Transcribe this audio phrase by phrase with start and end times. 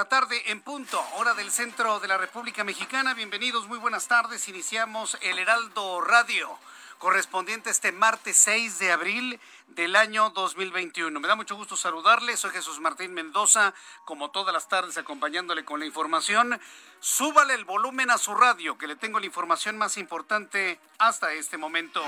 [0.00, 3.12] La tarde en punto, hora del centro de la República Mexicana.
[3.12, 4.48] Bienvenidos, muy buenas tardes.
[4.48, 6.48] Iniciamos el Heraldo Radio,
[6.96, 11.20] correspondiente este martes 6 de abril del año 2021.
[11.20, 12.38] Me da mucho gusto saludarle.
[12.38, 13.74] Soy Jesús Martín Mendoza,
[14.06, 16.58] como todas las tardes, acompañándole con la información.
[17.00, 21.58] Súbale el volumen a su radio, que le tengo la información más importante hasta este
[21.58, 22.02] momento.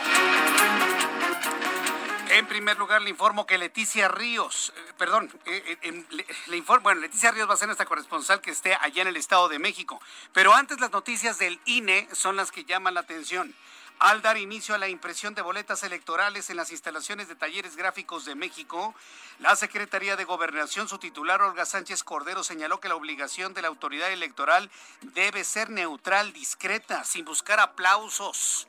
[2.33, 6.85] En primer lugar, le informo que Leticia Ríos, eh, perdón, eh, eh, le, le informo,
[6.85, 9.59] bueno, Leticia Ríos va a ser nuestra corresponsal que esté allá en el Estado de
[9.59, 10.01] México.
[10.33, 13.55] Pero antes las noticias del INE son las que llaman la atención.
[13.99, 18.25] Al dar inicio a la impresión de boletas electorales en las instalaciones de Talleres Gráficos
[18.25, 18.95] de México,
[19.39, 23.69] la Secretaría de Gobernación, su titular Olga Sánchez Cordero, señaló que la obligación de la
[23.69, 24.71] autoridad electoral
[25.03, 28.69] debe ser neutral, discreta, sin buscar aplausos.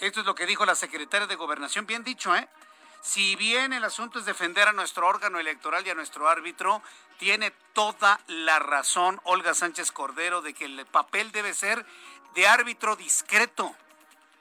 [0.00, 2.48] Esto es lo que dijo la secretaria de Gobernación, bien dicho, ¿eh?
[3.02, 6.82] Si bien el asunto es defender a nuestro órgano electoral y a nuestro árbitro,
[7.18, 11.86] tiene toda la razón Olga Sánchez Cordero de que el papel debe ser
[12.34, 13.74] de árbitro discreto,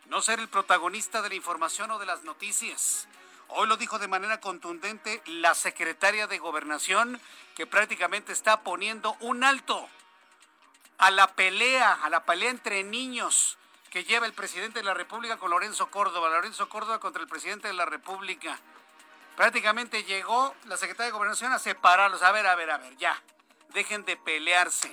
[0.08, 3.08] no ser el protagonista de la información o de las noticias.
[3.50, 7.22] Hoy lo dijo de manera contundente la secretaria de Gobernación,
[7.56, 9.88] que prácticamente está poniendo un alto
[10.98, 13.58] a la pelea, a la pelea entre niños
[13.96, 17.70] que lleva el presidente de la República con Lorenzo Córdoba, Lorenzo Córdoba contra el presidente
[17.70, 18.60] de la República.
[19.38, 22.22] Prácticamente llegó la Secretaría de Gobernación a separarlos.
[22.22, 23.24] A ver, a ver, a ver, ya.
[23.70, 24.92] Dejen de pelearse.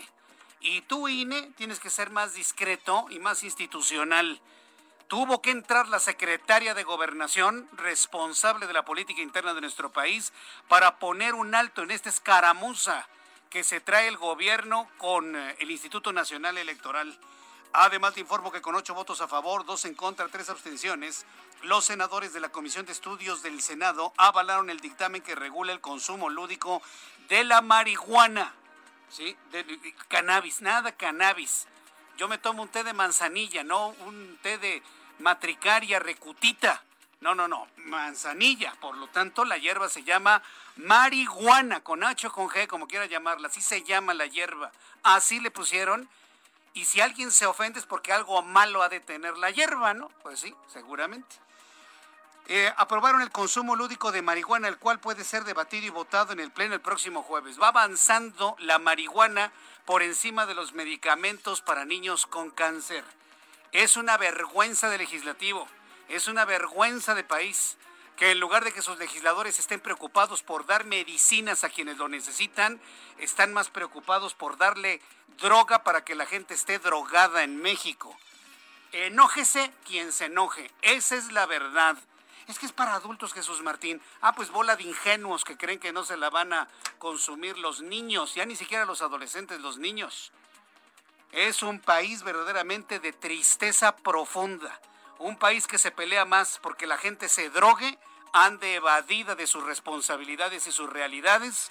[0.60, 4.40] Y tú, INE, tienes que ser más discreto y más institucional.
[5.08, 10.32] Tuvo que entrar la secretaria de Gobernación, responsable de la política interna de nuestro país,
[10.68, 13.08] para poner un alto en esta escaramuza
[13.50, 17.18] que se trae el gobierno con eh, el Instituto Nacional Electoral.
[17.72, 21.24] Además, te informo que con ocho votos a favor, dos en contra, tres abstenciones,
[21.62, 25.80] los senadores de la Comisión de Estudios del Senado avalaron el dictamen que regula el
[25.80, 26.82] consumo lúdico
[27.28, 28.52] de la marihuana.
[29.08, 29.36] ¿Sí?
[29.52, 31.66] De, cannabis, nada cannabis.
[32.18, 34.82] Yo me tomo un té de manzanilla, no un té de
[35.18, 36.82] matricaria recutita.
[37.20, 38.74] No, no, no, manzanilla.
[38.80, 40.42] Por lo tanto, la hierba se llama
[40.76, 43.48] marihuana, con H o con G, como quiera llamarla.
[43.48, 44.72] Así se llama la hierba.
[45.02, 46.08] Así le pusieron.
[46.74, 50.08] Y si alguien se ofende es porque algo malo ha de tener la hierba, ¿no?
[50.22, 51.36] Pues sí, seguramente.
[52.48, 56.40] Eh, aprobaron el consumo lúdico de marihuana, el cual puede ser debatido y votado en
[56.40, 57.60] el Pleno el próximo jueves.
[57.60, 59.52] Va avanzando la marihuana
[59.84, 63.04] por encima de los medicamentos para niños con cáncer.
[63.70, 65.68] Es una vergüenza de legislativo,
[66.08, 67.78] es una vergüenza de país
[68.16, 72.08] que en lugar de que sus legisladores estén preocupados por dar medicinas a quienes lo
[72.08, 72.80] necesitan,
[73.18, 75.00] están más preocupados por darle
[75.38, 78.16] droga para que la gente esté drogada en México.
[78.92, 81.96] Enójese quien se enoje, esa es la verdad.
[82.48, 84.02] Es que es para adultos, Jesús Martín.
[84.20, 86.68] Ah, pues bola de ingenuos que creen que no se la van a
[86.98, 90.32] consumir los niños, ya ni siquiera los adolescentes, los niños.
[91.30, 94.78] Es un país verdaderamente de tristeza profunda.
[95.22, 97.96] Un país que se pelea más porque la gente se drogue,
[98.32, 101.70] ande evadida de sus responsabilidades y sus realidades,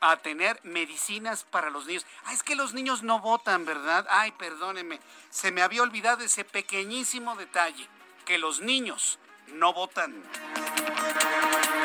[0.00, 2.06] a tener medicinas para los niños.
[2.24, 4.06] Ah, es que los niños no votan, ¿verdad?
[4.08, 4.98] Ay, perdónenme.
[5.28, 7.86] Se me había olvidado ese pequeñísimo detalle,
[8.24, 10.14] que los niños no votan.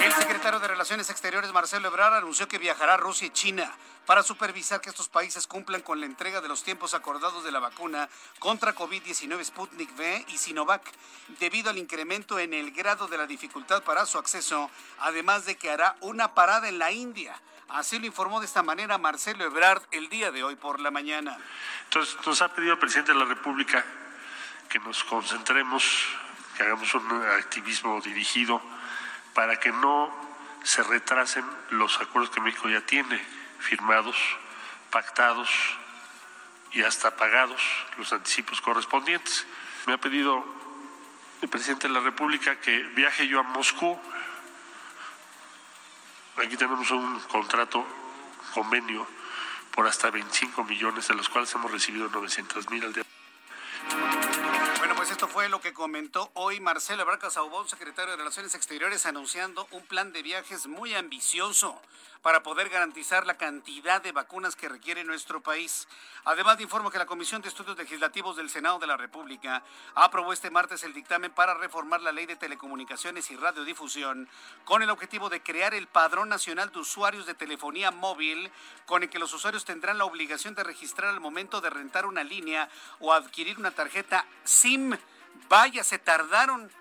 [0.02, 3.72] El secretario de Relaciones Exteriores, Marcelo Ebrard, anunció que viajará a Rusia y China
[4.08, 7.60] para supervisar que estos países cumplan con la entrega de los tiempos acordados de la
[7.60, 8.10] vacuna
[8.40, 10.82] contra COVID-19 Sputnik V y Sinovac,
[11.40, 14.72] debido al incremento en el grado de la dificultad para su acceso,
[15.02, 17.40] además de que hará una parada en la India.
[17.70, 21.38] Así lo informó de esta manera Marcelo Ebrard el día de hoy por la mañana.
[21.84, 23.86] Entonces nos ha pedido el presidente de la República
[24.68, 25.86] que nos concentremos,
[26.58, 28.60] que hagamos un activismo dirigido
[29.34, 30.12] para que no
[30.64, 33.20] se retrasen los acuerdos que México ya tiene
[33.60, 34.16] firmados,
[34.90, 35.50] pactados
[36.72, 37.62] y hasta pagados
[37.98, 39.46] los anticipos correspondientes.
[39.88, 40.44] Me ha pedido
[41.42, 44.00] el presidente de la República que viaje yo a Moscú.
[46.38, 47.86] Aquí tenemos un contrato,
[48.54, 49.08] convenio,
[49.72, 53.04] por hasta 25 millones, de los cuales hemos recibido 900 mil al día.
[55.02, 59.68] Pues esto fue lo que comentó hoy Marcelo Ebrard Saubón, secretario de Relaciones Exteriores, anunciando
[59.72, 61.82] un plan de viajes muy ambicioso
[62.22, 65.88] para poder garantizar la cantidad de vacunas que requiere nuestro país.
[66.24, 69.64] Además, informo que la Comisión de Estudios Legislativos del Senado de la República
[69.96, 74.30] aprobó este martes el dictamen para reformar la Ley de Telecomunicaciones y Radiodifusión
[74.66, 78.52] con el objetivo de crear el Padrón Nacional de Usuarios de Telefonía Móvil,
[78.86, 82.24] con el que los usuarios tendrán la obligación de registrar al momento de rentar una
[82.24, 82.70] línea
[83.00, 84.91] o adquirir una tarjeta SIM.
[85.50, 86.72] Vaya, se tardaron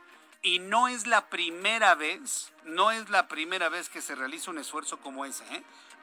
[0.43, 4.59] y no es la primera vez, no es la primera vez que se realiza un
[4.59, 5.63] esfuerzo como ese, ¿eh?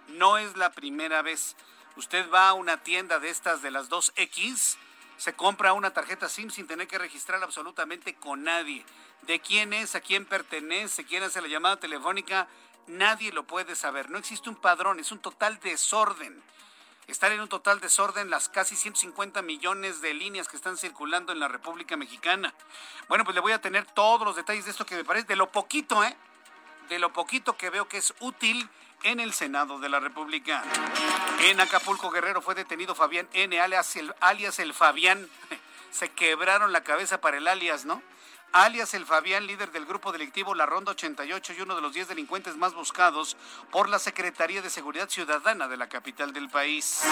[0.09, 1.55] No es la primera vez.
[1.95, 4.77] Usted va a una tienda de estas de las 2X,
[5.17, 8.85] se compra una tarjeta SIM sin tener que registrar absolutamente con nadie.
[9.23, 12.47] De quién es, a quién pertenece, quién hace la llamada telefónica,
[12.85, 14.11] nadie lo puede saber.
[14.11, 16.43] No existe un padrón, es un total desorden
[17.07, 21.39] están en un total desorden las casi 150 millones de líneas que están circulando en
[21.39, 22.53] la República Mexicana.
[23.07, 25.37] Bueno, pues le voy a tener todos los detalles de esto que me parece, de
[25.37, 26.15] lo poquito, ¿eh?
[26.89, 28.69] De lo poquito que veo que es útil
[29.03, 30.63] en el Senado de la República.
[31.43, 35.29] En Acapulco Guerrero fue detenido Fabián N, alias el, alias el Fabián.
[35.91, 38.01] Se quebraron la cabeza para el alias, ¿no?
[38.51, 42.07] Alias el Fabián, líder del grupo delictivo La Ronda 88 y uno de los 10
[42.07, 43.37] delincuentes más buscados
[43.71, 47.03] por la Secretaría de Seguridad Ciudadana de la capital del país.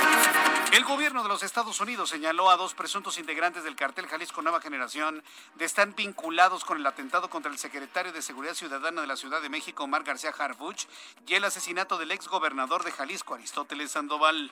[0.71, 4.61] El gobierno de los Estados Unidos señaló a dos presuntos integrantes del cartel Jalisco Nueva
[4.61, 5.23] Generación
[5.55, 9.41] de estar vinculados con el atentado contra el secretario de Seguridad Ciudadana de la Ciudad
[9.41, 10.85] de México, Omar García Harfuch,
[11.27, 14.51] y el asesinato del ex gobernador de Jalisco, Aristóteles Sandoval.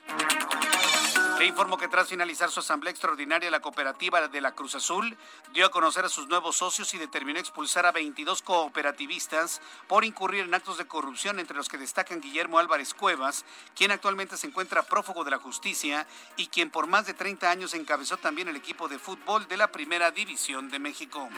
[1.38, 5.16] Le informo que tras finalizar su asamblea extraordinaria, la cooperativa de la Cruz Azul
[5.52, 10.42] dio a conocer a sus nuevos socios y determinó expulsar a 22 cooperativistas por incurrir
[10.42, 13.44] en actos de corrupción, entre los que destacan Guillermo Álvarez Cuevas,
[13.76, 16.04] quien actualmente se encuentra prófugo de la justicia
[16.36, 19.70] y quien por más de 30 años encabezó también el equipo de fútbol de la
[19.70, 21.28] Primera División de México.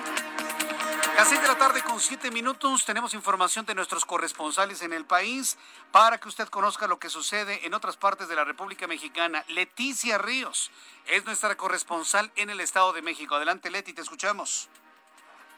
[1.16, 5.04] Las seis de la tarde con siete minutos tenemos información de nuestros corresponsales en el
[5.04, 5.58] país
[5.92, 9.44] para que usted conozca lo que sucede en otras partes de la República Mexicana.
[9.48, 10.70] Leticia Ríos
[11.06, 13.34] es nuestra corresponsal en el Estado de México.
[13.34, 14.68] Adelante Leti, te escuchamos.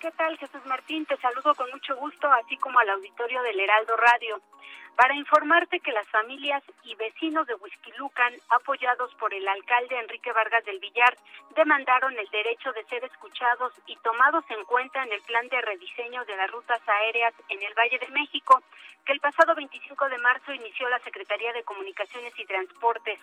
[0.00, 1.04] ¿Qué tal, Jesús Martín?
[1.06, 4.40] Te saludo con mucho gusto, así como al auditorio del Heraldo Radio
[4.98, 10.64] para informarte que las familias y vecinos de Huizquilucan, apoyados por el alcalde Enrique Vargas
[10.64, 11.16] del Villar,
[11.54, 16.24] demandaron el derecho de ser escuchados y tomados en cuenta en el plan de rediseño
[16.24, 18.60] de las rutas aéreas en el Valle de México,
[19.04, 23.20] que el pasado 25 de marzo inició la Secretaría de Comunicaciones y Transportes.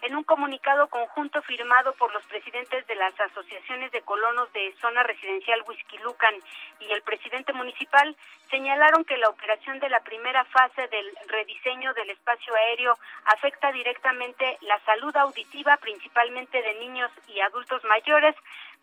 [0.00, 5.02] En un comunicado conjunto firmado por los presidentes de las asociaciones de colonos de zona
[5.02, 6.34] residencial Huizquilucan
[6.80, 8.16] y el presidente municipal,
[8.50, 14.58] señalaron que la operación de la primera fase del rediseño del espacio aéreo afecta directamente
[14.62, 18.34] la salud auditiva, principalmente de niños y adultos mayores,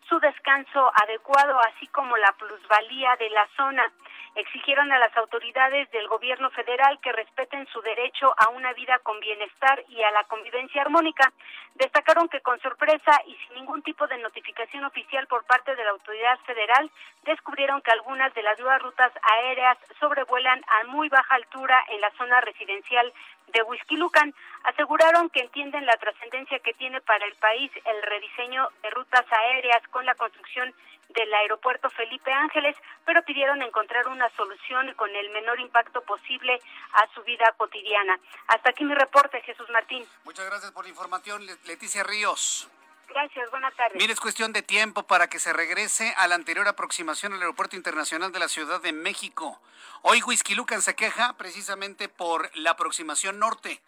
[0.08, 3.92] su descanso adecuado, así como la plusvalía de la zona.
[4.34, 9.18] Exigieron a las autoridades del gobierno federal que respeten su derecho a una vida con
[9.18, 11.32] bienestar y a la convivencia armónica.
[11.74, 15.90] Destacaron que con sorpresa y sin ningún tipo de notificación oficial por parte de la
[15.90, 16.90] autoridad federal,
[17.24, 22.10] descubrieron que algunas de las nuevas rutas aéreas sobrevuelan a muy baja altura en la
[22.12, 23.12] zona residencial
[23.52, 24.34] de Huizquilucan.
[24.64, 29.82] Aseguraron que entienden la trascendencia que tiene para el país el rediseño de rutas aéreas
[29.90, 30.74] con la construcción
[31.10, 36.60] del aeropuerto Felipe Ángeles, pero pidieron encontrar una solución con el menor impacto posible
[36.92, 38.18] a su vida cotidiana.
[38.48, 40.04] Hasta aquí mi reporte, Jesús Martín.
[40.24, 42.68] Muchas gracias por la información, Leticia Ríos.
[43.08, 43.96] Gracias, buenas tardes.
[44.00, 47.76] Mire, es cuestión de tiempo para que se regrese a la anterior aproximación al Aeropuerto
[47.76, 49.60] Internacional de la Ciudad de México.
[50.02, 53.80] Hoy Huizquilucan se queja precisamente por la aproximación norte,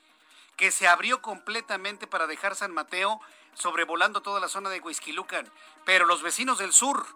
[0.56, 3.20] que se abrió completamente para dejar San Mateo
[3.54, 5.50] sobrevolando toda la zona de Huizquilucan.
[5.84, 7.06] Pero los vecinos del sur,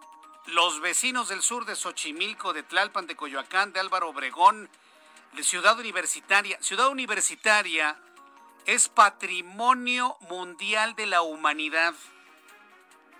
[0.47, 4.69] los vecinos del sur de Xochimilco, de Tlalpan, de Coyoacán, de Álvaro Obregón,
[5.41, 6.57] Ciudad Universitaria.
[6.61, 7.97] Ciudad Universitaria
[8.65, 11.93] es patrimonio mundial de la humanidad.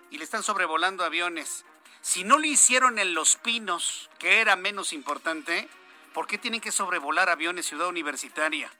[0.09, 1.65] Y le están sobrevolando aviones.
[2.01, 5.67] Si no lo hicieron en Los Pinos, que era menos importante,
[6.13, 8.71] ¿por qué tienen que sobrevolar aviones Ciudad Universitaria?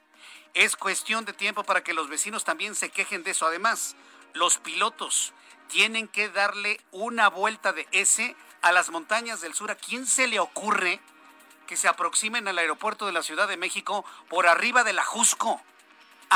[0.54, 3.46] Es cuestión de tiempo para que los vecinos también se quejen de eso.
[3.46, 3.96] Además,
[4.34, 5.32] los pilotos
[5.68, 9.70] tienen que darle una vuelta de ese a las montañas del sur.
[9.70, 11.00] ¿A quién se le ocurre
[11.66, 15.60] que se aproximen al aeropuerto de la Ciudad de México por arriba de la Jusco?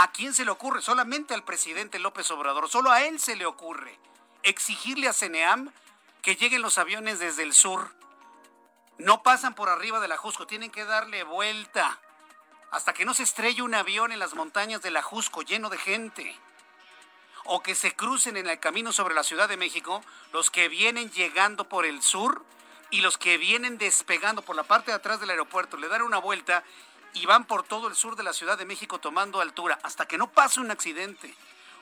[0.01, 0.81] ¿A quién se le ocurre?
[0.81, 2.69] Solamente al presidente López Obrador.
[2.69, 3.99] Solo a él se le ocurre
[4.45, 5.73] exigirle a CENEAM
[6.23, 7.93] que lleguen los aviones desde el sur.
[8.99, 11.99] No pasan por arriba de la Jusco, tienen que darle vuelta
[12.71, 15.79] hasta que no se estrelle un avión en las montañas de la Jusco lleno de
[15.79, 16.39] gente
[17.47, 21.11] o que se crucen en el camino sobre la Ciudad de México los que vienen
[21.11, 22.45] llegando por el sur
[22.91, 26.19] y los que vienen despegando por la parte de atrás del aeropuerto, le dan una
[26.19, 26.63] vuelta
[27.15, 30.19] y van por todo el sur de la Ciudad de México tomando altura hasta que
[30.19, 31.35] no pase un accidente.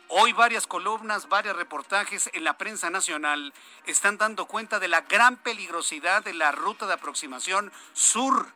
[0.08, 3.52] Hoy varias columnas, varios reportajes en la prensa nacional
[3.86, 8.52] están dando cuenta de la gran peligrosidad de la ruta de aproximación sur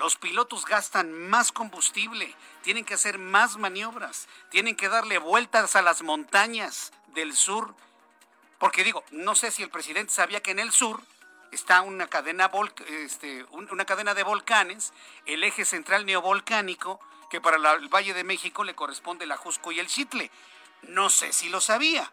[0.00, 5.82] los pilotos gastan más combustible, tienen que hacer más maniobras, tienen que darle vueltas a
[5.82, 7.74] las montañas del sur.
[8.58, 11.02] Porque digo, no sé si el presidente sabía que en el sur
[11.50, 12.50] está una cadena,
[12.88, 14.92] este, una cadena de volcanes,
[15.26, 19.80] el eje central neovolcánico, que para el Valle de México le corresponde el Ajusco y
[19.80, 20.30] el Chitle.
[20.82, 22.10] No sé si lo sabía.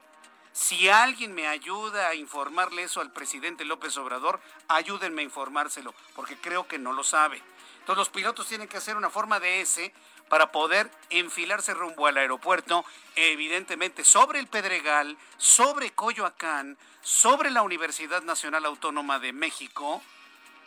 [0.53, 6.36] Si alguien me ayuda a informarle eso al presidente López Obrador, ayúdenme a informárselo, porque
[6.36, 7.41] creo que no lo sabe.
[7.79, 9.94] Entonces los pilotos tienen que hacer una forma de S
[10.29, 18.22] para poder enfilarse rumbo al aeropuerto, evidentemente sobre el Pedregal, sobre Coyoacán, sobre la Universidad
[18.24, 20.01] Nacional Autónoma de México.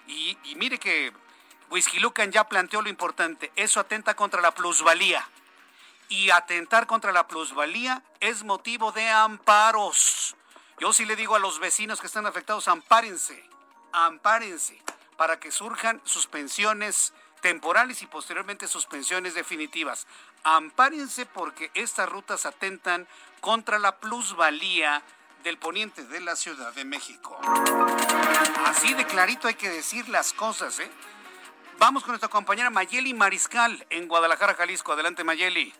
[0.07, 1.13] Y, mire que
[1.71, 2.01] Whisky
[2.31, 5.27] ya planteó lo importante, eso atenta contra la plusvalía.
[6.09, 10.35] Y atentar contra la plusvalía es motivo de amparos.
[10.81, 13.45] Yo sí le digo a los vecinos que están afectados, ampárense,
[13.93, 14.83] ampárense
[15.17, 20.07] para que surjan suspensiones temporales y posteriormente suspensiones definitivas.
[20.45, 23.07] Ampárense porque estas rutas atentan
[23.41, 25.03] contra la plusvalía
[25.43, 27.39] del poniente de la Ciudad de México.
[28.67, 30.91] Así de clarito hay que decir las cosas, ¿eh?
[31.79, 34.93] Vamos con nuestra compañera Mayeli Mariscal en Guadalajara, Jalisco.
[34.93, 35.73] Adelante, Mayeli.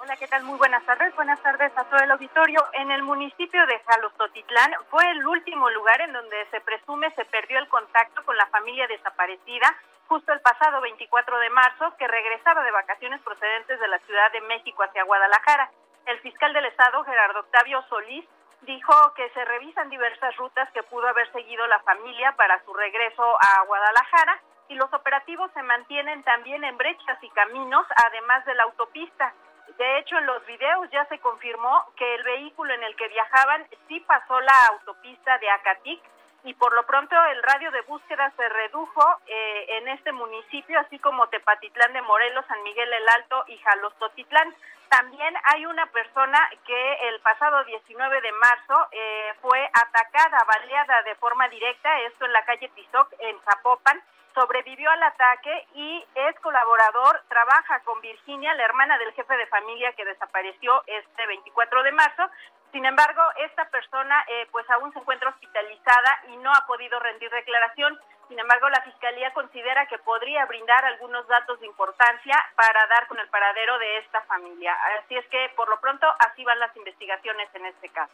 [0.00, 0.42] Hola, ¿qué tal?
[0.44, 1.14] Muy buenas tardes.
[1.16, 2.64] Buenas tardes a todo el auditorio.
[2.72, 7.58] En el municipio de Jalostotitlán fue el último lugar en donde se presume se perdió
[7.58, 9.76] el contacto con la familia desaparecida
[10.08, 14.40] justo el pasado 24 de marzo, que regresaba de vacaciones procedentes de la Ciudad de
[14.42, 15.70] México hacia Guadalajara.
[16.06, 18.24] El fiscal del Estado, Gerardo Octavio Solís,
[18.62, 23.22] dijo que se revisan diversas rutas que pudo haber seguido la familia para su regreso
[23.22, 28.64] a Guadalajara y los operativos se mantienen también en brechas y caminos, además de la
[28.64, 29.32] autopista.
[29.76, 33.66] De hecho, en los videos ya se confirmó que el vehículo en el que viajaban
[33.86, 36.00] sí pasó la autopista de Acatic
[36.44, 40.98] y por lo pronto el radio de búsqueda se redujo eh, en este municipio, así
[40.98, 44.54] como Tepatitlán de Morelos, San Miguel el Alto y Jalostotitlán.
[44.88, 51.14] También hay una persona que el pasado 19 de marzo eh, fue atacada, baleada de
[51.16, 54.00] forma directa, esto en la calle Tizoc, en Zapopan,
[54.34, 59.92] sobrevivió al ataque y es colaborador, trabaja con Virginia, la hermana del jefe de familia
[59.92, 62.30] que desapareció este 24 de marzo.
[62.72, 67.30] Sin embargo, esta persona eh, pues aún se encuentra hospitalizada y no ha podido rendir
[67.30, 67.98] declaración.
[68.28, 73.18] Sin embargo, la Fiscalía considera que podría brindar algunos datos de importancia para dar con
[73.18, 74.76] el paradero de esta familia.
[75.02, 78.12] Así es que, por lo pronto, así van las investigaciones en este caso.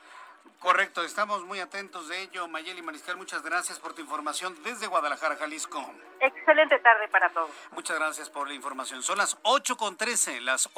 [0.61, 2.49] Correcto, estamos muy atentos de ello.
[2.49, 5.85] Mayeli Mariscal, muchas gracias por tu información desde Guadalajara, Jalisco.
[6.21, 7.51] Excelente tarde para todos.
[7.73, 9.03] Muchas gracias por la información.
[9.03, 10.71] Son las 8 con 13, las,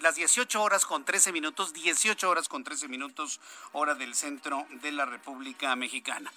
[0.00, 3.40] las 18 horas con 13 minutos, 18 horas con 13 minutos,
[3.72, 6.30] hora del centro de la República Mexicana.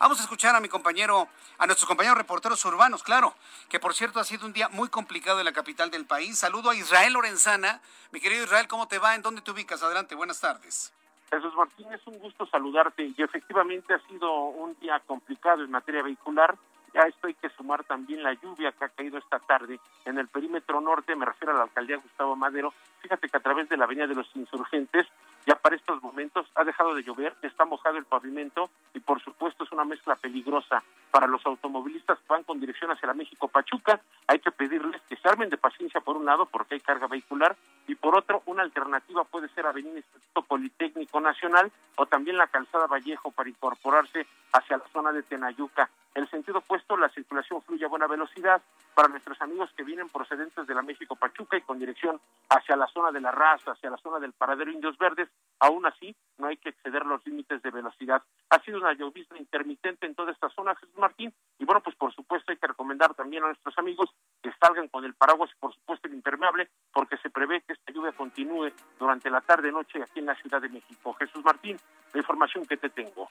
[0.00, 1.28] Vamos a escuchar a mi compañero,
[1.58, 3.34] a nuestros compañeros reporteros urbanos, claro,
[3.68, 6.38] que por cierto ha sido un día muy complicado en la capital del país.
[6.38, 7.82] Saludo a Israel Lorenzana.
[8.10, 9.14] Mi querido Israel, ¿cómo te va?
[9.14, 9.82] ¿En dónde te ubicas?
[9.82, 10.90] Adelante, buenas tardes.
[11.30, 16.02] Jesús Martín, es un gusto saludarte y efectivamente ha sido un día complicado en materia
[16.02, 16.56] vehicular.
[16.94, 20.28] Ya esto hay que sumar también la lluvia que ha caído esta tarde en el
[20.28, 22.72] perímetro norte, me refiero a la alcaldía Gustavo Madero.
[23.02, 25.06] Fíjate que a través de la avenida de los insurgentes
[25.46, 29.64] ya para estos momentos ha dejado de llover, está mojado el pavimento y por supuesto
[29.64, 34.00] es una mezcla peligrosa para los automovilistas que van con dirección hacia la México Pachuca.
[34.26, 37.56] Hay que pedirles que se armen de paciencia por un lado porque hay carga vehicular
[37.86, 42.86] y por otro una alternativa puede ser Avenida Instituto Politécnico Nacional o también la calzada
[42.86, 45.90] Vallejo para incorporarse hacia la zona de Tenayuca.
[46.14, 48.60] el sentido opuesto, la circulación fluye a buena velocidad
[48.94, 52.20] para nuestros amigos que vienen procedentes de la México Pachuca y con dirección
[52.50, 55.29] hacia la zona de la raza, hacia la zona del paradero Indios Verdes.
[55.62, 58.22] Aún así, no hay que exceder los límites de velocidad.
[58.48, 62.14] Ha sido una llovizna intermitente en toda esta zona, Jesús Martín, y bueno, pues por
[62.14, 64.08] supuesto hay que recomendar también a nuestros amigos
[64.42, 67.92] que salgan con el paraguas y por supuesto el impermeable, porque se prevé que esta
[67.92, 71.12] lluvia continúe durante la tarde-noche aquí en la Ciudad de México.
[71.14, 71.78] Jesús Martín,
[72.14, 73.28] la información que te tengo.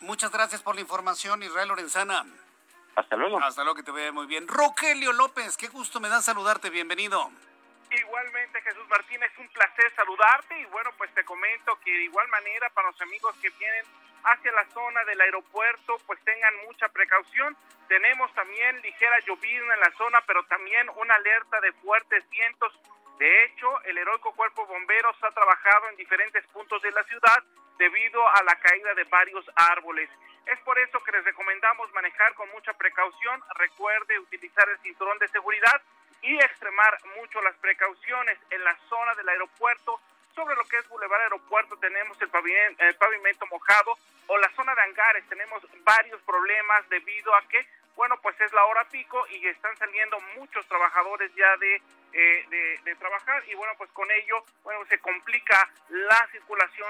[0.00, 2.24] Muchas gracias por la información, Israel Lorenzana.
[2.96, 3.38] Hasta luego.
[3.40, 4.48] Hasta luego, que te vea muy bien.
[4.48, 7.30] Rogelio López, qué gusto me da saludarte, bienvenido.
[7.90, 12.28] Igualmente, Jesús Martín, es un placer saludarte y bueno, pues te comento que de igual
[12.28, 13.84] manera para los amigos que vienen
[14.24, 17.56] hacia la zona del aeropuerto, pues tengan mucha precaución.
[17.88, 22.78] Tenemos también ligera llovizna en la zona, pero también una alerta de fuertes vientos.
[23.18, 27.42] De hecho, el heroico cuerpo bomberos ha trabajado en diferentes puntos de la ciudad
[27.78, 30.10] debido a la caída de varios árboles.
[30.44, 33.42] Es por eso que les recomendamos manejar con mucha precaución.
[33.54, 35.80] Recuerde utilizar el cinturón de seguridad
[36.22, 40.00] y extremar mucho las precauciones en la zona del aeropuerto.
[40.34, 43.98] Sobre lo que es Boulevard Aeropuerto tenemos el pavimento, mojado
[44.28, 48.64] o la zona de hangares tenemos varios problemas debido a que, bueno, pues es la
[48.66, 51.82] hora pico y están saliendo muchos trabajadores ya de,
[52.12, 56.88] eh, de, de, trabajar y bueno, pues con ello, bueno, se complica la circulación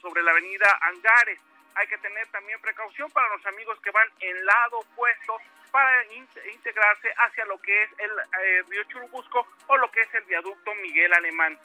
[0.00, 1.40] sobre la avenida Hangares.
[1.80, 5.38] Hay que tener también precaución para los amigos que van en lado opuesto
[5.70, 10.24] para integrarse hacia lo que es el eh, río Churubusco o lo que es el
[10.24, 11.58] viaducto Miguel Alemán.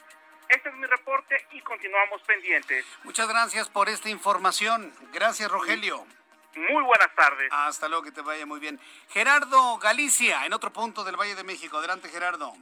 [0.48, 2.86] Este es mi reporte y continuamos pendientes.
[3.04, 4.90] Muchas gracias por esta información.
[5.12, 6.06] Gracias, Rogelio.
[6.54, 7.50] Muy buenas tardes.
[7.52, 8.80] Hasta luego, que te vaya muy bien.
[9.10, 11.76] Gerardo Galicia, en otro punto del Valle de México.
[11.76, 12.54] Adelante, Gerardo.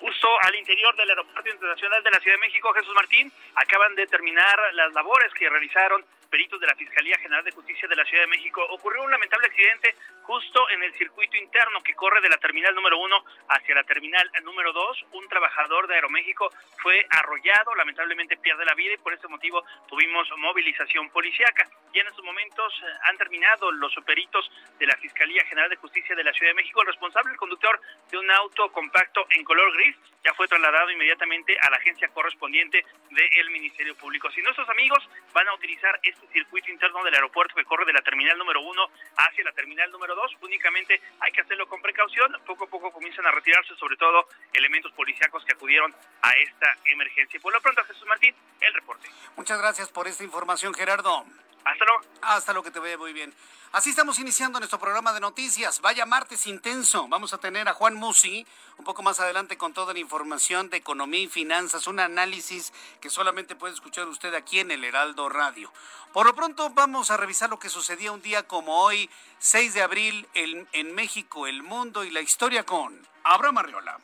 [0.00, 4.08] Justo al interior del Aeropuerto Internacional de la Ciudad de México, Jesús Martín, acaban de
[4.08, 8.24] terminar las labores que realizaron peritos de la Fiscalía General de Justicia de la Ciudad
[8.24, 8.64] de México.
[8.70, 12.98] Ocurrió un lamentable accidente justo en el circuito interno que corre de la terminal número
[12.98, 15.04] uno hacia la terminal número dos.
[15.12, 16.50] Un trabajador de Aeroméxico
[16.82, 21.68] fue arrollado, lamentablemente pierde la vida y por ese motivo tuvimos movilización policiaca.
[21.92, 26.14] Y en estos momentos eh, han terminado los peritos de la Fiscalía General de Justicia
[26.14, 26.82] de la Ciudad de México.
[26.82, 27.80] El responsable, el conductor
[28.10, 32.84] de un auto compacto en color gris, ya fue trasladado inmediatamente a la agencia correspondiente
[33.10, 34.30] del Ministerio Público.
[34.30, 38.02] Si nuestros amigos van a utilizar este circuito interno del aeropuerto que corre de la
[38.02, 42.32] terminal número uno hacia la terminal número dos, únicamente hay que hacerlo con precaución.
[42.46, 47.40] Poco a poco comienzan a retirarse, sobre todo elementos policíacos que acudieron a esta emergencia.
[47.40, 49.08] Por lo pronto, Jesús Martín, el reporte.
[49.36, 51.24] Muchas gracias por esta información, Gerardo.
[51.64, 52.00] Hasta luego.
[52.22, 53.34] Hasta lo que te vea muy bien.
[53.70, 55.82] Así estamos iniciando nuestro programa de noticias.
[55.82, 57.06] Vaya martes intenso.
[57.08, 58.46] Vamos a tener a Juan Musi
[58.78, 63.10] un poco más adelante con toda la información de economía y finanzas, un análisis que
[63.10, 65.70] solamente puede escuchar usted aquí en el Heraldo Radio.
[66.14, 69.82] Por lo pronto vamos a revisar lo que sucedía un día como hoy, 6 de
[69.82, 73.98] abril, en, en México, el mundo y la historia con Abraham Arriola.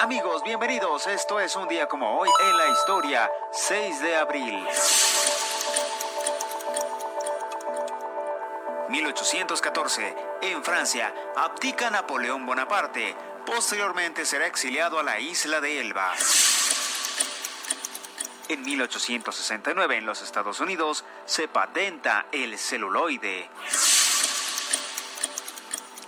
[0.00, 1.08] Amigos, bienvenidos.
[1.08, 4.64] Esto es un día como hoy en la historia, 6 de abril.
[8.90, 10.14] 1814.
[10.42, 13.16] En Francia, abdica Napoleón Bonaparte.
[13.44, 16.12] Posteriormente será exiliado a la isla de Elba.
[18.48, 23.50] En 1869 en los Estados Unidos se patenta el celuloide.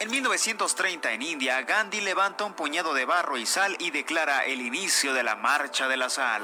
[0.01, 4.63] En 1930 en India, Gandhi levanta un puñado de barro y sal y declara el
[4.63, 6.43] inicio de la Marcha de la Sal.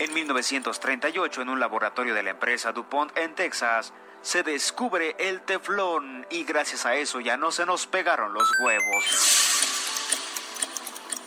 [0.00, 6.26] En 1938, en un laboratorio de la empresa DuPont en Texas, se descubre el teflón
[6.28, 9.36] y gracias a eso ya no se nos pegaron los huevos.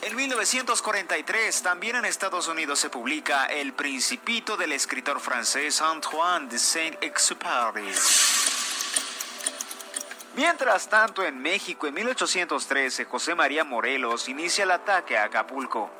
[0.01, 6.59] En 1943, también en Estados Unidos se publica El Principito del escritor francés Antoine de
[6.59, 7.93] Saint-Exupéry.
[10.35, 15.91] Mientras tanto, en México, en 1813, José María Morelos inicia el ataque a Acapulco.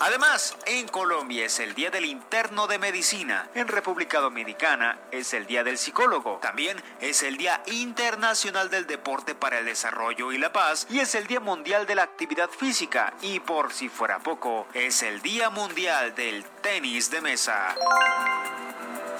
[0.00, 3.48] Además, en Colombia es el Día del Interno de Medicina.
[3.54, 6.38] En República Dominicana es el Día del Psicólogo.
[6.40, 10.86] También es el Día Internacional del Deporte para el Desarrollo y la Paz.
[10.88, 13.12] Y es el Día Mundial de la Actividad Física.
[13.22, 17.74] Y por si fuera poco, es el Día Mundial del Tenis de Mesa.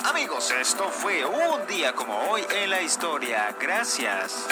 [0.04, 3.54] Amigos, esto fue un día como hoy en la historia.
[3.60, 4.46] Gracias.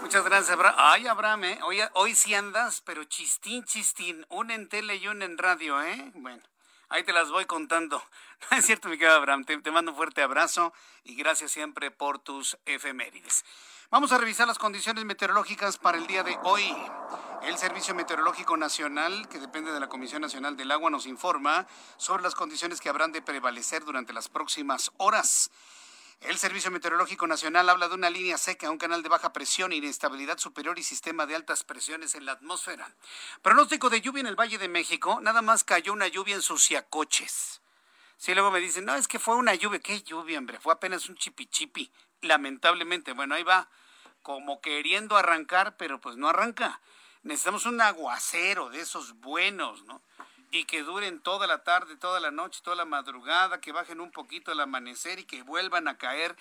[0.00, 0.74] Muchas gracias, Abraham.
[0.78, 1.58] Ay, Abraham, ¿eh?
[1.62, 4.26] hoy, hoy sí andas, pero chistín, chistín.
[4.30, 6.10] Un en tele y un en radio, ¿eh?
[6.14, 6.42] Bueno,
[6.88, 8.02] Ahí te las voy contando.
[8.50, 9.44] es cierto, mi querido Abraham.
[9.44, 13.44] Te, te, mando un fuerte abrazo y gracias siempre por tus efemérides.
[13.90, 16.64] Vamos a revisar las condiciones meteorológicas para el día de hoy.
[17.42, 21.66] El Servicio Meteorológico Nacional, que depende de la Comisión Nacional del Agua, nos informa
[21.98, 25.50] sobre las condiciones que habrán de prevalecer durante las próximas horas.
[26.20, 30.38] El Servicio Meteorológico Nacional habla de una línea seca, un canal de baja presión, inestabilidad
[30.38, 32.96] superior y sistema de altas presiones en la atmósfera.
[33.42, 37.60] Pronóstico de lluvia en el Valle de México, nada más cayó una lluvia en Suciacoches.
[38.16, 39.80] Sí, luego me dicen, no, es que fue una lluvia.
[39.80, 40.58] ¿Qué lluvia, hombre?
[40.58, 41.92] Fue apenas un chipichipi,
[42.24, 43.12] lamentablemente.
[43.12, 43.68] Bueno, ahí va,
[44.22, 46.80] como queriendo arrancar, pero pues no arranca.
[47.22, 50.02] Necesitamos un aguacero de esos buenos, ¿no?
[50.54, 54.12] y que duren toda la tarde, toda la noche, toda la madrugada, que bajen un
[54.12, 56.36] poquito al amanecer y que vuelvan a caer.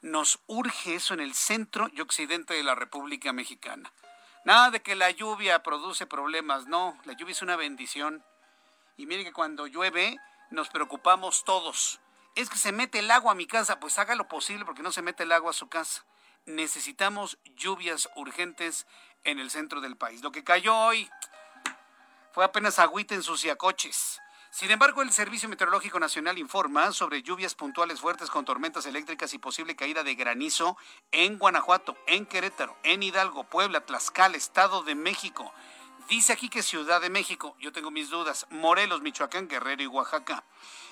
[0.00, 3.92] Nos urge eso en el centro y occidente de la República Mexicana.
[4.44, 8.24] Nada de que la lluvia produce problemas, no, la lluvia es una bendición.
[8.96, 10.16] Y miren que cuando llueve
[10.50, 12.00] nos preocupamos todos.
[12.38, 14.92] Es que se mete el agua a mi casa, pues haga lo posible porque no
[14.92, 16.04] se mete el agua a su casa.
[16.46, 18.86] Necesitamos lluvias urgentes
[19.24, 20.22] en el centro del país.
[20.22, 21.10] Lo que cayó hoy,
[22.30, 23.22] fue apenas agüita en
[23.56, 24.20] coches.
[24.52, 29.38] Sin embargo, el Servicio Meteorológico Nacional informa sobre lluvias puntuales fuertes con tormentas eléctricas y
[29.38, 30.76] posible caída de granizo
[31.10, 35.52] en Guanajuato, en Querétaro, en Hidalgo, Puebla, Tlaxcala, Estado de México.
[36.08, 40.44] Dice aquí que Ciudad de México, yo tengo mis dudas, Morelos, Michoacán, Guerrero y Oaxaca.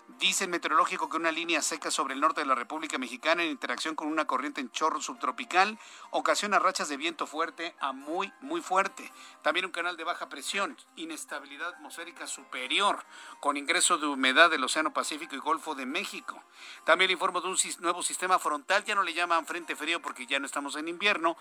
[0.08, 3.50] Dice el meteorológico que una línea seca sobre el norte de la República Mexicana en
[3.50, 5.78] interacción con una corriente en chorro subtropical
[6.10, 9.12] ocasiona rachas de viento fuerte a muy, muy fuerte.
[9.42, 13.04] También un canal de baja presión, inestabilidad atmosférica superior,
[13.40, 16.40] con ingreso de humedad del Océano Pacífico y Golfo de México.
[16.84, 20.38] También informo de un nuevo sistema frontal, ya no le llaman frente frío porque ya
[20.38, 21.36] no estamos en invierno,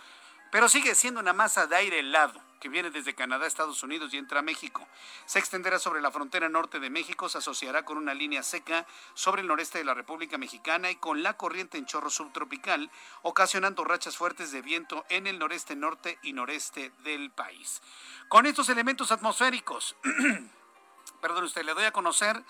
[0.51, 4.17] pero sigue siendo una masa de aire helado que viene desde Canadá, Estados Unidos y
[4.17, 4.87] entra a México.
[5.27, 9.43] Se extenderá sobre la frontera norte de México, se asociará con una línea seca sobre
[9.43, 12.89] el noreste de la República Mexicana y con la corriente en chorro subtropical,
[13.21, 17.83] ocasionando rachas fuertes de viento en el noreste, norte y noreste del país.
[18.29, 19.95] Con estos elementos atmosféricos,
[21.21, 22.41] perdón usted, le doy a conocer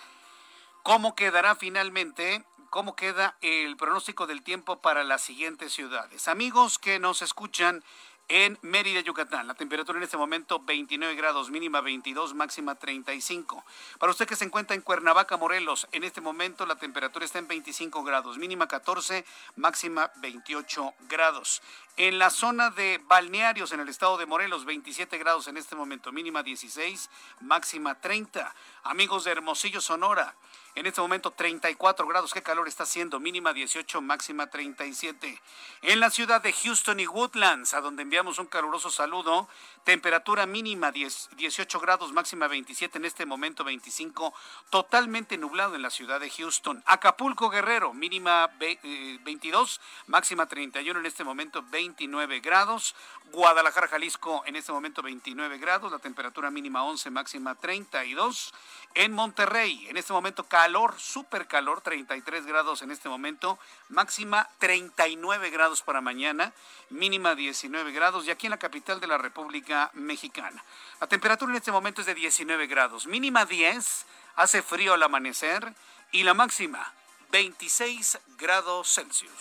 [0.81, 6.27] cómo quedará finalmente cómo queda el pronóstico del tiempo para las siguientes ciudades.
[6.27, 7.83] Amigos que nos escuchan
[8.27, 9.47] en Mérida, Yucatán.
[9.47, 13.63] La temperatura en este momento 29 grados, mínima 22, máxima 35.
[13.99, 17.47] Para usted que se encuentra en Cuernavaca, Morelos, en este momento la temperatura está en
[17.47, 19.25] 25 grados, mínima 14,
[19.57, 21.61] máxima 28 grados.
[21.97, 26.11] En la zona de balnearios en el estado de Morelos, 27 grados en este momento,
[26.11, 27.09] mínima 16,
[27.41, 28.53] máxima 30.
[28.83, 30.35] Amigos de Hermosillo, Sonora,
[30.75, 35.41] en este momento 34 grados, qué calor está haciendo, mínima 18, máxima 37.
[35.83, 39.47] En la ciudad de Houston y Woodlands, a donde enviamos un caluroso saludo,
[39.85, 44.33] temperatura mínima 18 grados, máxima 27, en este momento 25,
[44.71, 46.83] totalmente nublado en la ciudad de Houston.
[46.87, 52.95] Acapulco Guerrero, mínima 22, eh, máxima 31, en este momento 29 grados.
[53.31, 58.53] Guadalajara, Jalisco, en este momento 29 grados, la temperatura mínima 11, máxima 32.
[58.95, 65.49] En Monterrey, en este momento calor, súper calor, 33 grados en este momento, máxima 39
[65.49, 66.53] grados para mañana,
[66.89, 70.63] mínima 19 grados, y aquí en la capital de la República Mexicana.
[70.99, 75.73] La temperatura en este momento es de 19 grados, mínima 10, hace frío al amanecer,
[76.11, 76.93] y la máxima
[77.31, 79.31] 26 grados Celsius.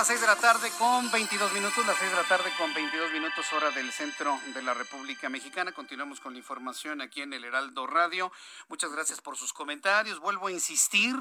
[0.00, 3.12] Las 6 de la tarde con 22 minutos, las 6 de la tarde con 22
[3.12, 5.72] minutos hora del centro de la República Mexicana.
[5.72, 8.32] Continuamos con la información aquí en el Heraldo Radio.
[8.68, 10.18] Muchas gracias por sus comentarios.
[10.18, 11.14] Vuelvo a insistir,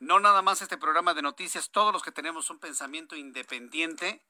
[0.00, 4.22] no nada más este programa de noticias, todos los que tenemos un pensamiento independiente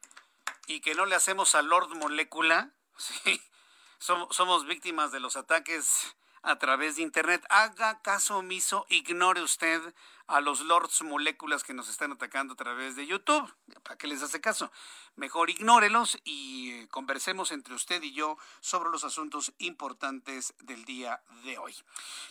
[0.66, 3.40] y que no le hacemos a Lord Molécula, sí,
[3.98, 7.46] somos, somos víctimas de los ataques a través de Internet.
[7.48, 9.94] Haga caso omiso, ignore usted
[10.28, 13.52] a los Lords Moléculas que nos están atacando a través de YouTube.
[13.82, 14.70] ¿Para qué les hace caso?
[15.16, 21.22] Mejor ignórelos y eh, conversemos entre usted y yo sobre los asuntos importantes del día
[21.44, 21.74] de hoy.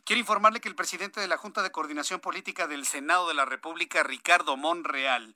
[0.06, 3.46] Quiero informarle que el presidente de la Junta de Coordinación Política del Senado de la
[3.46, 5.36] República, Ricardo Monreal,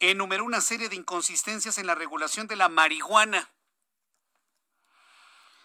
[0.00, 3.50] enumeró una serie de inconsistencias en la regulación de la marihuana.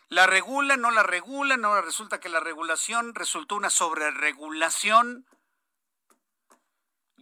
[0.09, 5.25] La regulan, no la regulan, ahora resulta que la regulación resultó una sobreregulación.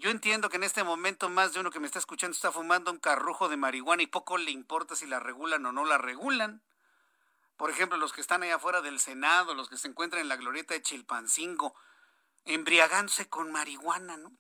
[0.02, 2.90] Yo entiendo que en este momento más de uno que me está escuchando está fumando
[2.90, 6.64] un carrujo de marihuana y poco le importa si la regulan o no la regulan.
[7.56, 10.38] por ejemplo, los que están allá afuera del Senado, los que se encuentran en la
[10.38, 11.76] glorieta de Chilpancingo,
[12.46, 14.32] embriagándose con marihuana, ¿no?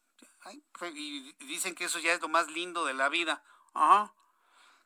[0.96, 3.44] y dicen que eso ya es lo más lindo de la vida.
[3.76, 4.12] Ajá.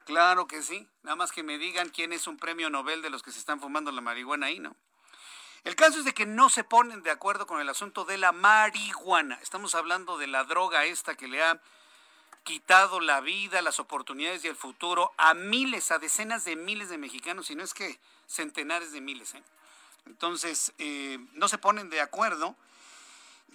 [0.04, 0.90] Claro que sí.
[1.04, 3.62] Nada más que me digan quién es un premio Nobel de los que se están
[3.62, 4.76] fumando la marihuana ahí, ¿no?
[5.66, 8.32] El caso es de que no se ponen de acuerdo con el asunto de la
[8.32, 9.40] marihuana.
[9.42, 11.60] Estamos hablando de la droga esta que le ha
[12.44, 17.00] quitado la vida, las oportunidades y el futuro a miles, a decenas de miles de
[17.00, 19.34] mexicanos, y no es que centenares de miles.
[19.34, 19.42] ¿eh?
[20.06, 22.56] Entonces, eh, no se ponen de acuerdo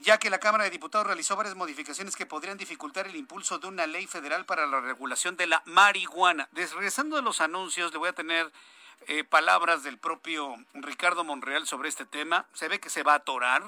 [0.00, 3.68] ya que la Cámara de Diputados realizó varias modificaciones que podrían dificultar el impulso de
[3.68, 6.48] una ley federal para la regulación de la marihuana.
[6.54, 8.50] Regresando de los anuncios, le voy a tener
[9.06, 12.46] eh, palabras del propio Ricardo Monreal sobre este tema.
[12.52, 13.62] Se ve que se va a atorar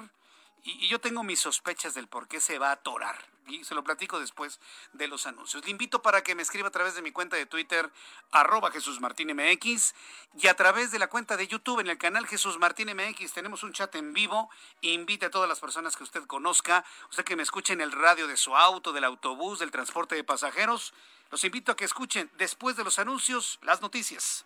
[0.63, 3.33] y, yo tengo mis sospechas del por qué se va a atorar.
[3.45, 4.61] Y se lo platico después
[4.93, 5.65] de los anuncios.
[5.65, 7.91] Le invito para que me escriba a través de mi cuenta de Twitter,
[8.31, 9.93] arroba Jesús Martín MX,
[10.39, 13.33] y a través de la cuenta de YouTube en el canal Jesús Martín MX.
[13.33, 14.49] Tenemos un chat en vivo.
[14.79, 18.27] Invite a todas las personas que usted conozca, usted que me escuche en el radio
[18.27, 20.93] de su auto, del autobús, del transporte de pasajeros.
[21.29, 24.45] Los invito a que escuchen después de los anuncios las noticias.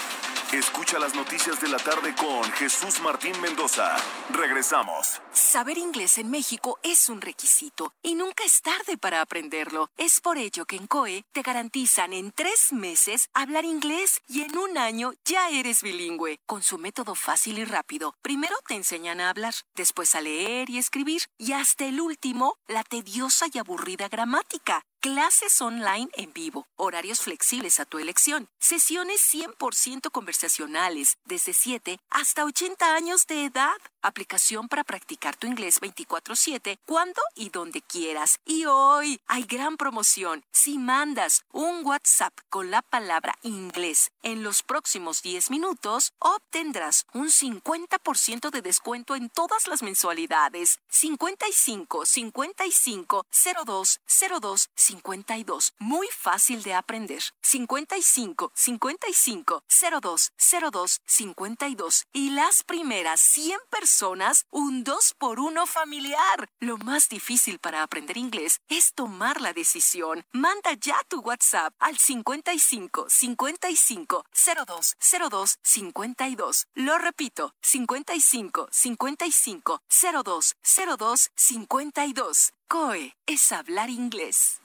[0.51, 3.95] Escucha las noticias de la tarde con Jesús Martín Mendoza.
[4.31, 5.21] Regresamos.
[5.31, 9.89] Saber inglés en México es un requisito y nunca es tarde para aprenderlo.
[9.95, 14.57] Es por ello que en COE te garantizan en tres meses hablar inglés y en
[14.57, 16.41] un año ya eres bilingüe.
[16.45, 20.79] Con su método fácil y rápido, primero te enseñan a hablar, después a leer y
[20.79, 24.83] escribir y hasta el último, la tediosa y aburrida gramática.
[25.01, 32.45] Clases online en vivo, horarios flexibles a tu elección, sesiones 100% conversacionales desde 7 hasta
[32.45, 38.37] 80 años de edad, aplicación para practicar tu inglés 24/7 cuando y donde quieras.
[38.45, 40.43] Y hoy hay gran promoción.
[40.51, 47.31] Si mandas un WhatsApp con la palabra inglés en los próximos 10 minutos, obtendrás un
[47.31, 50.79] 50% de descuento en todas las mensualidades.
[50.89, 53.25] 55 55
[53.65, 53.99] 02
[54.41, 55.73] 02 52.
[55.79, 57.23] Muy fácil de aprender.
[57.41, 59.63] 55 55
[60.01, 60.31] 02
[60.71, 62.07] 02 52.
[62.13, 66.49] Y las primeras 100 personas, un 2 por 1 familiar.
[66.59, 70.25] Lo más difícil para aprender inglés es tomar la decisión.
[70.31, 74.25] Manda ya tu WhatsApp al 55 55
[74.67, 74.95] 02
[75.29, 76.67] 02 52.
[76.75, 79.81] Lo repito, 55 55
[80.23, 80.55] 02
[80.97, 82.53] 02 52.
[82.67, 84.60] COE es hablar inglés.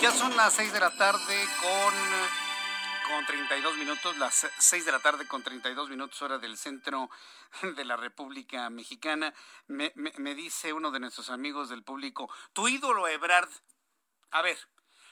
[0.00, 2.47] Ya son las 6 de la tarde con,
[3.08, 7.08] con 32 minutos, las 6 de la tarde con 32 minutos hora del centro
[7.76, 9.32] de la República Mexicana.
[9.66, 13.48] Me, me, dice uno de nuestros amigos del público, tu ídolo Ebrard.
[14.30, 14.58] A ver,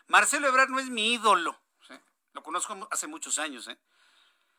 [0.08, 1.58] Marcelo Ebrard no es mi ídolo.
[2.32, 3.66] Lo conozco hace muchos años.
[3.68, 3.78] ¿eh?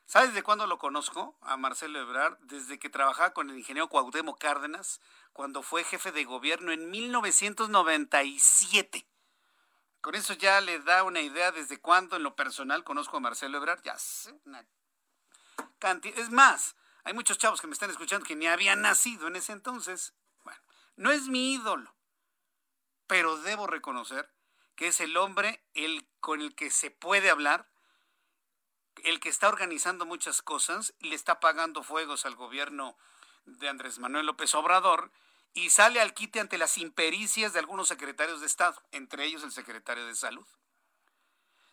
[0.06, 2.40] ¿Sabes de cuándo lo conozco a Marcelo Ebrard?
[2.40, 5.00] Desde que trabajaba con el ingeniero Cuauhtémoc Cárdenas,
[5.32, 9.06] cuando fue jefe de gobierno en 1997.
[10.02, 13.58] Con eso ya le da una idea desde cuándo en lo personal conozco a Marcelo
[13.58, 13.82] Ebrard.
[13.84, 14.66] Ya sé, una
[16.16, 19.54] Es más, hay muchos chavos que me están escuchando que ni habían nacido en ese
[19.54, 20.14] entonces.
[20.44, 20.60] Bueno,
[20.96, 21.96] no es mi ídolo,
[23.08, 24.30] pero debo reconocer
[24.76, 27.68] que es el hombre el, con el que se puede hablar,
[29.04, 32.98] el que está organizando muchas cosas y le está pagando fuegos al gobierno
[33.46, 35.12] de Andrés Manuel López Obrador
[35.54, 39.52] y sale al quite ante las impericias de algunos secretarios de Estado, entre ellos el
[39.52, 40.48] secretario de Salud.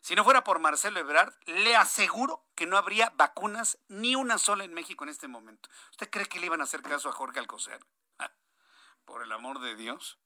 [0.05, 4.65] Si no fuera por Marcelo Ebrard, le aseguro que no habría vacunas ni una sola
[4.65, 5.71] en México en este momento.
[5.93, 7.81] ¿Usted cree que le iban a hacer caso a Jorge Alcocer?
[8.19, 8.31] Ah,
[9.07, 10.19] por el amor de Dios.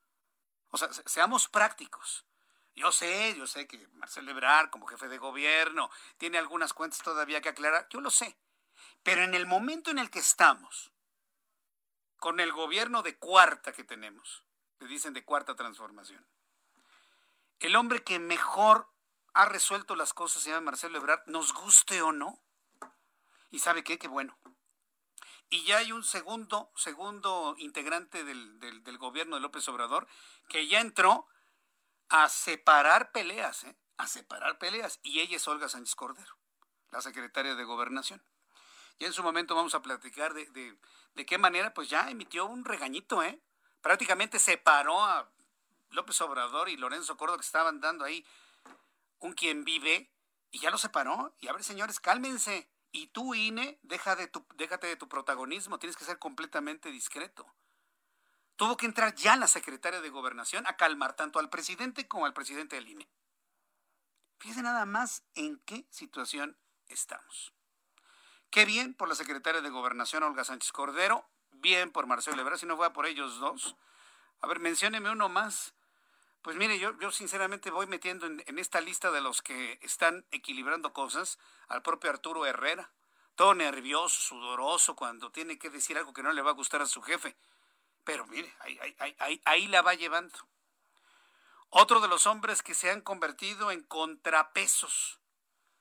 [0.71, 2.27] O sea, seamos prácticos.
[2.75, 7.41] Yo sé, yo sé que Marcelo Ebrard, como jefe de gobierno, tiene algunas cuentas todavía
[7.41, 7.87] que aclarar.
[7.89, 8.37] Yo lo sé.
[9.05, 10.93] Pero en el momento en el que estamos,
[12.19, 14.45] con el gobierno de cuarta que tenemos,
[14.81, 16.27] le dicen de cuarta transformación,
[17.61, 18.89] El hombre que mejor
[19.35, 22.41] ha resuelto las cosas se llama Marcelo Ebrard, nos guste o no.
[23.51, 23.99] ¿Y sabe qué?
[23.99, 24.37] Qué bueno.
[25.51, 30.07] Y ya hay un segundo, segundo integrante del, del, gobierno de López Obrador
[30.49, 31.27] que ya entró
[32.09, 33.77] a separar peleas, ¿eh?
[33.97, 35.01] a separar peleas.
[35.03, 36.37] Y ella es Olga Sánchez Cordero,
[36.91, 38.23] la secretaria de Gobernación.
[38.99, 40.77] Y en su momento vamos a platicar de,
[41.15, 43.41] de qué manera, pues ya emitió un regañito, ¿eh?
[43.81, 45.31] Prácticamente separó a
[45.91, 48.25] López Obrador y Lorenzo Córdoba que estaban dando ahí
[49.19, 50.13] un quien vive
[50.51, 51.35] y ya lo separó.
[51.41, 52.71] Y a ver, señores, cálmense.
[52.91, 57.47] Y tú, INE, deja de tu, déjate de tu protagonismo, tienes que ser completamente discreto.
[58.57, 62.33] Tuvo que entrar ya la secretaria de Gobernación a calmar tanto al presidente como al
[62.33, 63.09] presidente del INE.
[64.39, 67.53] Fíjense nada más en qué situación estamos.
[68.51, 72.65] Qué bien por la secretaria de Gobernación, Olga Sánchez Cordero, bien por Marcelo Ebrard, si
[72.65, 73.77] no fuera por ellos dos.
[74.41, 75.75] A ver, mencióneme uno más.
[76.41, 80.95] Pues mire, yo, yo sinceramente voy metiendo en, esta lista de los que están equilibrando
[80.95, 82.91] cosas al propio Arturo Herrera.
[83.35, 86.87] Todo nervioso, sudoroso, cuando tiene que decir algo que no le va a gustar a
[86.87, 87.37] su jefe.
[88.05, 90.39] Pero mire, ahí, ahí, ahí, ahí la va llevando.
[91.69, 95.19] Otro de los hombres que se han convertido en contrapesos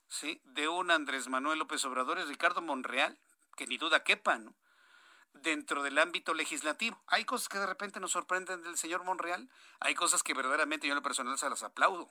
[0.08, 0.42] ¿sí?
[0.44, 3.20] de un Andrés Manuel López Obrador es Ricardo Monreal,
[3.56, 4.56] que ni duda quepa, ¿no?
[5.34, 7.02] dentro del ámbito legislativo.
[7.08, 10.94] Hay cosas que de repente nos sorprenden del señor Monreal, hay cosas que verdaderamente yo
[10.94, 12.10] en lo personal se las aplaudo,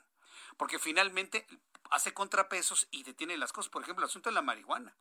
[0.57, 1.47] porque finalmente
[1.91, 3.71] hace contrapesos y detiene las cosas.
[3.71, 4.97] Por ejemplo, el asunto de la marihuana.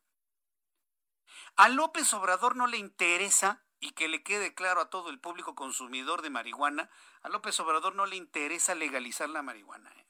[1.56, 5.54] A López Obrador no le interesa, y que le quede claro a todo el público
[5.54, 6.90] consumidor de marihuana,
[7.22, 9.92] a López Obrador no le interesa legalizar la marihuana.
[9.92, 10.06] ¿eh?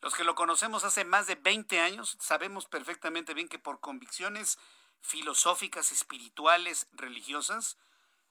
[0.00, 4.58] Los que lo conocemos hace más de 20 años sabemos perfectamente bien que por convicciones
[5.02, 7.76] filosóficas, espirituales, religiosas,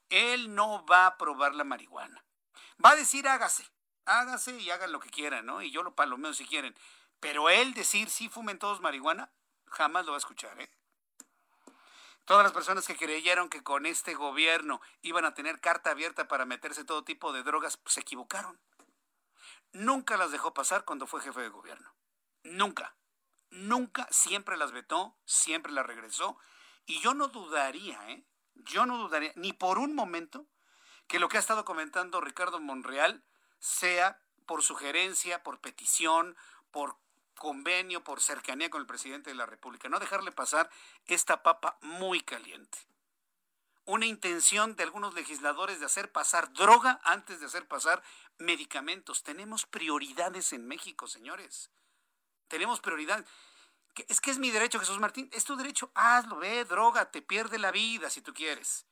[0.09, 2.23] él no va a probar la marihuana.
[2.83, 3.65] Va a decir hágase,
[4.05, 5.61] hágase y hagan lo que quieran, ¿no?
[5.61, 6.75] Y yo lo palomeo si quieren.
[7.19, 9.29] Pero él decir sí fumen todos marihuana,
[9.67, 10.71] jamás lo va a escuchar, ¿eh?
[12.25, 16.45] Todas las personas que creyeron que con este gobierno iban a tener carta abierta para
[16.45, 18.59] meterse todo tipo de drogas, pues, se equivocaron.
[19.71, 21.93] Nunca las dejó pasar cuando fue jefe de gobierno.
[22.43, 22.95] Nunca.
[23.51, 26.37] Nunca, siempre las vetó, siempre las regresó
[26.85, 28.25] y yo no dudaría, ¿eh?
[28.55, 30.45] Yo no dudaría ni por un momento
[31.07, 33.23] que lo que ha estado comentando Ricardo Monreal
[33.59, 36.35] sea por sugerencia, por petición,
[36.71, 36.97] por
[37.35, 39.89] convenio, por cercanía con el presidente de la República.
[39.89, 40.69] No dejarle pasar
[41.05, 42.88] esta papa muy caliente.
[43.89, 48.03] Una intención de algunos legisladores de hacer pasar droga antes de hacer pasar
[48.37, 49.23] medicamentos.
[49.23, 51.71] Tenemos prioridades en México, señores.
[52.49, 53.25] Tenemos prioridades
[54.07, 57.57] es que es mi derecho, Jesús Martín, es tu derecho, hazlo, ve, droga, te pierde
[57.57, 58.85] la vida si tú quieres.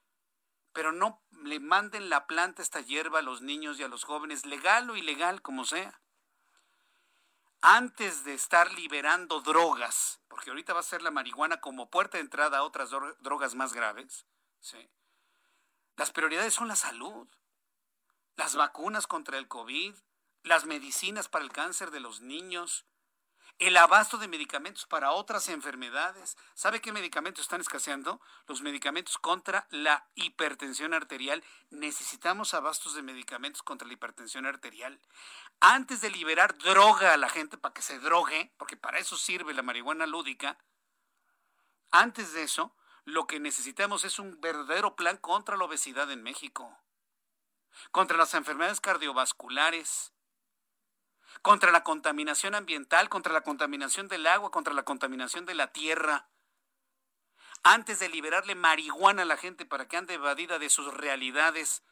[0.73, 4.47] Pero no le manden la planta, esta hierba a los niños y a los jóvenes,
[4.47, 6.01] legal o ilegal, como sea.
[7.61, 12.23] Antes de estar liberando drogas, porque ahorita va a ser la marihuana como puerta de
[12.23, 14.25] entrada a otras drogas más graves,
[14.59, 14.89] ¿sí?
[15.97, 17.27] las prioridades son la salud,
[18.35, 19.95] las vacunas contra el COVID,
[20.43, 22.85] las medicinas para el cáncer de los niños,
[23.57, 26.37] el abasto de medicamentos para otras enfermedades.
[26.53, 28.21] ¿Sabe qué medicamentos están escaseando?
[28.45, 31.43] Los medicamentos contra la hipertensión arterial.
[31.71, 35.01] Necesitamos abastos de medicamentos contra la hipertensión arterial.
[35.59, 39.55] Antes de liberar droga a la gente para que se drogue, porque para eso sirve
[39.55, 40.59] la marihuana lúdica,
[41.89, 42.75] antes de eso,
[43.07, 46.77] lo que necesitamos es un verdadero plan contra la obesidad en México,
[47.91, 50.11] contra las enfermedades cardiovasculares,
[51.41, 56.29] contra la contaminación ambiental, contra la contaminación del agua, contra la contaminación de la tierra.
[57.63, 61.83] Antes de liberarle marihuana a la gente para que ande evadida de sus realidades,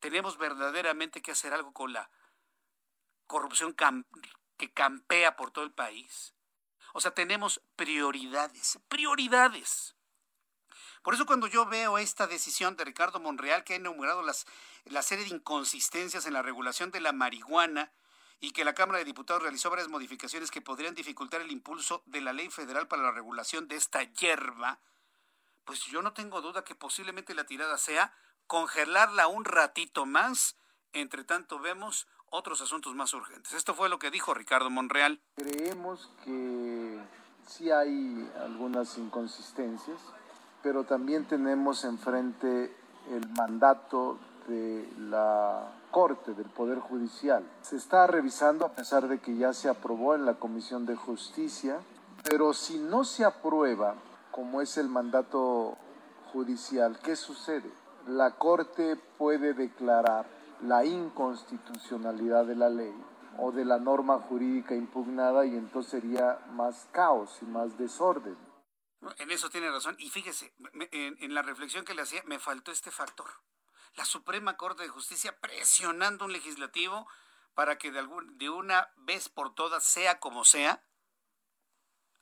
[0.00, 2.10] tenemos verdaderamente que hacer algo con la
[3.26, 3.74] corrupción
[4.58, 6.34] que campea por todo el país.
[6.92, 9.97] O sea, tenemos prioridades, prioridades.
[11.02, 14.46] Por eso cuando yo veo esta decisión de Ricardo Monreal que ha enumerado las,
[14.84, 17.92] la serie de inconsistencias en la regulación de la marihuana,
[18.40, 22.20] y que la Cámara de Diputados realizó varias modificaciones que podrían dificultar el impulso de
[22.20, 24.78] la ley federal para la regulación de esta hierba,
[25.64, 28.12] pues yo no tengo duda que posiblemente la tirada sea
[28.46, 30.56] congelarla un ratito más,
[30.92, 33.52] entre tanto vemos otros asuntos más urgentes.
[33.52, 35.20] Esto fue lo que dijo Ricardo Monreal.
[35.36, 36.98] Creemos que
[37.46, 40.00] sí hay algunas inconsistencias,
[40.62, 42.74] pero también tenemos enfrente
[43.10, 44.18] el mandato
[44.48, 47.44] de la Corte, del Poder Judicial.
[47.62, 51.78] Se está revisando a pesar de que ya se aprobó en la Comisión de Justicia,
[52.28, 53.94] pero si no se aprueba,
[54.30, 55.76] como es el mandato
[56.32, 57.70] judicial, ¿qué sucede?
[58.06, 60.26] La Corte puede declarar
[60.62, 62.94] la inconstitucionalidad de la ley
[63.38, 68.47] o de la norma jurídica impugnada y entonces sería más caos y más desorden.
[69.18, 69.96] En eso tiene razón.
[69.98, 70.52] Y fíjese,
[70.90, 73.28] en, la reflexión que le hacía, me faltó este factor.
[73.94, 77.08] La Suprema Corte de Justicia presionando un legislativo
[77.54, 80.82] para que de, algún, de una vez por todas, sea como sea,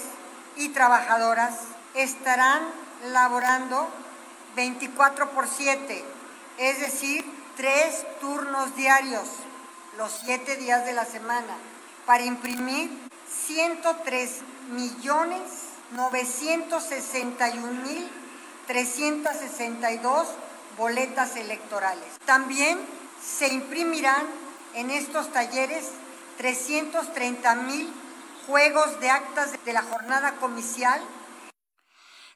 [0.57, 1.55] y trabajadoras
[1.95, 2.63] estarán
[3.13, 3.89] laborando
[4.57, 6.05] 24 por 7,
[6.59, 7.25] es decir,
[7.57, 9.29] tres turnos diarios,
[9.97, 11.57] los siete días de la semana,
[12.07, 12.91] para imprimir
[13.29, 14.41] 103
[14.71, 15.43] millones
[15.93, 18.22] 961 mil
[18.73, 20.29] 362
[20.79, 22.19] boletas electorales.
[22.25, 22.81] También
[23.23, 24.27] se imprimirán
[24.73, 25.91] en estos talleres
[26.39, 27.93] 330 mil
[28.47, 31.03] juegos de actas de la jornada comicial.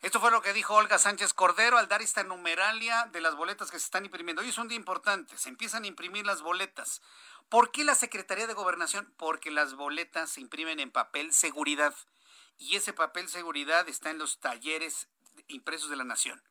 [0.02, 3.70] Esto fue lo que dijo Olga Sánchez Cordero al dar esta numeralia de las boletas
[3.70, 4.42] que se están imprimiendo.
[4.42, 7.00] Hoy es un día importante, se empiezan a imprimir las boletas.
[7.48, 9.10] ¿Por qué la Secretaría de Gobernación?
[9.16, 11.94] Porque las boletas se imprimen en papel seguridad
[12.58, 15.08] y ese papel seguridad está en los talleres
[15.48, 16.42] impresos de la nación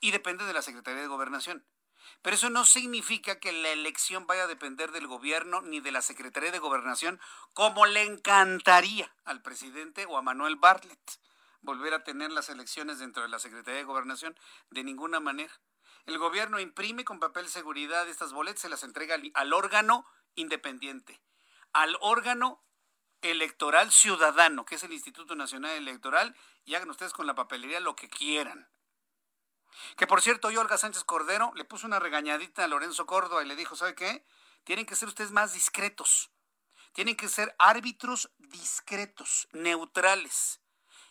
[0.00, 1.66] y depende de la Secretaría de Gobernación.
[2.22, 6.02] Pero eso no significa que la elección vaya a depender del gobierno ni de la
[6.02, 7.20] Secretaría de Gobernación,
[7.54, 11.18] como le encantaría al presidente o a Manuel Bartlett
[11.62, 14.38] volver a tener las elecciones dentro de la Secretaría de Gobernación.
[14.70, 15.52] De ninguna manera.
[16.06, 20.04] El gobierno imprime con papel seguridad estas boletas, se las entrega al órgano
[20.34, 21.22] independiente,
[21.72, 22.62] al órgano
[23.30, 27.96] electoral ciudadano, que es el Instituto Nacional Electoral, y hagan ustedes con la papelería lo
[27.96, 28.68] que quieran.
[29.96, 33.46] Que por cierto, hoy Olga Sánchez Cordero le puso una regañadita a Lorenzo Córdoba y
[33.46, 34.24] le dijo, ¿sabe qué?
[34.64, 36.30] Tienen que ser ustedes más discretos.
[36.92, 40.60] Tienen que ser árbitros discretos, neutrales.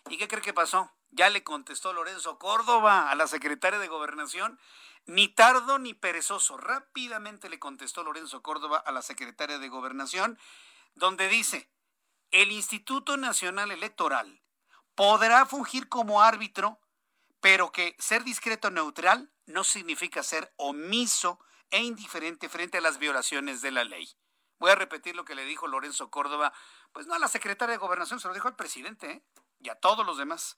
[0.09, 0.91] ¿Y qué cree que pasó?
[1.11, 4.59] Ya le contestó Lorenzo Córdoba a la secretaria de Gobernación.
[5.05, 6.57] Ni tardo ni perezoso.
[6.57, 10.39] Rápidamente le contestó Lorenzo Córdoba a la secretaria de Gobernación,
[10.95, 11.69] donde dice,
[12.33, 14.41] el Instituto Nacional Electoral
[14.95, 16.79] podrá fungir como árbitro,
[17.39, 23.61] pero que ser discreto neutral no significa ser omiso e indiferente frente a las violaciones
[23.61, 24.09] de la ley.
[24.57, 26.53] Voy a repetir lo que le dijo Lorenzo Córdoba,
[26.91, 29.23] pues no a la secretaria de Gobernación, se lo dijo al presidente ¿eh?
[29.59, 30.57] y a todos los demás.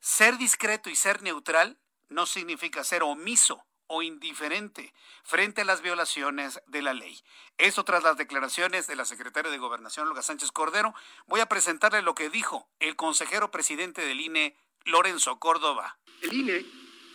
[0.00, 6.62] Ser discreto y ser neutral no significa ser omiso o indiferente frente a las violaciones
[6.66, 7.20] de la ley.
[7.58, 10.94] Eso tras las declaraciones de la secretaria de Gobernación, Olga Sánchez Cordero,
[11.26, 15.98] voy a presentarle lo que dijo el consejero presidente del INE, Lorenzo Córdoba.
[16.22, 16.64] El INE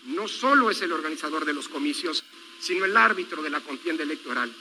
[0.05, 2.23] no solo es el organizador de los comicios,
[2.59, 4.55] sino el árbitro de la contienda electoral.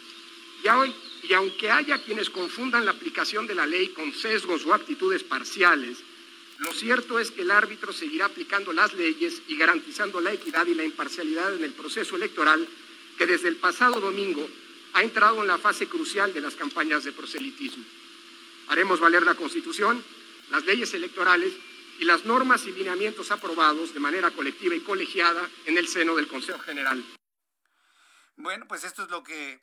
[0.64, 5.98] Y, aunque haya quienes confundan la aplicación de la ley con sesgos o actitudes parciales,
[6.58, 10.74] lo cierto es que el árbitro seguirá aplicando las leyes y garantizando la equidad y
[10.74, 12.66] la imparcialidad en el proceso electoral
[13.18, 14.48] que desde el pasado domingo
[14.94, 17.84] ha entrado en la fase crucial de las campañas de proselitismo.
[18.68, 20.02] Haremos valer la Constitución,
[20.50, 21.52] las leyes electorales
[21.98, 26.28] y las normas y lineamientos aprobados de manera colectiva y colegiada en el seno del
[26.28, 27.02] Consejo General.
[28.36, 29.60] Bueno, pues esto es lo que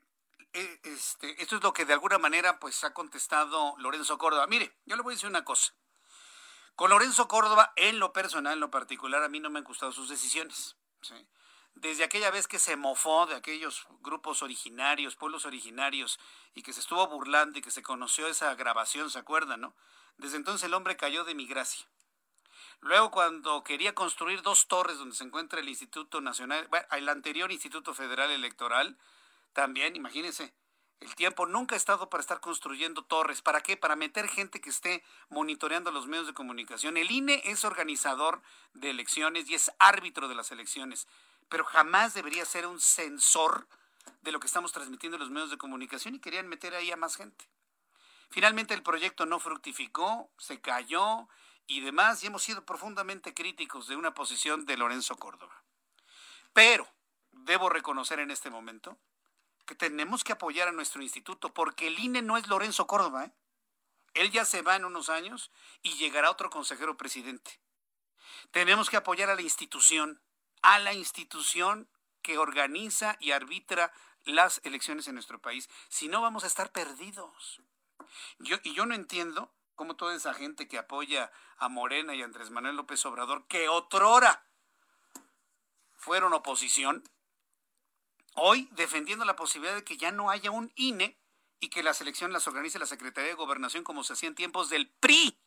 [0.53, 4.45] eh, este, esto es lo que de alguna manera pues ha contestado Lorenzo Córdoba.
[4.47, 5.73] Mire, yo le voy a decir una cosa.
[6.75, 9.91] Con Lorenzo Córdoba, en lo personal, en lo particular, a mí no me han gustado
[9.91, 10.75] sus decisiones.
[11.75, 16.19] Desde aquella vez que se mofó de aquellos grupos originarios, pueblos originarios,
[16.55, 19.75] y que se estuvo burlando y que se conoció esa grabación, ¿se acuerdan, no?
[20.17, 21.87] Desde entonces el hombre cayó de mi gracia.
[22.81, 27.51] Luego, cuando quería construir dos torres donde se encuentra el Instituto Nacional, bueno, el anterior
[27.51, 28.97] Instituto Federal Electoral,
[29.53, 30.53] también, imagínense,
[31.03, 33.41] el tiempo nunca ha estado para estar construyendo torres.
[33.41, 33.75] ¿Para qué?
[33.75, 36.95] Para meter gente que esté monitoreando los medios de comunicación.
[36.95, 38.41] El INE es organizador
[38.73, 41.09] de elecciones y es árbitro de las elecciones,
[41.49, 43.67] pero jamás debería ser un censor
[44.21, 46.95] de lo que estamos transmitiendo en los medios de comunicación y querían meter ahí a
[46.95, 47.49] más gente.
[48.29, 51.27] Finalmente el proyecto no fructificó, se cayó
[51.67, 55.63] y demás, y hemos sido profundamente críticos de una posición de Lorenzo Córdoba.
[56.53, 56.87] Pero
[57.33, 58.97] debo reconocer en este momento
[59.65, 63.25] que tenemos que apoyar a nuestro instituto, porque el INE no es Lorenzo Córdoba.
[63.25, 63.31] ¿eh?
[64.13, 65.51] Él ya se va en unos años
[65.81, 67.59] y llegará otro consejero presidente.
[68.51, 70.21] Tenemos que apoyar a la institución,
[70.61, 71.89] a la institución
[72.21, 73.91] que organiza y arbitra
[74.23, 75.69] las elecciones en nuestro país.
[75.89, 77.61] Si no, vamos a estar perdidos.
[78.39, 82.25] Yo, y yo no entiendo cómo toda esa gente que apoya a Morena y a
[82.25, 84.45] Andrés Manuel López Obrador, que otrora
[85.97, 87.03] fueron oposición,
[88.35, 91.19] hoy defendiendo la posibilidad de que ya no haya un INE
[91.59, 94.69] y que las elecciones las organice la Secretaría de Gobernación como se hacía en tiempos
[94.69, 95.39] del PRI.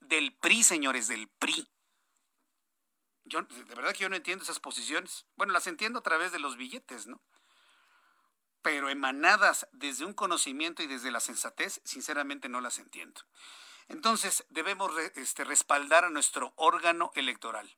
[0.00, 1.68] Del PRI, señores, del PRI.
[3.24, 5.26] Yo, de verdad que yo no entiendo esas posiciones.
[5.34, 7.20] Bueno, las entiendo a través de los billetes, ¿no?
[8.62, 13.22] Pero emanadas desde un conocimiento y desde la sensatez, sinceramente no las entiendo.
[13.88, 17.76] Entonces, debemos este, respaldar a nuestro órgano electoral.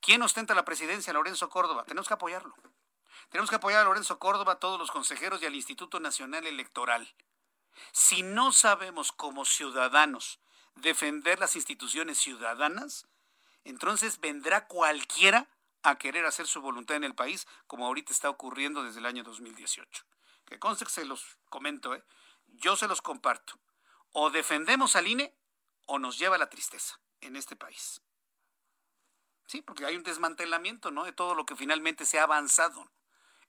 [0.00, 1.12] ¿Quién ostenta la presidencia?
[1.12, 1.84] Lorenzo Córdoba.
[1.84, 2.54] Tenemos que apoyarlo.
[3.28, 7.14] Tenemos que apoyar a Lorenzo Córdoba, a todos los consejeros y al Instituto Nacional Electoral.
[7.92, 10.40] Si no sabemos como ciudadanos
[10.76, 13.06] defender las instituciones ciudadanas,
[13.64, 15.48] entonces vendrá cualquiera
[15.82, 19.22] a querer hacer su voluntad en el país, como ahorita está ocurriendo desde el año
[19.22, 20.04] 2018.
[20.46, 22.04] Que conste que se los comento, ¿eh?
[22.46, 23.58] yo se los comparto.
[24.12, 25.34] O defendemos al INE
[25.86, 28.02] o nos lleva la tristeza en este país.
[29.46, 31.04] Sí, porque hay un desmantelamiento, ¿no?
[31.04, 32.90] De todo lo que finalmente se ha avanzado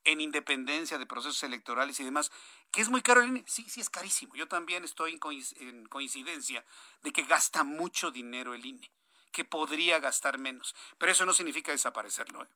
[0.03, 2.31] en independencia de procesos electorales y demás,
[2.71, 3.21] que es muy caro.
[3.45, 4.35] Sí, sí, es carísimo.
[4.35, 5.19] Yo también estoy
[5.59, 6.65] en coincidencia
[7.01, 8.91] de que gasta mucho dinero el INE,
[9.31, 10.75] que podría gastar menos.
[10.97, 12.43] Pero eso no significa desaparecerlo.
[12.43, 12.47] ¿eh?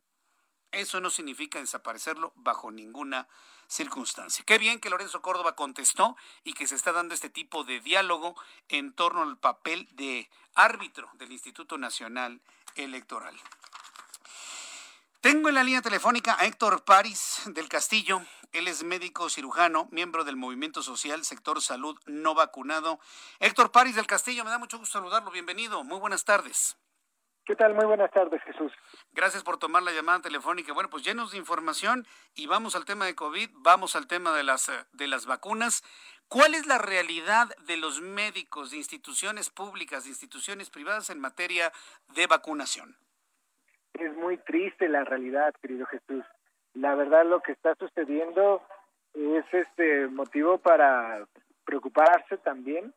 [0.71, 3.27] Eso no significa desaparecerlo bajo ninguna
[3.67, 4.43] circunstancia.
[4.45, 8.35] Qué bien que Lorenzo Córdoba contestó y que se está dando este tipo de diálogo
[8.67, 12.41] en torno al papel de árbitro del Instituto Nacional
[12.75, 13.35] Electoral.
[15.25, 18.21] Tengo en la línea telefónica a Héctor París del Castillo.
[18.51, 22.99] Él es médico cirujano, miembro del Movimiento Social Sector Salud No Vacunado.
[23.39, 25.31] Héctor París del Castillo, me da mucho gusto saludarlo.
[25.31, 25.83] Bienvenido.
[25.83, 26.77] Muy buenas tardes.
[27.43, 27.73] ¿Qué tal?
[27.73, 28.71] Muy buenas tardes, Jesús.
[29.13, 30.73] Gracias por tomar la llamada telefónica.
[30.73, 32.05] Bueno, pues llenos de información
[32.35, 35.83] y vamos al tema de COVID, vamos al tema de las, de las vacunas.
[36.27, 41.73] ¿Cuál es la realidad de los médicos, de instituciones públicas, de instituciones privadas en materia
[42.09, 42.95] de vacunación?
[43.99, 46.23] Es muy triste la realidad, querido Jesús.
[46.73, 48.61] La verdad lo que está sucediendo
[49.13, 51.25] es este motivo para
[51.65, 52.93] preocuparse también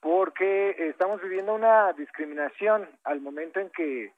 [0.00, 4.12] porque estamos viviendo una discriminación al momento en que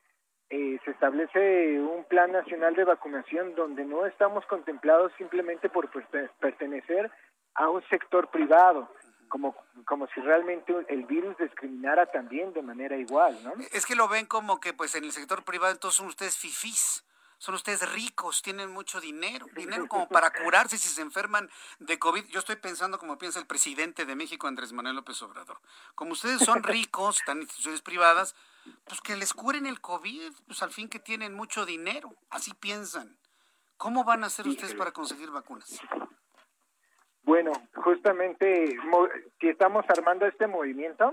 [0.50, 5.90] eh, se establece un plan nacional de vacunación donde no estamos contemplados simplemente por
[6.40, 7.10] pertenecer
[7.54, 8.88] a un sector privado
[9.28, 9.54] como,
[9.84, 13.52] como si realmente el virus discriminara también de manera igual, ¿no?
[13.72, 17.04] Es que lo ven como que pues en el sector privado entonces son ustedes fifís,
[17.38, 21.48] son ustedes ricos, tienen mucho dinero, dinero como para curarse si se enferman
[21.78, 22.24] de COVID.
[22.26, 25.60] Yo estoy pensando como piensa el presidente de México, Andrés Manuel López Obrador.
[25.94, 28.34] Como ustedes son ricos, están en instituciones privadas,
[28.84, 33.16] pues que les curen el COVID, pues al fin que tienen mucho dinero, así piensan.
[33.76, 35.80] ¿Cómo van a hacer ustedes para conseguir vacunas?
[37.28, 38.74] Bueno, justamente
[39.38, 41.12] si estamos armando este movimiento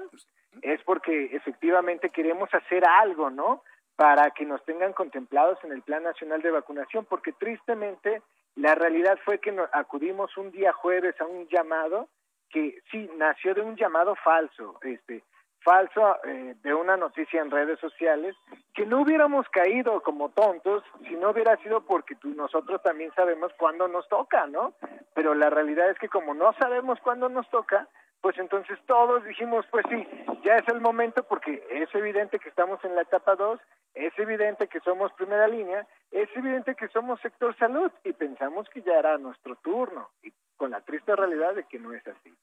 [0.61, 3.63] es porque efectivamente queremos hacer algo, ¿no?
[3.97, 8.21] Para que nos tengan contemplados en el Plan Nacional de Vacunación, porque tristemente
[8.55, 12.07] la realidad fue que nos acudimos un día jueves a un llamado
[12.49, 15.21] que sí nació de un llamado falso, este,
[15.65, 18.35] falso eh, de una noticia en redes sociales,
[18.75, 23.87] que no hubiéramos caído como tontos si no hubiera sido porque nosotros también sabemos cuándo
[23.87, 24.75] nos toca, ¿no?
[25.15, 27.89] Pero la realidad es que como no sabemos cuándo nos toca,
[28.21, 30.07] pues entonces todos dijimos, pues sí,
[30.43, 33.59] ya es el momento porque es evidente que estamos en la etapa 2,
[33.95, 38.81] es evidente que somos primera línea, es evidente que somos sector salud y pensamos que
[38.83, 42.33] ya era nuestro turno, y con la triste realidad de que no es así.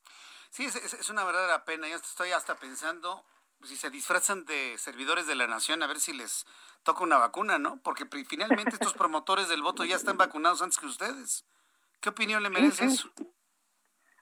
[0.52, 1.88] Sí, es, es, una verdadera pena.
[1.88, 3.24] Yo estoy hasta pensando
[3.62, 6.46] si se disfrazan de servidores de la nación a ver si les
[6.82, 7.80] toca una vacuna, ¿no?
[7.82, 11.46] Porque finalmente estos promotores del voto ya están vacunados antes que ustedes.
[12.02, 13.08] ¿Qué opinión le merece eso?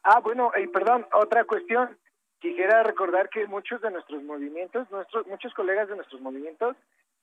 [0.04, 1.98] Ah, bueno, y perdón, otra cuestión.
[2.38, 6.76] quisiera recordar que muchos de nuestros movimientos, nuestros, muchos colegas de nuestros movimientos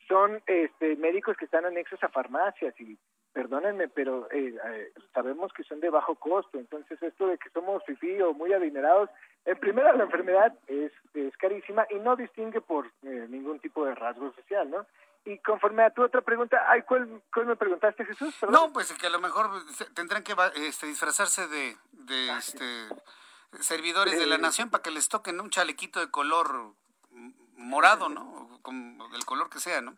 [0.09, 2.99] son este, médicos que están anexos a farmacias y
[3.37, 7.83] perdónenme, pero eh, eh, sabemos que son de bajo costo, entonces esto de que somos
[7.85, 9.11] fifí o muy adinerados,
[9.45, 13.93] en primera la enfermedad es, es carísima y no distingue por eh, ningún tipo de
[13.93, 14.87] rasgo social, ¿no?
[15.23, 18.33] Y conforme a tu otra pregunta, ay, ¿cuál, cuál me preguntaste, Jesús?
[18.49, 19.51] No, pues que a lo mejor
[19.93, 22.87] tendrán que este, disfrazarse de, de este,
[23.59, 26.73] servidores de la nación para que les toquen un chalequito de color
[27.55, 28.57] morado, ¿no?
[28.63, 29.95] Con el color que sea, ¿no?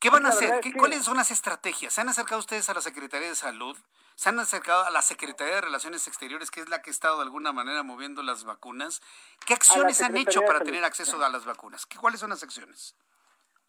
[0.00, 0.60] ¿Qué van a hacer?
[0.78, 1.92] ¿Cuáles son las estrategias?
[1.92, 3.76] ¿Se han acercado ustedes a la Secretaría de Salud?
[4.14, 7.16] ¿Se han acercado a la Secretaría de Relaciones Exteriores, que es la que ha estado
[7.16, 9.02] de alguna manera moviendo las vacunas?
[9.46, 11.86] ¿Qué acciones han hecho para tener acceso a las vacunas?
[12.00, 12.96] ¿Cuáles son las acciones?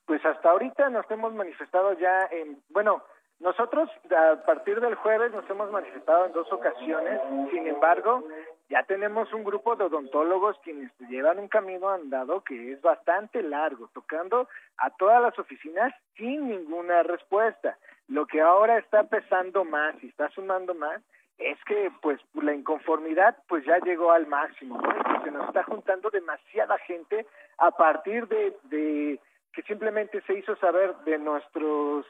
[0.05, 3.03] Pues hasta ahorita nos hemos manifestado ya en, bueno,
[3.39, 7.21] nosotros a partir del jueves nos hemos manifestado en dos ocasiones,
[7.51, 8.23] sin embargo,
[8.69, 13.89] ya tenemos un grupo de odontólogos quienes llevan un camino andado que es bastante largo,
[13.93, 17.77] tocando a todas las oficinas sin ninguna respuesta.
[18.07, 21.01] Lo que ahora está pesando más y está sumando más
[21.37, 25.23] es que pues la inconformidad pues ya llegó al máximo, ¿no?
[25.23, 27.25] se nos está juntando demasiada gente
[27.59, 29.19] a partir de, de
[29.53, 32.05] que simplemente se hizo saber de nuestros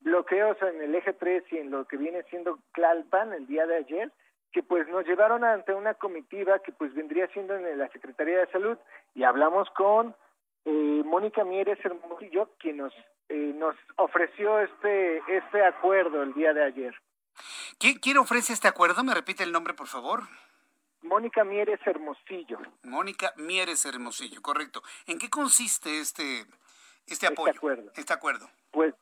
[0.00, 3.76] bloqueos en el eje 3 y en lo que viene siendo Clalpan el día de
[3.76, 4.12] ayer,
[4.52, 8.50] que pues nos llevaron ante una comitiva que pues vendría siendo en la Secretaría de
[8.50, 8.78] Salud
[9.14, 10.14] y hablamos con
[10.64, 12.92] eh, Mónica Mieres Hermosillo, quien nos
[13.28, 16.94] eh, nos ofreció este este acuerdo el día de ayer.
[17.78, 19.04] ¿Quién, ¿Quién ofrece este acuerdo?
[19.04, 20.22] ¿Me repite el nombre, por favor?
[21.02, 22.58] Mónica Mieres Hermosillo.
[22.82, 24.82] Mónica Mieres Hermosillo, correcto.
[25.06, 26.44] ¿En qué consiste este,
[27.06, 27.50] este apoyo?
[27.50, 27.92] Este acuerdo.
[27.94, 28.50] Este acuerdo.
[28.72, 28.94] Pues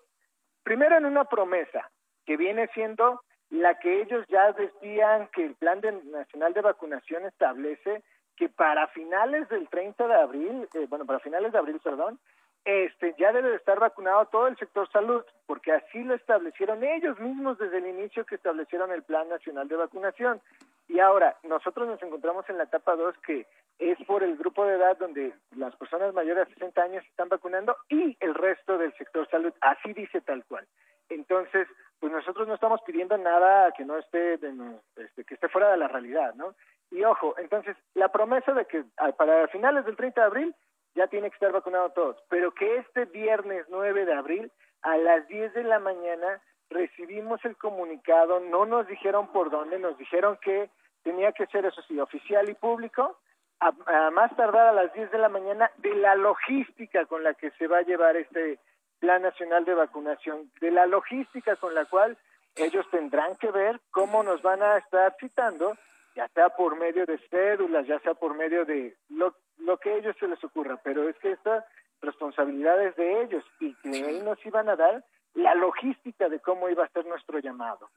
[0.63, 1.91] primero en una promesa
[2.27, 8.03] que viene siendo la que ellos ya decían que el Plan Nacional de Vacunación establece
[8.37, 12.19] que para finales del 30 de abril, eh, bueno, para finales de abril, perdón,
[12.65, 17.19] este ya debe de estar vacunado todo el sector salud, porque así lo establecieron ellos
[17.21, 20.41] mismos desde el inicio que establecieron el Plan Nacional de Vacunación.
[20.89, 23.47] Y ahora, nosotros nos encontramos en la etapa 2 que
[23.79, 27.77] es por el grupo de edad donde las personas mayores de 60 años están vacunando
[27.89, 30.67] y el resto del sector salud, así dice tal cual.
[31.09, 31.69] Entonces,
[32.01, 35.89] pues nosotros no estamos pidiendo nada que no esté, este, que esté fuera de la
[35.89, 36.55] realidad, ¿no?
[36.91, 38.85] Y ojo, entonces, la promesa de que
[39.17, 40.55] para finales del 30 de abril
[40.95, 44.53] ya tiene que estar vacunado todos, pero que este viernes 9 de abril
[44.83, 46.41] a las 10 de la mañana
[46.71, 50.71] recibimos el comunicado, no nos dijeron por dónde, nos dijeron que
[51.03, 53.19] tenía que ser, eso sí, oficial y público,
[53.61, 57.51] a más tardar a las 10 de la mañana, de la logística con la que
[57.53, 58.59] se va a llevar este
[58.99, 62.17] Plan Nacional de Vacunación, de la logística con la cual
[62.57, 65.77] ellos tendrán que ver cómo nos van a estar citando,
[66.15, 69.97] ya sea por medio de cédulas, ya sea por medio de lo, lo que a
[69.97, 71.67] ellos se les ocurra, pero es que esta
[72.01, 76.69] responsabilidad es de ellos y que ahí nos iban a dar la logística de cómo
[76.69, 77.91] iba a ser nuestro llamado.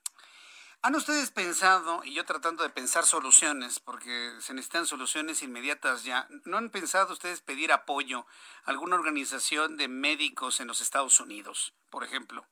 [0.81, 6.27] ¿Han ustedes pensado, y yo tratando de pensar soluciones, porque se necesitan soluciones inmediatas ya,
[6.45, 8.25] ¿no han pensado ustedes pedir apoyo
[8.63, 12.45] a alguna organización de médicos en los Estados Unidos, por ejemplo?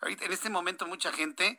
[0.00, 1.58] en este momento mucha gente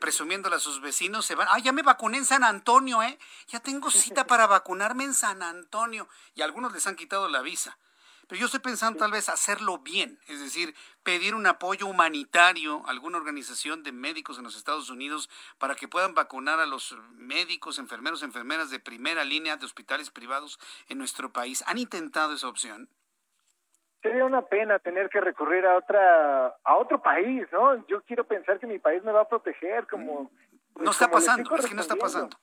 [0.00, 3.18] presumiéndole a sus vecinos se van, ah, ya me vacuné en San Antonio, ¿eh?
[3.48, 6.08] Ya tengo cita para vacunarme en San Antonio.
[6.34, 7.78] Y algunos les han quitado la visa.
[8.28, 10.74] Pero yo estoy pensando tal vez hacerlo bien, es decir,
[11.04, 15.86] pedir un apoyo humanitario a alguna organización de médicos en los Estados Unidos para que
[15.86, 20.58] puedan vacunar a los médicos, enfermeros, enfermeras de primera línea de hospitales privados
[20.88, 21.62] en nuestro país.
[21.68, 22.88] ¿Han intentado esa opción?
[24.02, 27.86] Sería una pena tener que recurrir a otra a otro país, ¿no?
[27.86, 30.28] Yo quiero pensar que mi país me va a proteger como mm,
[30.74, 32.36] pues, no está pasando, es que no está pasando.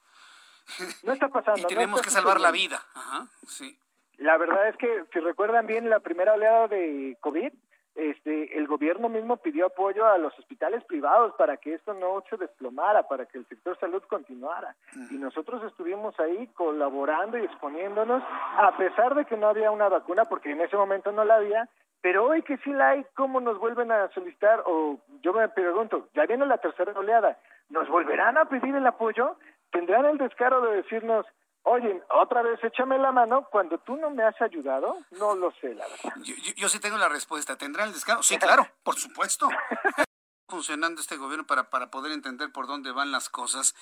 [1.04, 1.62] No está pasando.
[1.62, 2.82] y tenemos que salvar la vida.
[2.94, 3.78] Ajá, sí.
[4.18, 7.52] La verdad es que, si recuerdan bien la primera oleada de COVID,
[7.96, 12.38] este, el gobierno mismo pidió apoyo a los hospitales privados para que esto no se
[12.38, 14.76] desplomara, para que el sector salud continuara.
[15.12, 18.24] Y nosotros estuvimos ahí colaborando y exponiéndonos,
[18.58, 21.70] a pesar de que no había una vacuna, porque en ese momento no la había,
[22.02, 24.64] pero hoy que sí la hay, ¿cómo nos vuelven a solicitar?
[24.66, 27.38] O yo me pregunto, ya viene la tercera oleada,
[27.70, 29.38] ¿nos volverán a pedir el apoyo?
[29.72, 31.26] ¿Tendrán el descaro de decirnos,
[31.64, 34.98] Oye, otra vez échame la mano cuando tú no me has ayudado.
[35.12, 36.14] No lo sé, la verdad.
[36.58, 37.58] Yo, sí tengo la respuesta.
[37.58, 38.22] ¿Tendrá el descaro?
[38.22, 39.48] Sí, claro, por supuesto.
[40.50, 43.74] funcionando este gobierno para, para poder entender por dónde van las cosas.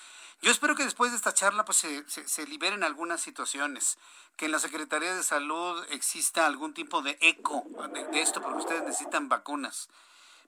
[0.41, 3.97] Yo espero que después de esta charla pues se, se, liberen algunas situaciones,
[4.37, 8.59] que en la Secretaría de Salud exista algún tipo de eco de, de esto, porque
[8.59, 9.89] ustedes necesitan vacunas.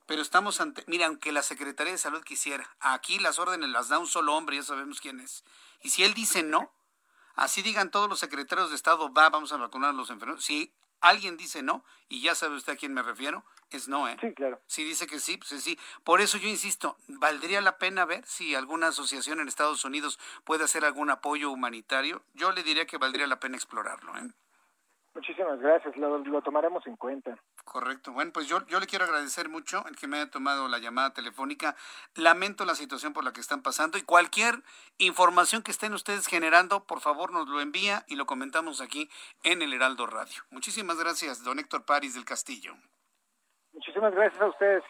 [0.06, 4.00] Pero estamos ante, mira, aunque la Secretaría de Salud quisiera, aquí las órdenes las da
[4.00, 5.44] un solo hombre, ya sabemos quién es.
[5.82, 6.72] Y si él dice no,
[7.36, 10.44] Así digan todos los secretarios de Estado, va, vamos a vacunar a los enfermos.
[10.44, 14.18] Si alguien dice no, y ya sabe usted a quién me refiero, es no, ¿eh?
[14.22, 14.62] Sí, claro.
[14.68, 15.78] Si dice que sí, pues es sí.
[16.04, 20.64] Por eso yo insisto, ¿valdría la pena ver si alguna asociación en Estados Unidos puede
[20.64, 22.24] hacer algún apoyo humanitario?
[22.34, 24.30] Yo le diría que valdría la pena explorarlo, ¿eh?
[25.16, 27.38] Muchísimas gracias, lo, lo, tomaremos en cuenta.
[27.64, 28.12] Correcto.
[28.12, 31.14] Bueno, pues yo, yo le quiero agradecer mucho el que me haya tomado la llamada
[31.14, 31.76] telefónica.
[32.16, 34.56] Lamento la situación por la que están pasando y cualquier
[34.98, 39.08] información que estén ustedes generando, por favor nos lo envía y lo comentamos aquí
[39.44, 40.42] en el Heraldo Radio.
[40.50, 42.74] Muchísimas gracias, don Héctor París del Castillo.
[43.74, 44.84] Muchísimas gracias a ustedes.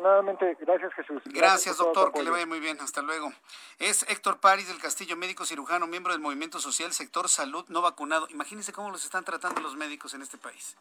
[0.00, 1.22] Nuevamente, gracias Jesús.
[1.24, 2.80] Gracias, gracias doctor, que le vaya muy bien.
[2.80, 3.32] Hasta luego.
[3.78, 8.26] Es Héctor París del Castillo, médico cirujano, miembro del Movimiento Social Sector Salud no vacunado.
[8.30, 10.76] Imagínense cómo los están tratando los médicos en este país.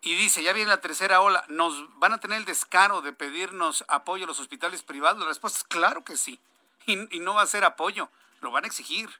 [0.00, 3.84] Y dice, ya viene la tercera ola, ¿nos van a tener el descaro de pedirnos
[3.88, 5.20] apoyo a los hospitales privados?
[5.20, 6.40] La respuesta es claro que sí.
[6.86, 8.08] Y, y no va a ser apoyo,
[8.40, 9.10] lo van a exigir.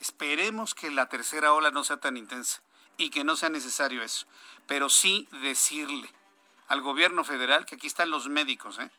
[0.00, 2.62] Esperemos que la tercera ola no sea tan intensa
[2.98, 4.26] y que no sea necesario eso.
[4.68, 6.08] Pero sí decirle
[6.68, 8.90] al gobierno federal que aquí están los médicos, ¿eh?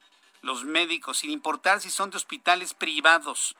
[0.41, 3.55] Los médicos, sin importar si son de hospitales privados.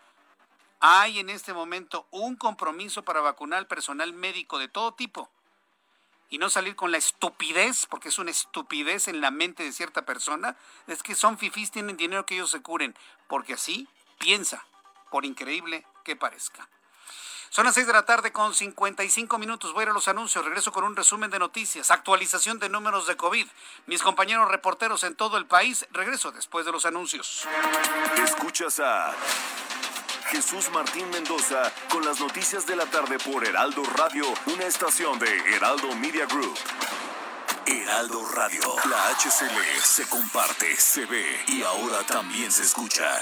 [0.79, 5.29] Hay en este momento un compromiso para vacunar al personal médico de todo tipo
[6.29, 10.05] y no salir con la estupidez, porque es una estupidez en la mente de cierta
[10.05, 12.95] persona, es que son fifís, tienen dinero que ellos se curen,
[13.27, 13.87] porque así
[14.19, 14.65] piensa,
[15.09, 16.69] por increíble que parezca.
[17.49, 19.73] Son las 6 de la tarde con 55 minutos.
[19.73, 20.43] Voy a ir a los anuncios.
[20.43, 23.47] Regreso con un resumen de noticias, actualización de números de COVID.
[23.85, 25.87] Mis compañeros reporteros en todo el país.
[25.91, 27.47] Regreso después de los anuncios.
[28.23, 29.13] Escuchas a
[30.29, 35.55] Jesús Martín Mendoza con las noticias de la tarde por Heraldo Radio, una estación de
[35.55, 36.57] Heraldo Media Group.
[37.65, 43.21] Heraldo Radio, la HCL se comparte, se ve y ahora también se escucha.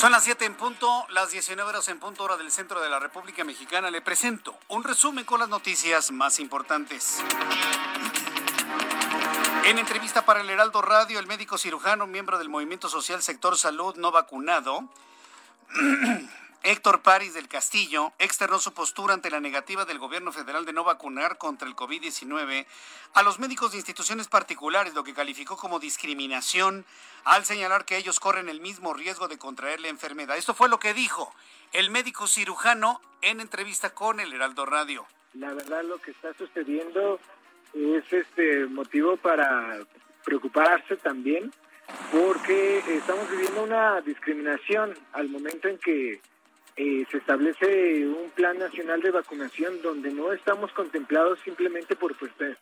[0.00, 2.98] Son las 7 en punto, las 19 horas en punto hora del centro de la
[2.98, 3.90] República Mexicana.
[3.90, 7.18] Le presento un resumen con las noticias más importantes.
[9.66, 13.94] En entrevista para el Heraldo Radio, el médico cirujano, miembro del Movimiento Social Sector Salud
[13.96, 14.88] no vacunado,
[16.62, 20.84] Héctor París del Castillo externó su postura ante la negativa del gobierno federal de no
[20.84, 22.66] vacunar contra el COVID-19
[23.14, 26.84] a los médicos de instituciones particulares, lo que calificó como discriminación
[27.24, 30.36] al señalar que ellos corren el mismo riesgo de contraer la enfermedad.
[30.36, 31.34] Esto fue lo que dijo
[31.72, 35.06] el médico cirujano en entrevista con el Heraldo Radio.
[35.34, 37.18] La verdad lo que está sucediendo
[37.72, 39.78] es este motivo para
[40.24, 41.52] preocuparse también
[42.12, 46.20] porque estamos viviendo una discriminación al momento en que
[46.76, 52.16] eh, se establece un plan nacional de vacunación donde no estamos contemplados simplemente por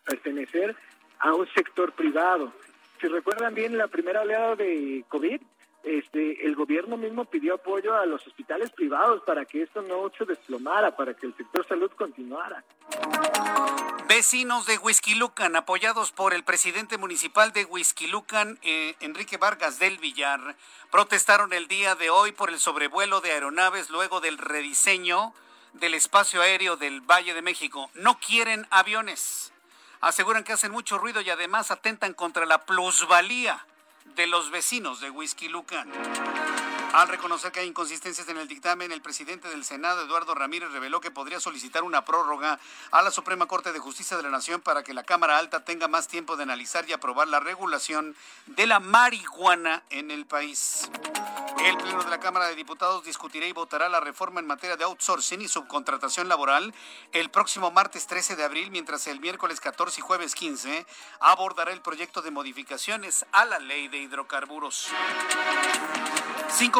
[0.05, 0.75] pertenecer
[1.21, 2.53] a un sector privado.
[3.01, 5.41] Si recuerdan bien la primera oleada de COVID,
[5.89, 10.27] este, el gobierno mismo pidió apoyo a los hospitales privados para que esto no se
[10.27, 12.63] desplomara, para que el sector salud continuara.
[14.07, 20.57] Vecinos de Huizquilucan, apoyados por el presidente municipal de Huizquilucan, eh, Enrique Vargas del Villar,
[20.91, 25.33] protestaron el día de hoy por el sobrevuelo de aeronaves luego del rediseño
[25.73, 27.91] del espacio aéreo del Valle de México.
[27.95, 29.53] No quieren aviones.
[30.01, 33.65] Aseguran que hacen mucho ruido y además atentan contra la plusvalía
[34.17, 35.89] de los vecinos de Whisky Lucan.
[36.93, 41.01] Al reconocer que hay inconsistencias en el dictamen, el presidente del Senado, Eduardo Ramírez, reveló
[41.01, 42.59] que podría solicitar una prórroga
[42.91, 45.87] a la Suprema Corte de Justicia de la Nación para que la Cámara Alta tenga
[45.87, 48.17] más tiempo de analizar y aprobar la regulación
[48.47, 50.91] de la marihuana en el país.
[51.59, 54.85] El Pleno de la Cámara de Diputados discutirá y votará la reforma en materia de
[54.85, 56.73] outsourcing y subcontratación laboral
[57.13, 60.87] el próximo martes 13 de abril, mientras el miércoles 14 y jueves 15
[61.21, 64.89] abordará el proyecto de modificaciones a la ley de hidrocarburos.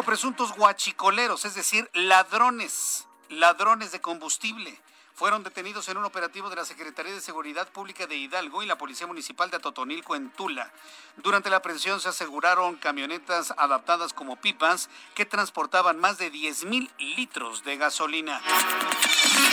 [0.03, 4.79] Presuntos guachicoleros, es decir, ladrones, ladrones de combustible,
[5.19, 8.77] fueron detenidos en un operativo de la Secretaría de Seguridad Pública de Hidalgo y la
[8.77, 10.71] Policía Municipal de Atotonilco en Tula.
[11.17, 16.89] Durante la aprehensión se aseguraron camionetas adaptadas como pipas que transportaban más de 10 mil
[16.99, 18.41] litros de gasolina.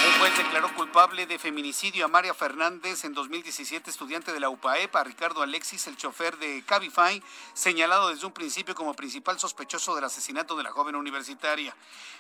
[0.06, 4.94] Un juez declaró culpable de feminicidio a María Fernández en 2017, estudiante de la UPAEP,
[4.94, 7.20] a Ricardo Alexis, el chofer de Cabify,
[7.54, 11.74] señalado desde un principio como principal sospechoso del asesinato de la joven universitaria.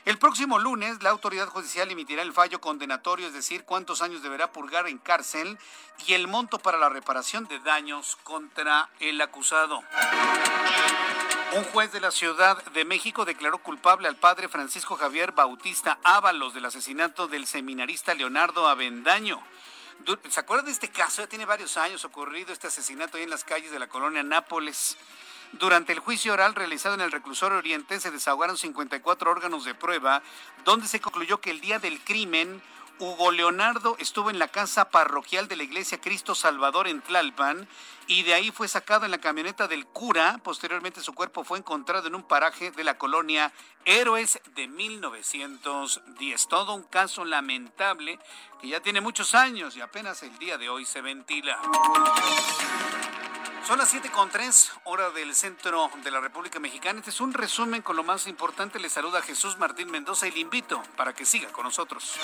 [0.04, 4.88] El próximo lunes, la autoridad judicial emitirá el fallo condenatorio, decir, cuántos años deberá purgar
[4.88, 5.58] en cárcel
[6.06, 9.82] y el monto para la reparación de daños contra el acusado.
[11.52, 16.52] Un juez de la Ciudad de México declaró culpable al padre Francisco Javier Bautista Ábalos
[16.54, 19.42] del asesinato del seminarista Leonardo Avendaño.
[20.28, 21.22] ¿Se acuerdan de este caso?
[21.22, 24.96] Ya tiene varios años ocurrido este asesinato ahí en las calles de la colonia Nápoles.
[25.52, 30.22] Durante el juicio oral realizado en el reclusorio oriente se desahogaron 54 órganos de prueba,
[30.64, 32.60] donde se concluyó que el día del crimen
[32.98, 37.68] Hugo Leonardo estuvo en la casa parroquial de la iglesia Cristo Salvador en Tlalpan
[38.06, 40.40] y de ahí fue sacado en la camioneta del cura.
[40.42, 43.52] Posteriormente su cuerpo fue encontrado en un paraje de la colonia
[43.84, 46.48] Héroes de 1910.
[46.48, 48.18] Todo un caso lamentable
[48.62, 51.60] que ya tiene muchos años y apenas el día de hoy se ventila.
[53.66, 57.00] Son las 7.3 hora del centro de la República Mexicana.
[57.00, 58.78] Este es un resumen con lo más importante.
[58.78, 62.14] Le saluda Jesús Martín Mendoza y le invito para que siga con nosotros.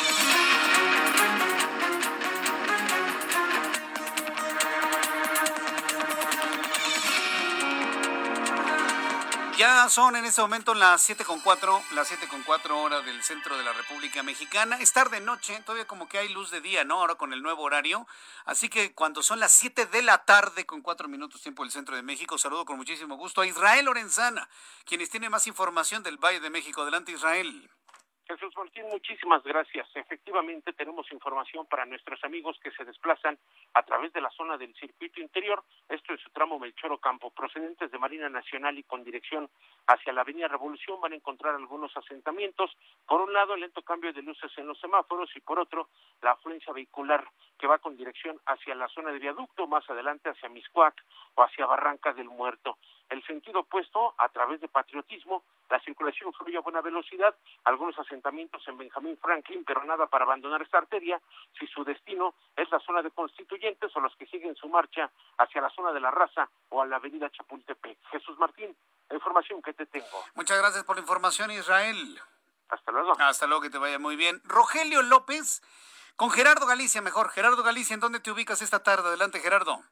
[9.59, 14.23] Ya son en este momento las 7.4, las 7.4 horas del centro de la República
[14.23, 14.79] Mexicana.
[14.81, 17.01] Es tarde noche, todavía como que hay luz de día, ¿no?
[17.01, 18.07] Ahora con el nuevo horario.
[18.47, 21.95] Así que cuando son las 7 de la tarde con 4 minutos tiempo del centro
[21.95, 24.49] de México, saludo con muchísimo gusto a Israel Lorenzana,
[24.87, 26.83] quienes tiene más información del Valle de México.
[26.83, 27.71] Adelante Israel.
[28.33, 29.87] Jesús Martín, muchísimas gracias.
[29.95, 33.39] Efectivamente, tenemos información para nuestros amigos que se desplazan
[33.75, 37.91] a través de la zona del circuito interior, esto es su tramo Melchoro Campo, procedentes
[37.91, 39.51] de Marina Nacional y con dirección
[39.87, 42.71] hacia la Avenida Revolución van a encontrar algunos asentamientos.
[43.07, 45.91] Por un lado, el lento cambio de luces en los semáforos y por otro,
[46.23, 47.29] la afluencia vehicular
[47.59, 51.05] que va con dirección hacia la zona de viaducto, más adelante hacia Miscuac
[51.35, 52.79] o hacia Barranca del Muerto.
[53.13, 58.67] El sentido opuesto, a través de patriotismo, la circulación fluye a buena velocidad, algunos asentamientos
[58.67, 61.21] en Benjamín Franklin, pero nada para abandonar esta arteria
[61.59, 65.61] si su destino es la zona de constituyentes o los que siguen su marcha hacia
[65.61, 67.99] la zona de la raza o a la avenida Chapultepec.
[68.13, 68.75] Jesús Martín,
[69.11, 70.25] la información que te tengo.
[70.35, 72.19] Muchas gracias por la información, Israel.
[72.71, 73.13] Hasta luego.
[73.19, 74.41] Hasta luego, que te vaya muy bien.
[74.45, 75.61] Rogelio López,
[76.17, 77.29] con Gerardo Galicia, mejor.
[77.29, 79.09] Gerardo Galicia, ¿en dónde te ubicas esta tarde?
[79.09, 79.85] Adelante, Gerardo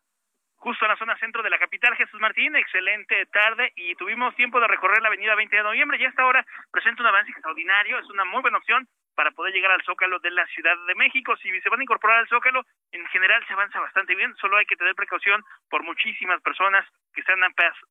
[0.60, 4.60] justo en la zona centro de la capital, Jesús Martín, excelente tarde y tuvimos tiempo
[4.60, 8.08] de recorrer la avenida 20 de noviembre, ya hasta ahora presenta un avance extraordinario, es
[8.10, 11.36] una muy buena opción para poder llegar al Zócalo de la Ciudad de México.
[11.38, 14.66] Si se van a incorporar al Zócalo, en general se avanza bastante bien, solo hay
[14.66, 17.40] que tener precaución por muchísimas personas que están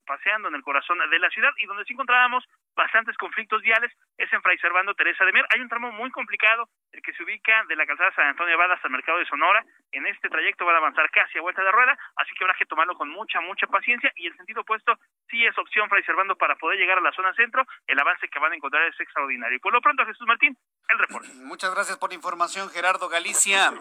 [0.06, 2.44] paseando en el corazón de la ciudad y donde sí encontrábamos
[2.76, 5.46] bastantes conflictos viales es en Fray Servando Teresa de Mer.
[5.50, 8.72] Hay un tramo muy complicado, el que se ubica de la calzada San Antonio Abad
[8.72, 9.64] hasta el mercado de Sonora.
[9.92, 12.66] En este trayecto van a avanzar casi a vuelta de rueda, así que habrá que
[12.66, 14.98] tomarlo con mucha, mucha paciencia y el sentido opuesto
[15.30, 17.66] sí es opción Fray Servando para poder llegar a la zona centro.
[17.88, 19.60] El avance que van a encontrar es extraordinario.
[19.60, 20.58] Por lo pronto, Jesús Martín,
[20.88, 21.30] el reporte.
[21.44, 23.72] Muchas gracias por la información, Gerardo Galicia.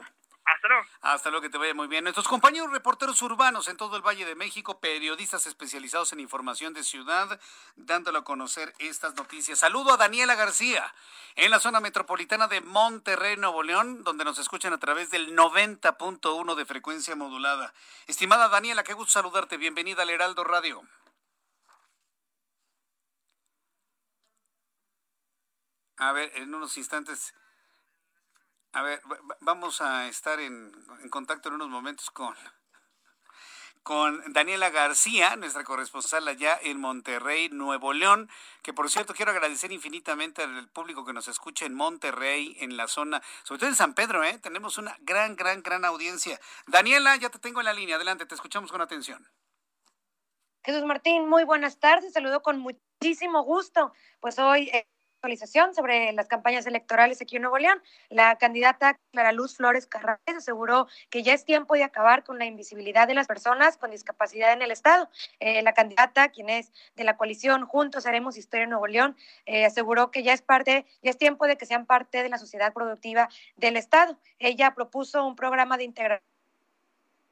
[0.55, 0.85] Hasta luego.
[1.03, 2.05] Hasta luego, que te vaya muy bien.
[2.05, 6.85] Nuestros compañeros reporteros urbanos en todo el Valle de México, periodistas especializados en información de
[6.85, 7.39] ciudad,
[7.77, 9.59] dándole a conocer estas noticias.
[9.59, 10.95] Saludo a Daniela García,
[11.37, 16.55] en la zona metropolitana de Monterrey, Nuevo León, donde nos escuchan a través del 90.1
[16.55, 17.75] de frecuencia modulada.
[18.07, 19.59] Estimada Daniela, qué gusto saludarte.
[19.59, 20.83] Bienvenida al Heraldo Radio.
[25.99, 27.35] A ver, en unos instantes
[28.73, 29.01] a ver,
[29.41, 30.73] vamos a estar en,
[31.11, 32.35] contacto en unos momentos con,
[33.83, 38.29] con Daniela García, nuestra corresponsal allá en Monterrey, Nuevo León,
[38.63, 42.89] que por cierto quiero agradecer infinitamente al público que nos escucha en Monterrey, en la
[42.89, 44.39] zona, sobre todo en San Pedro, ¿eh?
[44.39, 46.39] tenemos una gran, gran, gran audiencia.
[46.67, 49.27] Daniela, ya te tengo en la línea, adelante, te escuchamos con atención.
[50.63, 53.93] Jesús Martín, muy buenas tardes, saludo con muchísimo gusto.
[54.21, 54.69] Pues hoy...
[54.69, 54.87] Eh,
[55.19, 57.83] actualización sobre las campañas electorales aquí en Nuevo León.
[58.09, 62.47] La candidata Clara Luz Flores Carrales aseguró que ya es tiempo de acabar con la
[62.47, 65.11] invisibilidad de las personas con discapacidad en el Estado.
[65.41, 69.65] Eh, la candidata, quien es de la coalición Juntos Haremos Historia en Nuevo León, eh,
[69.65, 72.73] aseguró que ya es parte, ya es tiempo de que sean parte de la sociedad
[72.73, 74.17] productiva del Estado.
[74.39, 76.38] Ella propuso un programa de integración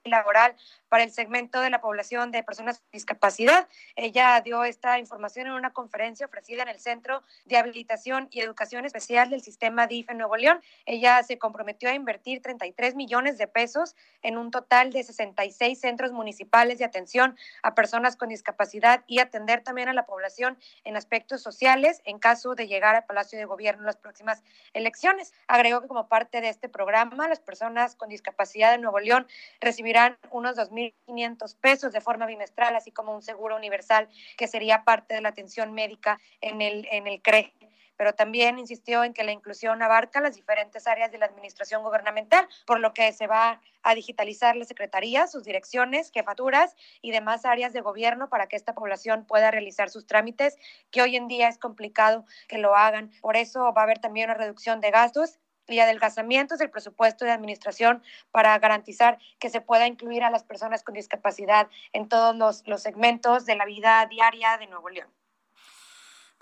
[0.08, 0.54] laboral
[0.88, 3.68] para el segmento de la población de personas con discapacidad.
[3.96, 8.84] Ella dio esta información en una conferencia ofrecida en el Centro de Habilitación y Educación
[8.84, 10.60] Especial del Sistema DIF en Nuevo León.
[10.84, 16.12] Ella se comprometió a invertir 33 millones de pesos en un total de 66 centros
[16.12, 21.42] municipales de atención a personas con discapacidad y atender también a la población en aspectos
[21.42, 24.42] sociales en caso de llegar al Palacio de Gobierno en las próximas
[24.72, 25.32] elecciones.
[25.46, 29.26] Agregó que como parte de este programa, las personas con discapacidad de Nuevo León
[29.60, 29.95] recibirán
[30.30, 35.20] unos 2.500 pesos de forma bimestral, así como un seguro universal que sería parte de
[35.20, 37.52] la atención médica en el, en el CRE
[37.96, 42.46] pero también insistió en que la inclusión abarca las diferentes áreas de la administración gubernamental,
[42.66, 47.72] por lo que se va a digitalizar las secretarías, sus direcciones, jefaturas y demás áreas
[47.72, 50.56] de gobierno para que esta población pueda realizar sus trámites,
[50.90, 53.10] que hoy en día es complicado que lo hagan.
[53.20, 55.38] Por eso va a haber también una reducción de gastos
[55.68, 60.82] y adelgazamientos del presupuesto de administración para garantizar que se pueda incluir a las personas
[60.82, 62.34] con discapacidad en todos
[62.66, 65.08] los, segmentos de la vida diaria de Nuevo León.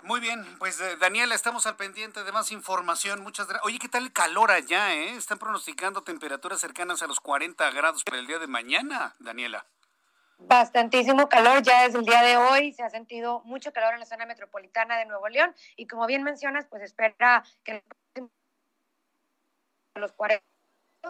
[0.03, 3.23] Muy bien, pues eh, Daniela, estamos al pendiente de más información.
[3.23, 3.65] Muchas gracias.
[3.65, 4.93] Oye, ¿qué tal el calor allá?
[4.93, 5.15] Eh?
[5.15, 9.65] Están pronosticando temperaturas cercanas a los 40 grados para el día de mañana, Daniela.
[10.37, 12.73] Bastantísimo calor ya desde el día de hoy.
[12.73, 16.23] Se ha sentido mucho calor en la zona metropolitana de Nuevo León y como bien
[16.23, 17.83] mencionas, pues espera que
[19.99, 20.43] los 40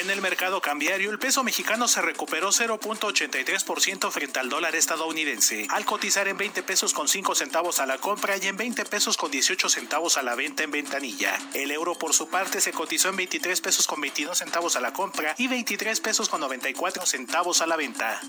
[0.01, 5.85] En el mercado cambiario, el peso mexicano se recuperó 0.83% frente al dólar estadounidense, al
[5.85, 9.31] cotizar en 20 pesos con 5 centavos a la compra y en 20 pesos con
[9.31, 11.39] 18 centavos a la venta en ventanilla.
[11.55, 14.93] El euro, por su parte, se cotizó en 23 pesos con 22 centavos a la
[14.93, 18.21] compra y 23 pesos con 94 centavos a la venta.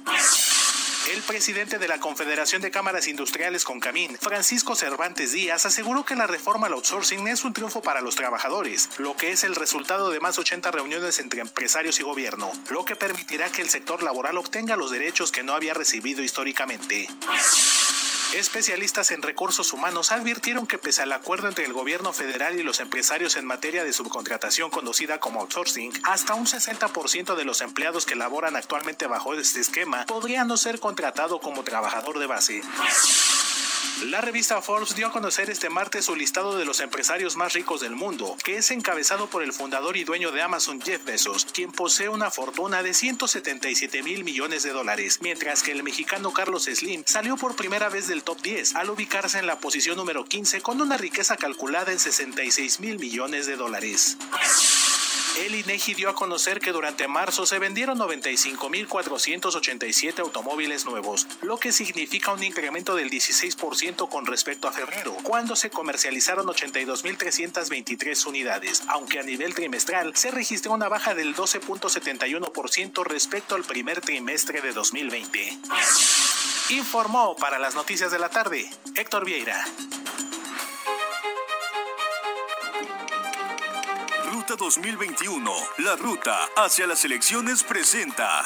[1.11, 6.27] El presidente de la Confederación de Cámaras Industriales Concamín, Francisco Cervantes Díaz, aseguró que la
[6.27, 10.21] reforma al outsourcing es un triunfo para los trabajadores, lo que es el resultado de
[10.21, 14.37] más de 80 reuniones entre empresarios y gobierno, lo que permitirá que el sector laboral
[14.37, 17.09] obtenga los derechos que no había recibido históricamente.
[18.33, 22.79] Especialistas en recursos humanos advirtieron que pese al acuerdo entre el gobierno federal y los
[22.79, 28.15] empresarios en materia de subcontratación conocida como outsourcing, hasta un 60% de los empleados que
[28.15, 32.61] laboran actualmente bajo este esquema podrían no ser contratado como trabajador de base.
[34.05, 37.81] La revista Forbes dio a conocer este martes su listado de los empresarios más ricos
[37.81, 41.71] del mundo, que es encabezado por el fundador y dueño de Amazon Jeff Bezos, quien
[41.71, 47.03] posee una fortuna de 177 mil millones de dólares, mientras que el mexicano Carlos Slim
[47.05, 50.81] salió por primera vez del top 10 al ubicarse en la posición número 15 con
[50.81, 54.17] una riqueza calculada en 66 mil millones de dólares.
[55.39, 61.71] El INEGI dio a conocer que durante marzo se vendieron 95.487 automóviles nuevos, lo que
[61.71, 69.17] significa un incremento del 16% con respecto a febrero, cuando se comercializaron 82.323 unidades, aunque
[69.19, 75.57] a nivel trimestral se registró una baja del 12.71% respecto al primer trimestre de 2020.
[76.69, 79.65] Informó para las noticias de la tarde Héctor Vieira.
[84.33, 88.41] Ruta 2021, la ruta hacia las elecciones presenta.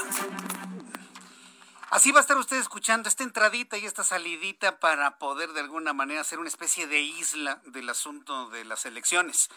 [1.90, 5.94] Así va a estar usted escuchando esta entradita y esta salidita para poder de alguna
[5.94, 9.50] manera hacer una especie de isla del asunto de las elecciones.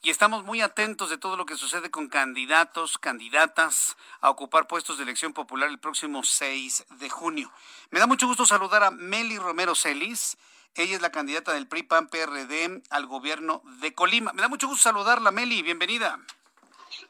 [0.00, 4.98] Y estamos muy atentos de todo lo que sucede con candidatos, candidatas a ocupar puestos
[4.98, 7.50] de elección popular el próximo 6 de junio.
[7.90, 10.38] Me da mucho gusto saludar a Meli Romero Celis.
[10.76, 14.32] Ella es la candidata del PRI PAN PRD al gobierno de Colima.
[14.32, 15.62] Me da mucho gusto saludarla, Meli.
[15.62, 16.18] Bienvenida.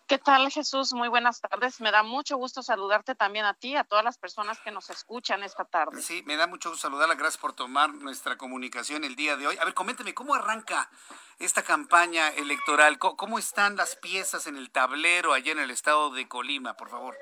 [0.06, 0.92] ¿Qué tal, Jesús?
[0.92, 1.80] Muy buenas tardes.
[1.80, 5.42] Me da mucho gusto saludarte también a ti, a todas las personas que nos escuchan
[5.42, 6.02] esta tarde.
[6.02, 7.14] Sí, me da mucho gusto saludarla.
[7.14, 9.56] Gracias por tomar nuestra comunicación el día de hoy.
[9.58, 10.90] A ver, coménteme, ¿cómo arranca
[11.38, 12.98] esta campaña electoral?
[12.98, 17.16] ¿Cómo están las piezas en el tablero allá en el estado de Colima, por favor?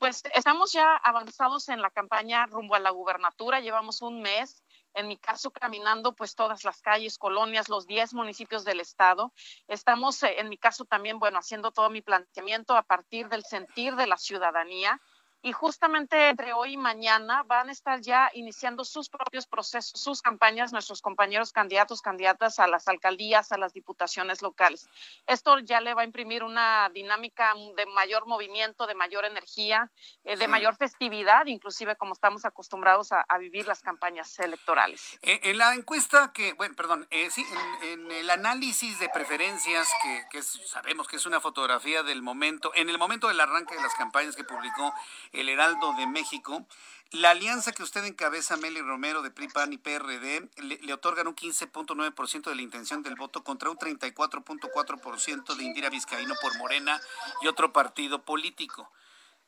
[0.00, 4.64] Pues estamos ya avanzados en la campaña rumbo a la gubernatura, llevamos un mes,
[4.94, 9.32] en mi caso caminando pues todas las calles, colonias, los 10 municipios del estado.
[9.68, 13.96] Estamos eh, en mi caso también, bueno, haciendo todo mi planteamiento a partir del sentir
[13.96, 15.00] de la ciudadanía
[15.42, 20.20] y justamente entre hoy y mañana van a estar ya iniciando sus propios procesos, sus
[20.20, 24.88] campañas, nuestros compañeros candidatos, candidatas a las alcaldías, a las diputaciones locales.
[25.26, 29.90] Esto ya le va a imprimir una dinámica de mayor movimiento, de mayor energía,
[30.24, 35.18] eh, de mayor festividad, inclusive como estamos acostumbrados a, vivir las campañas electorales.
[35.22, 37.42] Eh, en la encuesta que, bueno, perdón, eh, sí,
[37.80, 42.90] en, el análisis de preferencias, que, que sabemos que es una fotografía del momento, en
[42.90, 44.92] el momento del arranque de las campañas que publicó
[45.32, 46.66] el Heraldo de México.
[47.12, 51.34] La alianza que usted encabeza, Meli Romero, de PRI, PAN y PRD, le, otorgan un
[51.34, 57.00] 15.9% de la intención del voto contra un 34.4% de Indira Vizcaíno por Morena
[57.42, 58.92] y otro partido político.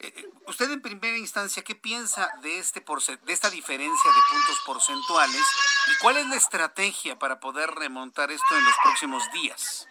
[0.00, 4.60] Eh, eh, usted en primera instancia, ¿qué piensa de, este de esta diferencia de puntos
[4.66, 5.42] porcentuales
[5.86, 9.86] y cuál es la estrategia para poder remontar esto en los próximos días?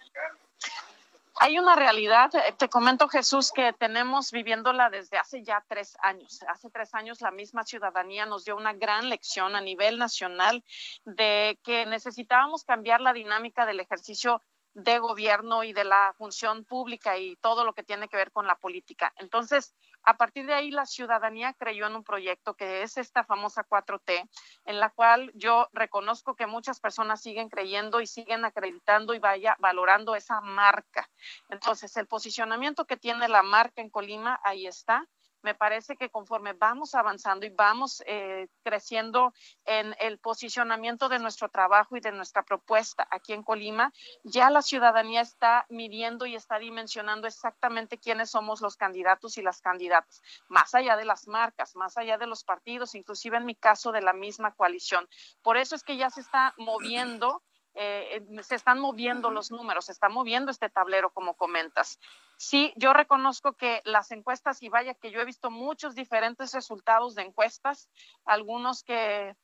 [1.40, 6.40] Hay una realidad, eh, te comento Jesús, que tenemos viviéndola desde hace ya tres años.
[6.48, 10.62] Hace tres años la misma ciudadanía nos dio una gran lección a nivel nacional
[11.04, 14.42] de que necesitábamos cambiar la dinámica del ejercicio
[14.74, 18.46] de gobierno y de la función pública y todo lo que tiene que ver con
[18.46, 19.12] la política.
[19.16, 19.74] Entonces,
[20.04, 24.28] a partir de ahí, la ciudadanía creyó en un proyecto que es esta famosa 4T,
[24.64, 29.56] en la cual yo reconozco que muchas personas siguen creyendo y siguen acreditando y vaya
[29.58, 31.08] valorando esa marca.
[31.48, 35.06] Entonces, el posicionamiento que tiene la marca en Colima, ahí está
[35.42, 39.32] me parece que conforme vamos avanzando y vamos eh, creciendo
[39.64, 44.62] en el posicionamiento de nuestro trabajo y de nuestra propuesta aquí en Colima, ya la
[44.62, 50.74] ciudadanía está midiendo y está dimensionando exactamente quiénes somos los candidatos y las candidatas, más
[50.74, 54.12] allá de las marcas, más allá de los partidos, inclusive en mi caso de la
[54.12, 55.08] misma coalición.
[55.42, 57.42] Por eso es que ya se está moviendo
[57.74, 61.98] eh, se están moviendo los números, se está moviendo este tablero, como comentas.
[62.36, 67.14] Sí, yo reconozco que las encuestas, y vaya que yo he visto muchos diferentes resultados
[67.14, 67.88] de encuestas,
[68.24, 69.34] algunos que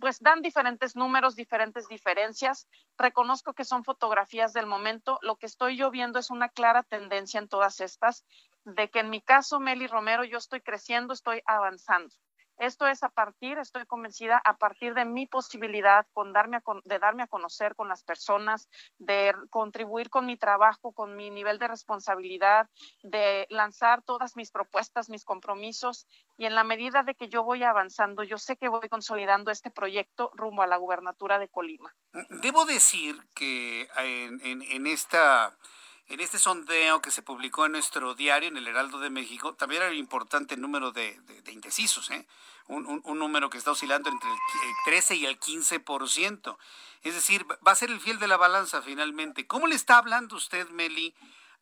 [0.00, 2.66] pues dan diferentes números, diferentes diferencias.
[2.96, 5.18] Reconozco que son fotografías del momento.
[5.20, 8.24] Lo que estoy yo viendo es una clara tendencia en todas estas,
[8.64, 12.14] de que en mi caso, Meli Romero, yo estoy creciendo, estoy avanzando.
[12.60, 17.22] Esto es a partir, estoy convencida, a partir de mi posibilidad con darme de darme
[17.22, 22.68] a conocer con las personas, de contribuir con mi trabajo, con mi nivel de responsabilidad,
[23.02, 26.06] de lanzar todas mis propuestas, mis compromisos
[26.36, 29.70] y en la medida de que yo voy avanzando, yo sé que voy consolidando este
[29.70, 31.94] proyecto rumbo a la gubernatura de Colima.
[32.42, 35.56] Debo decir que en esta
[36.10, 39.82] en este sondeo que se publicó en nuestro diario, en el Heraldo de México, también
[39.82, 41.20] era un importante número de,
[41.52, 42.26] indecisos, ¿eh?
[42.66, 44.36] un, número que está oscilando entre el
[44.86, 46.58] 13 y el 15%.
[47.02, 49.46] Es decir, va a ser el fiel de la balanza finalmente.
[49.46, 51.14] ¿Cómo le está hablando usted, Meli,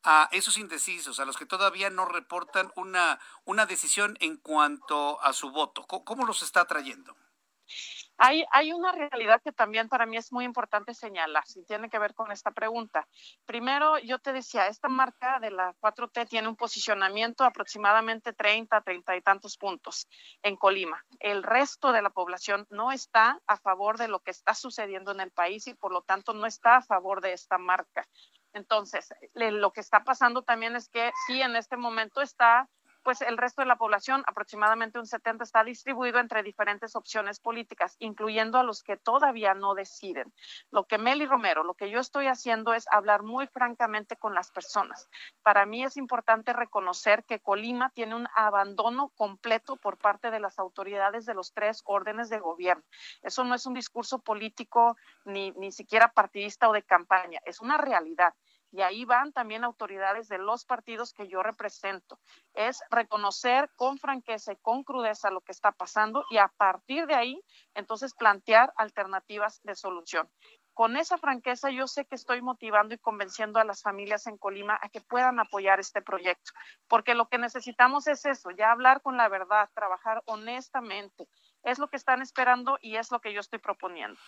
[0.02, 5.34] a esos indecisos, a los que todavía no reportan una, una decisión en cuanto a
[5.34, 5.86] su voto?
[5.86, 7.14] cómo los está trayendo?
[8.20, 12.14] Hay, una realidad que también para mí es muy importante señalar, si tiene que ver
[12.14, 13.06] con esta pregunta.
[13.46, 19.16] Primero, yo te decía, esta marca de la 4T tiene un posicionamiento aproximadamente 30, 30
[19.16, 20.08] y tantos puntos
[20.42, 21.04] en Colima.
[21.20, 25.20] El resto de la población no está a favor de lo que está sucediendo en
[25.20, 28.08] el país y por lo tanto no está a favor de esta marca.
[28.52, 32.68] Entonces, lo que está pasando también es que sí, en este momento está
[33.02, 37.96] pues el resto de la población, aproximadamente un 70, está distribuido entre diferentes opciones políticas,
[37.98, 40.32] incluyendo a los que todavía no deciden.
[40.70, 44.50] Lo que Meli Romero, lo que yo estoy haciendo es hablar muy francamente con las
[44.50, 45.08] personas.
[45.42, 50.58] Para mí es importante reconocer que Colima tiene un abandono completo por parte de las
[50.58, 52.84] autoridades de los tres órdenes de gobierno.
[53.22, 57.76] Eso no es un discurso político ni, ni siquiera partidista o de campaña, es una
[57.78, 58.34] realidad
[58.70, 62.18] y ahí van también autoridades de los partidos que yo represento.
[62.54, 67.14] Es reconocer con franqueza y con crudeza lo que está pasando y a partir de
[67.14, 67.40] ahí,
[67.74, 70.28] entonces plantear alternativas de solución.
[70.74, 74.78] Con esa franqueza yo sé que estoy motivando y convenciendo a las familias en Colima
[74.80, 76.52] a que puedan apoyar este proyecto,
[76.86, 81.26] porque lo que necesitamos es eso, ya hablar con la verdad, trabajar honestamente.
[81.64, 84.20] Es lo que están esperando y es lo que yo estoy proponiendo.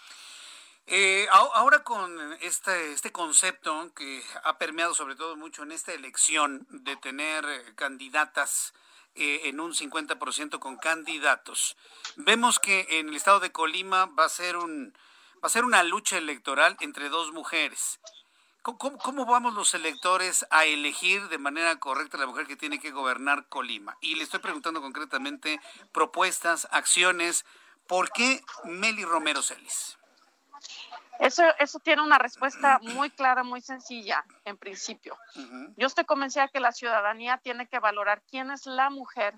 [0.87, 6.67] Eh, ahora con este, este concepto que ha permeado sobre todo mucho en esta elección
[6.71, 8.75] de tener eh, candidatas
[9.15, 11.77] eh, en un 50% con candidatos,
[12.17, 14.93] vemos que en el estado de Colima va a ser un
[15.43, 17.99] va a ser una lucha electoral entre dos mujeres.
[18.63, 23.49] ¿Cómo, vamos los electores a elegir de manera correcta la mujer que tiene que gobernar
[23.49, 23.97] Colima?
[24.03, 25.61] Y le estoy preguntando concretamente
[25.93, 27.47] propuestas, acciones.
[27.87, 29.97] ¿Por qué Meli Romero Celis?
[31.19, 35.19] Eso, eso tiene una respuesta muy clara, muy sencilla, en principio.
[35.77, 39.35] Yo estoy convencida que la ciudadanía tiene que valorar quién es la mujer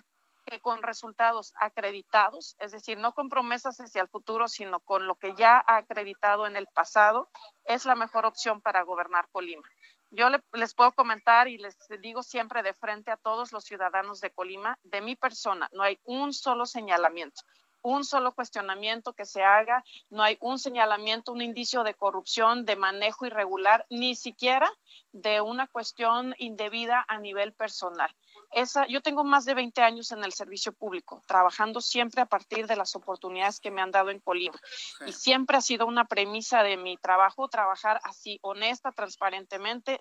[0.47, 5.17] que con resultados acreditados, es decir, no con promesas hacia el futuro, sino con lo
[5.17, 7.29] que ya ha acreditado en el pasado,
[7.65, 9.69] es la mejor opción para gobernar Colima.
[10.11, 14.31] Yo les puedo comentar y les digo siempre de frente a todos los ciudadanos de
[14.31, 17.43] Colima, de mi persona, no hay un solo señalamiento
[17.83, 22.77] un solo cuestionamiento que se haga, no hay un señalamiento, un indicio de corrupción, de
[22.77, 24.71] manejo irregular, ni siquiera
[25.13, 28.15] de una cuestión indebida a nivel personal.
[28.51, 32.67] Esa, yo tengo más de 20 años en el servicio público, trabajando siempre a partir
[32.67, 34.59] de las oportunidades que me han dado en Colima.
[35.07, 39.99] Y siempre ha sido una premisa de mi trabajo trabajar así, honesta, transparentemente.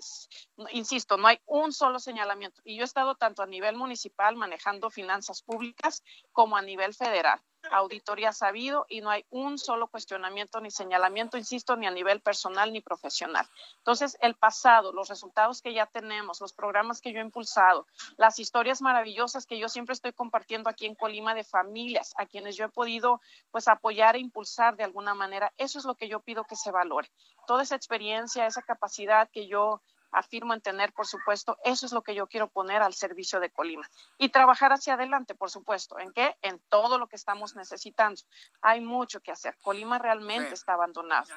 [0.71, 2.61] Insisto, no hay un solo señalamiento.
[2.65, 6.03] Y yo he estado tanto a nivel municipal manejando finanzas públicas
[6.33, 11.75] como a nivel federal auditoría sabido y no hay un solo cuestionamiento ni señalamiento, insisto,
[11.75, 13.47] ni a nivel personal ni profesional.
[13.77, 18.39] Entonces, el pasado, los resultados que ya tenemos, los programas que yo he impulsado, las
[18.39, 22.65] historias maravillosas que yo siempre estoy compartiendo aquí en Colima de familias a quienes yo
[22.65, 23.21] he podido
[23.51, 25.53] pues apoyar e impulsar de alguna manera.
[25.57, 27.11] Eso es lo que yo pido que se valore.
[27.47, 29.81] Toda esa experiencia, esa capacidad que yo
[30.11, 33.49] afirmo en tener, por supuesto, eso es lo que yo quiero poner al servicio de
[33.49, 33.89] Colima.
[34.17, 35.99] Y trabajar hacia adelante, por supuesto.
[35.99, 36.35] ¿En qué?
[36.41, 38.21] En todo lo que estamos necesitando.
[38.61, 39.57] Hay mucho que hacer.
[39.61, 41.27] Colima realmente está abandonado.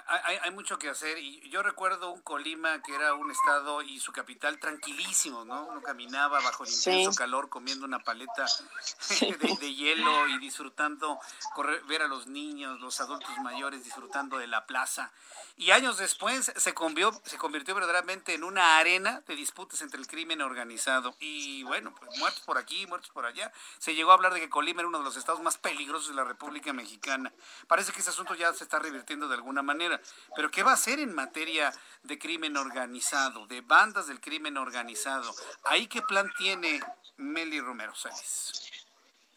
[0.42, 1.18] Hay, mucho que hacer.
[1.18, 5.66] Y yo recuerdo un Colima que era un estado y su capital tranquilísimo, ¿no?
[5.66, 8.46] Uno caminaba bajo el intenso calor comiendo una paleta
[9.60, 11.18] de, hielo y disfrutando,
[11.54, 15.12] correr, ver a los niños, los adultos mayores disfrutando de la plaza.
[15.56, 20.06] Y años después se convirtió, se convirtió verdaderamente en una arena de disputas entre el
[20.06, 21.14] crimen organizado.
[21.20, 23.52] Y bueno, pues muertos por aquí, muertos por allá.
[23.78, 26.14] Se llegó a hablar de que Colima era uno de los estados más peligrosos de
[26.14, 27.32] la República Mexicana.
[27.68, 30.00] Parece que ese asunto ya se está revirtiendo de alguna manera.
[30.36, 31.72] Pero ¿qué va a hacer en materia
[32.02, 35.34] de crimen organizado, de bandas del crimen organizado?
[35.64, 36.80] ¿Ahí qué plan tiene
[37.16, 38.83] Meli Romero Sáenz?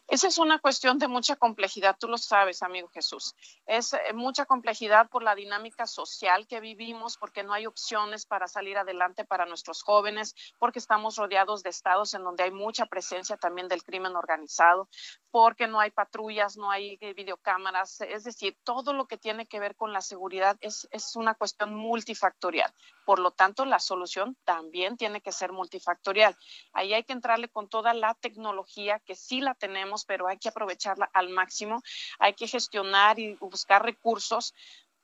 [0.08, 3.34] Esa es una cuestión de mucha complejidad, tú lo sabes, amigo Jesús.
[3.66, 8.48] Es eh, mucha complejidad por la dinámica social que vivimos, porque no hay opciones para
[8.48, 13.36] salir adelante para nuestros jóvenes, porque estamos rodeados de estados en donde hay mucha presencia
[13.36, 14.88] también del crimen organizado,
[15.30, 19.60] porque no hay patrullas, no hay eh, videocámaras, es decir, todo lo que tiene que
[19.60, 22.72] ver con la seguridad es, es una cuestión multifactorial.
[23.04, 26.34] Por lo tanto, la solución también tiene que ser multifactorial.
[26.72, 30.48] Ahí hay que entrarle con toda la tecnología que sí la tenemos pero hay que
[30.48, 31.82] aprovecharla al máximo,
[32.18, 34.54] hay que gestionar y buscar recursos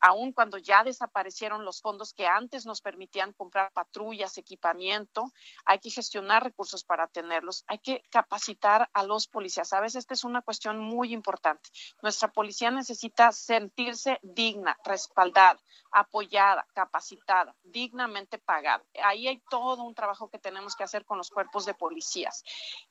[0.05, 5.33] aun cuando ya desaparecieron los fondos que antes nos permitían comprar patrullas, equipamiento,
[5.65, 9.73] hay que gestionar recursos para tenerlos, hay que capacitar a los policías.
[9.73, 11.71] A veces esta es una cuestión muy importante.
[12.03, 15.59] Nuestra policía necesita sentirse digna, respaldada,
[15.95, 18.83] apoyada, capacitada, dignamente pagada.
[19.05, 22.43] Ahí hay todo un trabajo que tenemos que hacer con los cuerpos de policías.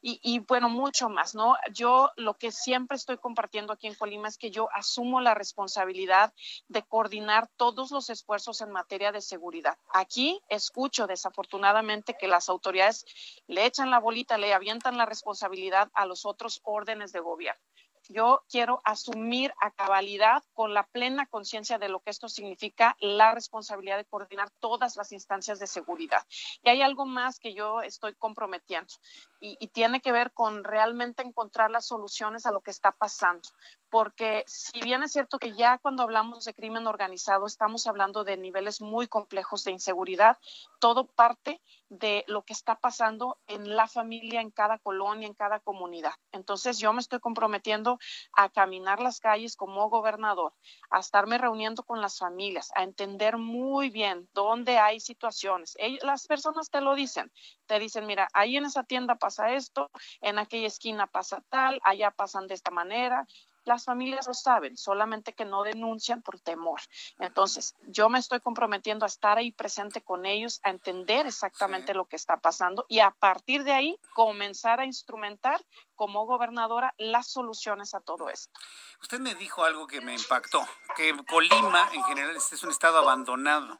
[0.01, 1.57] Y, bueno, mucho más, ¿no?
[1.73, 6.33] Yo lo que siempre estoy compartiendo aquí en Colima es que yo asumo la responsabilidad
[6.69, 9.77] de coordinar todos los esfuerzos en materia de seguridad.
[9.93, 13.05] Aquí escucho desafortunadamente que las autoridades
[13.47, 17.61] le echan la bolita, le avientan la responsabilidad a los otros órdenes de gobierno
[18.09, 23.33] yo quiero asumir a cabalidad con la plena conciencia de lo que esto significa la
[23.33, 26.23] responsabilidad de coordinar todas las instancias de seguridad.
[26.63, 28.93] Y hay algo más que yo estoy comprometiendo
[29.39, 33.49] y, tiene que ver con realmente encontrar las soluciones a lo que está pasando.
[33.93, 38.37] Porque si bien es cierto que ya cuando hablamos de crimen organizado estamos hablando de
[38.37, 40.39] niveles muy complejos de inseguridad,
[40.79, 45.59] todo parte de lo que está pasando en la familia, en cada colonia, en cada
[45.59, 46.13] comunidad.
[46.31, 47.99] Entonces yo me estoy comprometiendo
[48.35, 50.55] a caminar las calles como gobernador,
[50.89, 55.77] a estarme reuniendo con las familias, a entender muy bien dónde hay situaciones.
[56.01, 57.31] las personas te lo dicen,
[57.67, 59.91] te dicen, mira, ahí en esa tienda pasa esto,
[60.21, 63.27] en aquella esquina pasa tal, allá pasan de esta manera.
[63.65, 66.81] Las familias lo saben, solamente que no denuncian por temor.
[67.19, 72.05] Entonces, yo me estoy comprometiendo a estar ahí presente con ellos, a entender exactamente lo
[72.05, 75.63] que está pasando y a partir de ahí comenzar a instrumentar
[75.95, 78.59] como gobernadora las soluciones a todo esto.
[79.01, 80.65] Usted me dijo algo que me impactó,
[80.95, 83.77] que Colima en general es un estado abandonado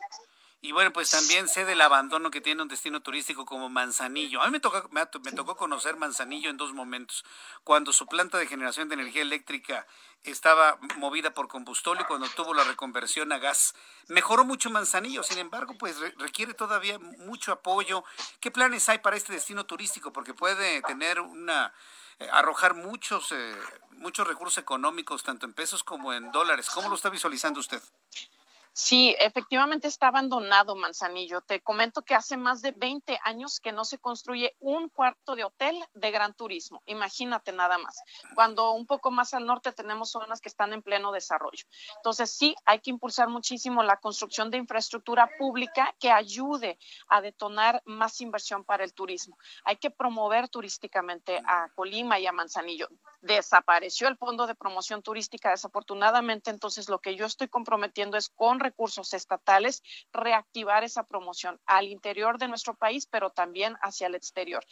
[0.65, 4.41] Y bueno, pues también sé del abandono que tiene un destino turístico como Manzanillo.
[4.41, 7.25] A mí me tocó, me, tocó conocer Manzanillo en dos momentos.
[7.65, 9.85] Cuando su planta de generación de energía eléctrica
[10.23, 13.75] estaba movida por combustible y cuando tuvo la reconversión a gas.
[14.07, 18.05] Mejoró mucho Manzanillo, sin embargo, pues requiere todavía mucho apoyo.
[18.39, 20.13] ¿Qué planes hay para este destino turístico?
[20.13, 21.73] Porque puede tener una
[22.19, 23.53] eh, arrojar muchos eh,
[23.97, 26.69] muchos recursos económicos tanto en pesos como en dólares.
[26.73, 27.81] ¿Cómo lo está visualizando usted?
[28.75, 31.41] Sí, efectivamente está abandonado Manzanillo.
[31.41, 35.43] Te comento que hace más de 20 años que no se construye un cuarto de
[35.43, 36.81] hotel de gran turismo.
[36.87, 38.01] Imagínate nada más.
[38.33, 41.65] Cuando un poco más al norte tenemos zonas que están en pleno desarrollo.
[41.97, 46.79] Entonces, sí, hay que impulsar muchísimo la construcción de infraestructura pública que ayude
[47.09, 49.37] a detonar más inversión para el turismo.
[49.65, 52.89] Hay que promover turísticamente a Colima y a Manzanillo.
[53.23, 56.51] Desapareció el fondo de promoción turística, desafortunadamente.
[56.51, 59.81] Entonces, lo que yo estoy comprometiendo es con recursos estatales,
[60.11, 64.65] reactivar esa promoción al interior de nuestro país, pero también hacia el exterior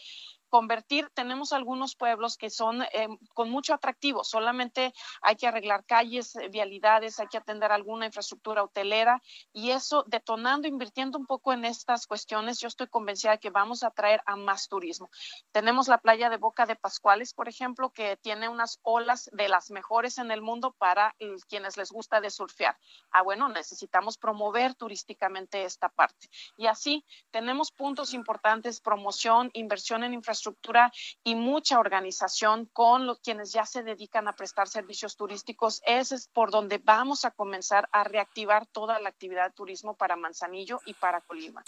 [0.52, 6.36] convertir, tenemos algunos pueblos que son eh, con mucho atractivo, solamente hay que arreglar calles,
[6.36, 9.22] eh, vialidades, hay que atender alguna infraestructura hotelera
[9.54, 13.82] y eso detonando, invirtiendo un poco en estas cuestiones, yo estoy convencida de que vamos
[13.82, 15.10] a atraer a más turismo.
[15.54, 19.72] Tenemos la playa de Boca de Pascuales, por ejemplo, que tiene unas olas de las
[19.72, 21.16] mejores en el mundo para
[21.48, 22.78] quienes les gusta de surfear.
[23.12, 26.28] Ah, bueno, necesitamos promover turísticamente esta parte.
[26.58, 30.92] Y así tenemos puntos importantes, promoción, inversión en infraestructura estructura
[31.24, 35.82] y mucha organización con los quienes ya se dedican a prestar servicios turísticos.
[35.86, 40.16] Ese es por donde vamos a comenzar a reactivar toda la actividad de turismo para
[40.16, 41.64] Manzanillo y para Colima.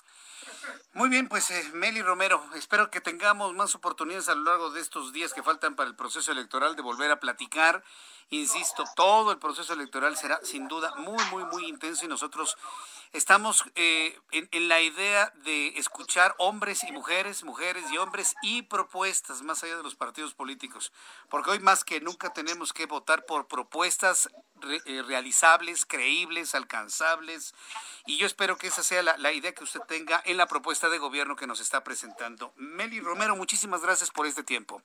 [0.94, 4.82] Muy bien, pues eh, Meli Romero, espero que tengamos más oportunidades a lo largo de
[4.82, 7.84] estos días que faltan para el proceso electoral de volver a platicar.
[8.34, 12.58] Insisto, todo el proceso electoral será sin duda muy, muy, muy intenso y nosotros
[13.12, 19.44] estamos eh, en, la idea de escuchar hombres y mujeres, mujeres y hombres y propuestas
[19.44, 20.92] más allá de los partidos políticos,
[21.30, 24.28] porque hoy más que nunca tenemos que votar por propuestas
[24.88, 27.54] eh, realizables, creíbles, alcanzables,
[28.08, 30.90] y yo espero que esa sea la, la idea que usted tenga en la propuesta
[30.90, 32.52] de gobierno que nos está presentando.
[32.56, 34.82] Meli Romero, muchísimas gracias por este tiempo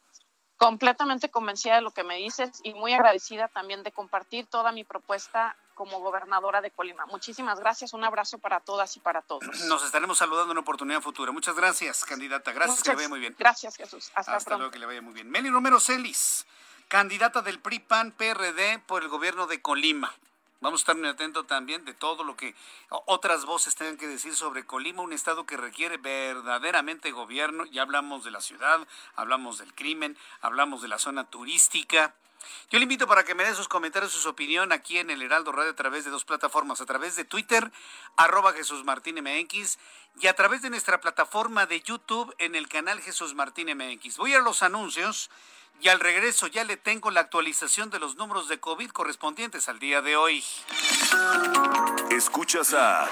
[0.58, 4.84] completamente convencida de lo que me dices y muy agradecida también de compartir toda mi
[4.84, 7.06] propuesta como gobernadora de Colima.
[7.06, 9.44] Muchísimas gracias, un abrazo para todas y para todos.
[9.66, 11.30] Nos estaremos saludando en oportunidad futura.
[11.30, 12.50] Muchas gracias, candidata.
[12.50, 13.36] Gracias, que le vaya muy bien.
[13.38, 14.10] Gracias, Jesús.
[14.16, 15.30] Hasta, Hasta luego, que le vaya muy bien.
[15.30, 16.44] Meli Romero Celis,
[16.88, 20.12] candidata del PRI-PAN-PRD por el gobierno de Colima.
[20.60, 22.52] Vamos a estar muy atentos también de todo lo que
[22.88, 27.64] otras voces tengan que decir sobre Colima, un estado que requiere verdaderamente gobierno.
[27.66, 32.12] Ya hablamos de la ciudad, hablamos del crimen, hablamos de la zona turística.
[32.70, 35.52] Yo le invito para que me dé sus comentarios, su opinión aquí en el Heraldo
[35.52, 37.70] Radio a través de dos plataformas, a través de Twitter,
[38.16, 39.78] arroba Jesús Martín MX,
[40.20, 44.16] y a través de nuestra plataforma de YouTube en el canal Jesús Martín MX.
[44.16, 45.30] Voy a los anuncios
[45.80, 49.78] y al regreso ya le tengo la actualización de los números de COVID correspondientes al
[49.78, 50.44] día de hoy.
[52.10, 53.08] Escuchas a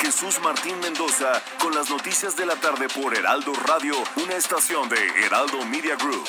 [0.00, 5.24] Jesús Martín Mendoza con las noticias de la tarde por Heraldo Radio, una estación de
[5.24, 6.28] Heraldo Media Group.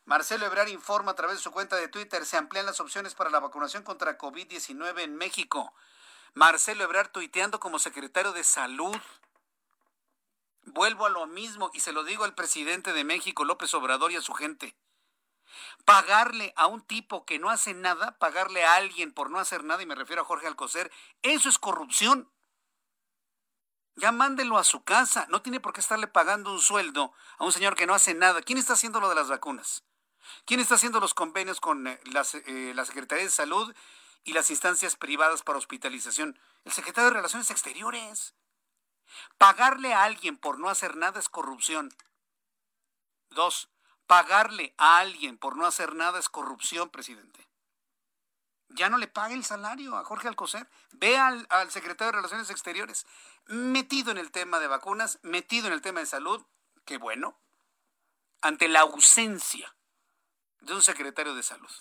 [0.06, 3.30] Marcelo Ebrard informa a través de su cuenta de Twitter, se amplían las opciones para
[3.30, 5.74] la vacunación contra COVID-19 en México.
[6.34, 8.98] Marcelo Ebrard tuiteando como secretario de Salud.
[10.64, 14.16] Vuelvo a lo mismo y se lo digo al presidente de México, López Obrador, y
[14.16, 14.76] a su gente.
[15.86, 19.82] Pagarle a un tipo que no hace nada, pagarle a alguien por no hacer nada,
[19.82, 20.92] y me refiero a Jorge Alcocer,
[21.22, 22.32] eso es corrupción.
[23.96, 25.28] Ya mándelo a su casa.
[25.30, 28.42] No tiene por qué estarle pagando un sueldo a un señor que no hace nada.
[28.42, 29.84] ¿Quién está haciendo lo de las vacunas?
[30.46, 32.00] ¿Quién está haciendo los convenios con eh,
[32.46, 33.74] eh, la Secretaría de Salud
[34.24, 36.40] y las instancias privadas para hospitalización?
[36.64, 38.34] El secretario de Relaciones Exteriores.
[39.38, 41.94] Pagarle a alguien por no hacer nada es corrupción.
[43.30, 43.70] Dos,
[44.12, 47.48] Pagarle a alguien por no hacer nada es corrupción, presidente.
[48.68, 50.70] Ya no le pague el salario a Jorge Alcocer.
[50.92, 53.08] Ve al, al secretario de Relaciones Exteriores
[53.46, 56.46] metido en el tema de vacunas, metido en el tema de salud.
[56.84, 57.40] Qué bueno.
[58.42, 59.78] Ante la ausencia
[60.60, 61.72] de un secretario de salud.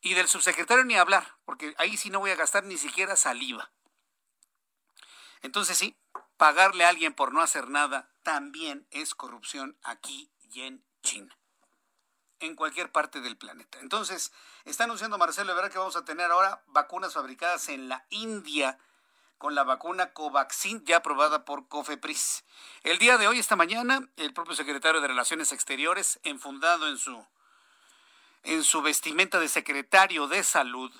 [0.00, 3.70] Y del subsecretario ni hablar, porque ahí sí no voy a gastar ni siquiera saliva.
[5.42, 5.96] Entonces sí,
[6.36, 11.36] pagarle a alguien por no hacer nada también es corrupción aquí y en China.
[12.38, 13.78] En cualquier parte del planeta.
[13.80, 14.32] Entonces,
[14.64, 18.78] está anunciando Marcelo Ebrard que vamos a tener ahora vacunas fabricadas en la India
[19.40, 22.44] con la vacuna Covaxin ya aprobada por Cofepris.
[22.82, 27.26] El día de hoy, esta mañana, el propio secretario de Relaciones Exteriores, enfundado en su,
[28.42, 30.92] en su vestimenta de secretario de Salud,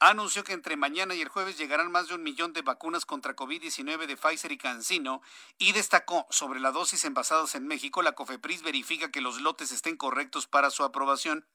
[0.00, 3.34] anunció que entre mañana y el jueves llegarán más de un millón de vacunas contra
[3.34, 5.22] COVID-19 de Pfizer y CanSino
[5.58, 9.96] y destacó sobre la dosis envasadas en México, la COFEPRIS verifica que los lotes estén
[9.96, 11.46] correctos para su aprobación.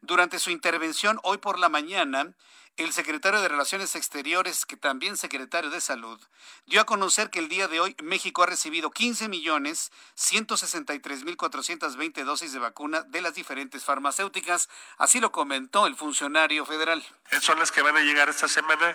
[0.00, 2.34] Durante su intervención hoy por la mañana,
[2.76, 6.20] el secretario de Relaciones Exteriores, que también secretario de Salud,
[6.66, 11.36] dio a conocer que el día de hoy México ha recibido 15 millones 163 mil
[11.36, 14.68] 420 dosis de vacuna de las diferentes farmacéuticas.
[14.98, 17.02] Así lo comentó el funcionario federal.
[17.40, 18.94] Son las que van a llegar esta semana,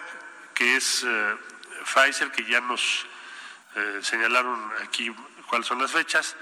[0.53, 1.35] que es eh,
[1.85, 3.07] Pfizer, que ya nos
[3.75, 5.11] eh, señalaron aquí
[5.47, 6.35] cuáles son las fechas,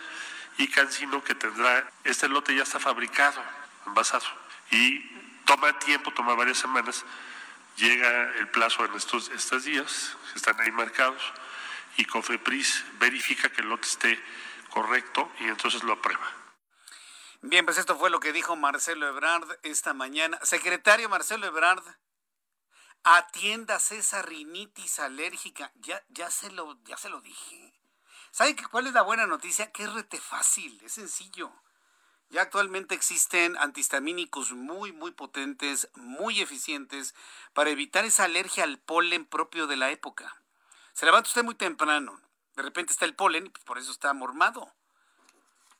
[0.57, 3.41] y CanSino, que tendrá, este lote ya está fabricado,
[3.87, 4.25] envasado,
[4.71, 4.99] y
[5.45, 7.05] toma tiempo, toma varias semanas
[7.79, 11.21] llega el plazo en estos, estos días, están ahí marcados,
[11.97, 14.23] y COFEPRIS verifica que el lote esté
[14.69, 16.25] correcto y entonces lo aprueba.
[17.41, 20.37] Bien, pues esto fue lo que dijo Marcelo Ebrard esta mañana.
[20.43, 21.83] Secretario Marcelo Ebrard,
[23.03, 25.71] atiendas esa rinitis alérgica.
[25.75, 27.73] Ya, ya, se, lo, ya se lo dije.
[28.31, 29.71] ¿Sabe cuál es la buena noticia?
[29.71, 31.51] Que rete fácil, es sencillo.
[32.29, 37.15] Ya actualmente existen antihistamínicos muy, muy potentes, muy eficientes
[37.53, 40.39] para evitar esa alergia al polen propio de la época.
[40.93, 42.21] Se levanta usted muy temprano,
[42.55, 44.71] de repente está el polen y pues, por eso está mormado.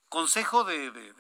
[0.08, 1.14] Consejo de, de,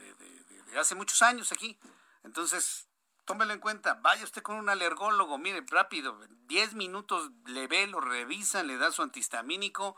[0.80, 1.77] hace muchos años aquí.
[2.23, 2.88] Entonces,
[3.26, 3.95] tómelo en cuenta.
[3.95, 8.91] Vaya usted con un alergólogo, mire, rápido, 10 minutos le ve, lo revisa, le da
[8.91, 9.95] su antihistamínico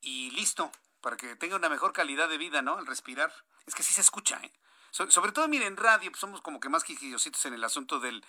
[0.00, 0.70] y listo,
[1.00, 2.76] para que tenga una mejor calidad de vida, ¿no?
[2.76, 3.32] Al respirar.
[3.66, 4.52] Es que sí se escucha, ¿eh?
[4.94, 8.24] sobre todo, miren, en radio pues somos como que más quisquillositos en el asunto del,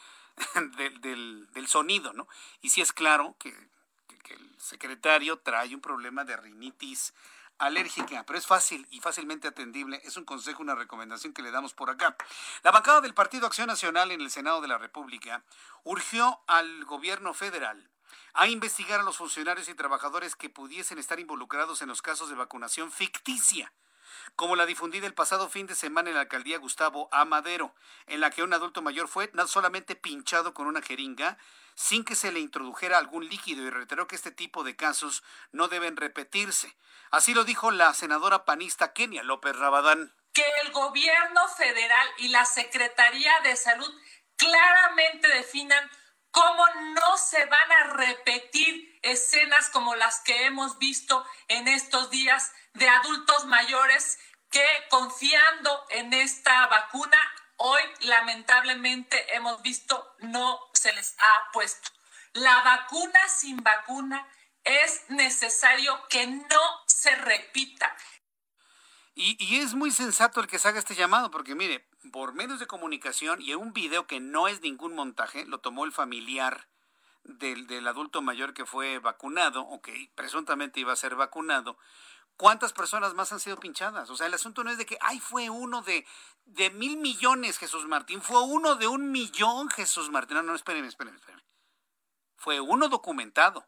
[1.53, 2.28] del, sonido, ¿no?
[2.62, 3.49] Y sí es claro que,
[4.30, 7.14] el secretario trae un problema de rinitis
[7.60, 10.02] alérgica, pero es fácil y fácilmente atendible.
[10.03, 12.18] Es un consejo, una recomendación que le damos por acá.
[12.64, 15.44] La bancada del Partido Acción Nacional en el Senado de la República
[15.84, 17.88] urgió al gobierno federal
[18.34, 22.36] a investigar a los funcionarios y trabajadores que pudiesen estar involucrados en los casos de
[22.36, 23.72] vacunación ficticia
[24.36, 27.76] como la difundida el pasado fin de semana en la alcaldía Gustavo Amadero,
[28.08, 31.38] en la que un adulto mayor fue no solamente pinchado con una jeringa,
[31.76, 35.68] sin que se le introdujera algún líquido y reiteró que este tipo de casos no
[35.68, 36.76] deben repetirse.
[37.12, 40.14] Así lo dijo la senadora panista Kenia López Rabadán.
[40.34, 43.94] Que el gobierno federal y la Secretaría de Salud
[44.38, 45.90] claramente definan
[46.32, 52.52] cómo no se van a repetir escenas como las que hemos visto en estos días
[52.73, 54.18] de adultos mayores
[54.49, 57.18] que confiando en esta vacuna,
[57.57, 61.90] hoy lamentablemente hemos visto no se les ha puesto.
[62.34, 64.27] La vacuna sin vacuna
[64.64, 67.95] es necesario que no se repita.
[69.18, 72.68] Y, es muy sensato el que se haga este llamado, porque mire, por medios de
[72.68, 76.68] comunicación y en un video que no es ningún montaje, lo tomó el familiar
[77.26, 81.77] del, del adulto mayor que fue vacunado, o que presuntamente iba a ser vacunado,
[82.38, 84.10] ¿Cuántas personas más han sido pinchadas?
[84.10, 86.06] O sea, el asunto no es de que, ay, fue uno de,
[86.43, 88.22] de mil millones, Jesús Martín.
[88.22, 90.35] Fue uno de un millón, Jesús Martín.
[90.38, 91.45] No, no, espérenme, espérenme, espérenme.
[92.35, 93.65] Fue uno documentado.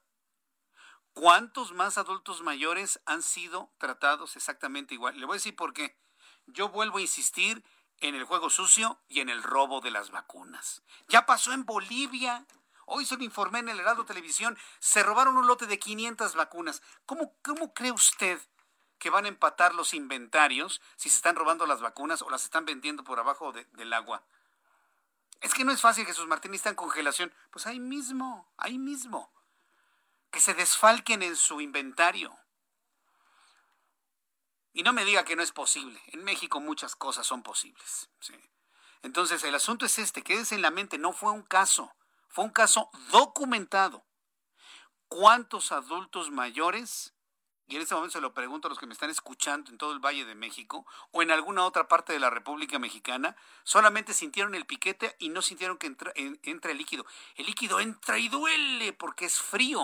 [1.14, 5.18] ¿Cuántos más adultos mayores han sido tratados exactamente igual?
[5.18, 5.98] Le voy a decir por qué.
[6.46, 7.64] Yo vuelvo a insistir
[8.02, 10.84] en el juego sucio y en el robo de las vacunas.
[11.08, 12.46] Ya pasó en Bolivia.
[12.90, 14.58] Hoy se lo informé en el Heraldo Televisión.
[14.80, 16.82] Se robaron un lote de 500 vacunas.
[17.06, 18.40] ¿Cómo, cómo cree usted
[18.98, 22.64] que van a empatar los inventarios si se están robando las vacunas o las están
[22.66, 24.24] vendiendo por abajo del agua?
[25.42, 27.34] Es que no es fácil, Jesús Martín, está en congelación.
[27.52, 29.34] Pues ahí mismo, ahí mismo
[30.32, 32.40] que se desfalquen en su inventario.
[34.72, 36.02] Y no me diga que no es posible.
[36.08, 38.10] En México muchas cosas son posibles.
[39.02, 41.94] Entonces el asunto es este, quédese en la mente, no fue un caso,
[42.28, 44.06] fue un caso documentado.
[45.08, 47.14] ¿Cuántos adultos mayores,
[47.68, 49.94] y en este momento se lo pregunto a los que me están escuchando en todo
[49.94, 54.56] el Valle de México o en alguna otra parte de la República Mexicana, solamente sintieron
[54.56, 57.06] el piquete y no sintieron que entra, el líquido?
[57.36, 59.82] El líquido entra y duele porque es frío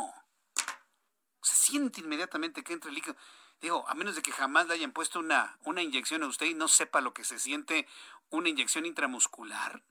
[1.43, 3.15] se siente inmediatamente que entra el líquido.
[3.61, 6.53] Digo, a menos de que jamás le hayan puesto una, una inyección a usted y
[6.53, 7.87] no sepa lo que se siente
[8.29, 9.83] una inyección intramuscular.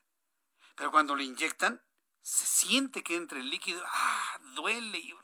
[0.74, 1.83] Pero cuando le inyectan,
[2.23, 4.99] se siente que entra el líquido, ah, duele.
[4.99, 5.15] Y,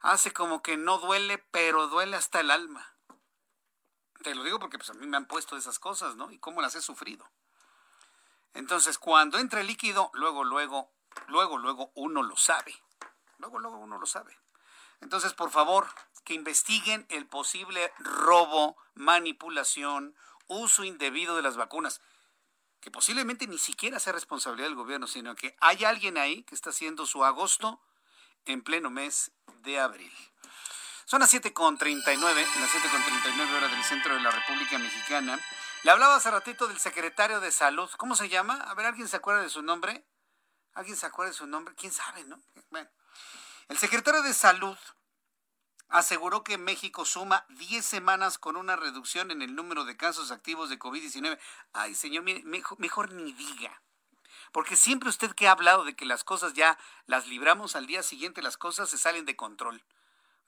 [0.00, 2.94] hace como que no duele, pero duele hasta el alma.
[4.22, 6.30] Te lo digo porque pues, a mí me han puesto esas cosas, ¿no?
[6.30, 7.30] Y cómo las he sufrido.
[8.52, 10.92] Entonces, cuando entra el líquido, luego, luego,
[11.28, 12.74] luego, luego uno lo sabe.
[13.38, 14.38] Luego, luego uno lo sabe.
[15.00, 15.88] Entonces, por favor,
[16.24, 20.16] que investiguen el posible robo, manipulación,
[20.46, 22.00] uso indebido de las vacunas,
[22.84, 26.68] que posiblemente ni siquiera sea responsabilidad del gobierno, sino que hay alguien ahí que está
[26.68, 27.80] haciendo su agosto
[28.44, 29.32] en pleno mes
[29.62, 30.12] de abril.
[31.06, 35.40] Son las 7.39, las 7.39 horas del centro de la República Mexicana.
[35.82, 37.88] Le hablaba hace ratito del secretario de Salud.
[37.96, 38.56] ¿Cómo se llama?
[38.56, 40.04] A ver, ¿alguien se acuerda de su nombre?
[40.74, 41.74] ¿Alguien se acuerda de su nombre?
[41.76, 42.38] ¿Quién sabe, no?
[42.68, 42.90] Bueno,
[43.68, 44.76] el secretario de Salud
[45.94, 50.68] aseguró que México suma 10 semanas con una reducción en el número de casos activos
[50.68, 51.38] de COVID-19.
[51.72, 53.80] Ay, señor, mejor, mejor, ni diga.
[54.50, 56.76] Porque siempre usted que ha hablado de que las cosas ya
[57.06, 59.84] las libramos al día siguiente, las cosas se salen de control.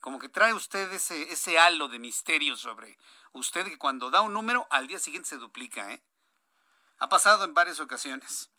[0.01, 2.99] Como que trae usted ese, ese halo de misterio sobre
[3.31, 5.93] usted que cuando da un número al día siguiente se duplica.
[5.93, 6.03] ¿eh?
[6.99, 8.51] Ha pasado en varias ocasiones.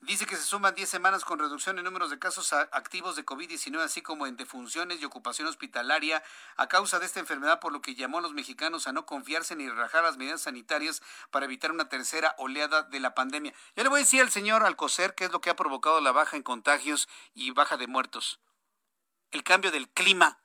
[0.00, 3.80] Dice que se suman 10 semanas con reducción en números de casos activos de COVID-19,
[3.80, 6.22] así como en defunciones y ocupación hospitalaria
[6.56, 9.56] a causa de esta enfermedad, por lo que llamó a los mexicanos a no confiarse
[9.56, 13.54] ni relajar las medidas sanitarias para evitar una tercera oleada de la pandemia.
[13.74, 16.12] Yo le voy a decir al señor Alcocer qué es lo que ha provocado la
[16.12, 18.38] baja en contagios y baja de muertos.
[19.30, 20.40] El cambio del clima.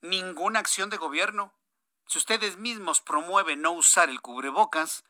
[0.00, 1.52] Ninguna acción de gobierno.
[2.06, 5.04] Si ustedes mismos promueven no usar el cubrebocas,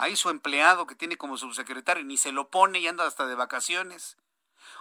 [0.00, 3.34] Ahí su empleado que tiene como subsecretario ni se lo pone y anda hasta de
[3.34, 4.16] vacaciones.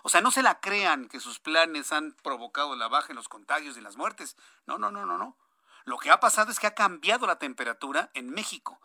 [0.01, 3.27] O sea, no se la crean que sus planes han provocado la baja en los
[3.27, 4.37] contagios y las muertes.
[4.65, 5.37] No, no, no, no, no.
[5.83, 8.79] Lo que ha pasado es que ha cambiado la temperatura en México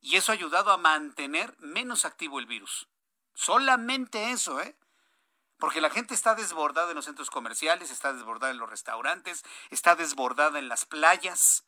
[0.00, 2.88] y eso ha ayudado a mantener menos activo el virus.
[3.34, 4.76] Solamente eso, ¿eh?
[5.58, 9.96] Porque la gente está desbordada en los centros comerciales, está desbordada en los restaurantes, está
[9.96, 11.64] desbordada en las playas.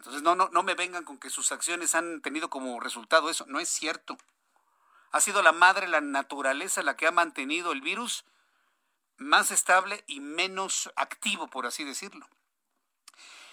[0.00, 3.44] Entonces, no, no, no me vengan con que sus acciones han tenido como resultado eso.
[3.48, 4.16] No es cierto.
[5.12, 8.24] Ha sido la madre, la naturaleza, la que ha mantenido el virus
[9.18, 12.26] más estable y menos activo, por así decirlo.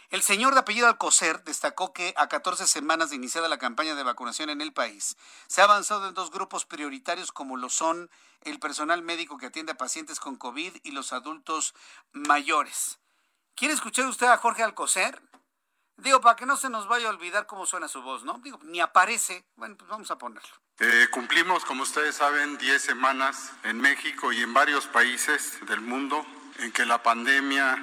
[0.10, 4.04] El señor de apellido Alcocer destacó que a 14 semanas de iniciada la campaña de
[4.04, 5.18] vacunación en el país,
[5.48, 8.10] se ha avanzado en dos grupos prioritarios como lo son
[8.44, 11.76] el personal médico que atiende a pacientes con COVID y los adultos
[12.14, 13.00] mayores.
[13.54, 15.22] ¿Quiere escuchar usted a Jorge Alcocer?
[15.98, 18.40] Digo, para que no se nos vaya a olvidar cómo suena su voz, ¿no?
[18.44, 19.46] Digo, ni aparece.
[19.56, 20.50] Bueno, pues vamos a ponerlo.
[20.80, 26.24] Eh, cumplimos, como ustedes saben, 10 semanas en México y en varios países del mundo
[26.60, 27.74] en que la pandemia,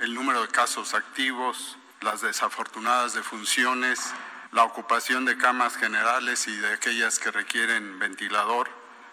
[0.00, 4.14] el número de casos activos, las desafortunadas defunciones,
[4.52, 8.70] la ocupación de camas generales y de aquellas que requieren ventilador,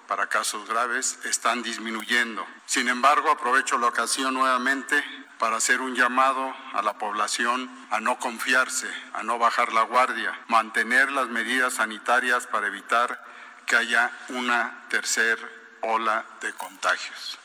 [0.08, 2.46] para casos graves están disminuyendo.
[2.68, 5.04] Sin embargo, aprovecho la ocasión nuevamente
[5.44, 10.32] para hacer un llamado a la población a no confiarse, a no bajar la guardia,
[10.48, 13.22] mantener las medidas sanitarias para evitar
[13.66, 15.46] que haya una tercera
[15.82, 17.38] ola de contagios.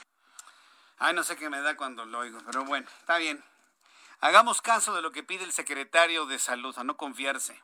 [0.99, 3.43] Ay, no sé qué me da cuando lo oigo, pero bueno, está bien.
[4.20, 7.61] Hagamos caso de lo que pide el secretario de salud, a no confiarse,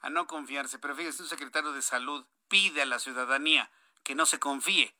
[0.00, 0.78] a no confiarse.
[0.78, 3.68] Pero fíjese, un secretario de salud pide a la ciudadanía
[4.04, 4.94] que no se confíe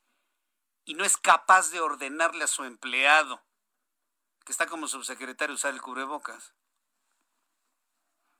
[0.83, 3.41] y no es capaz de ordenarle a su empleado
[4.45, 6.53] que está como subsecretario usar el cubrebocas.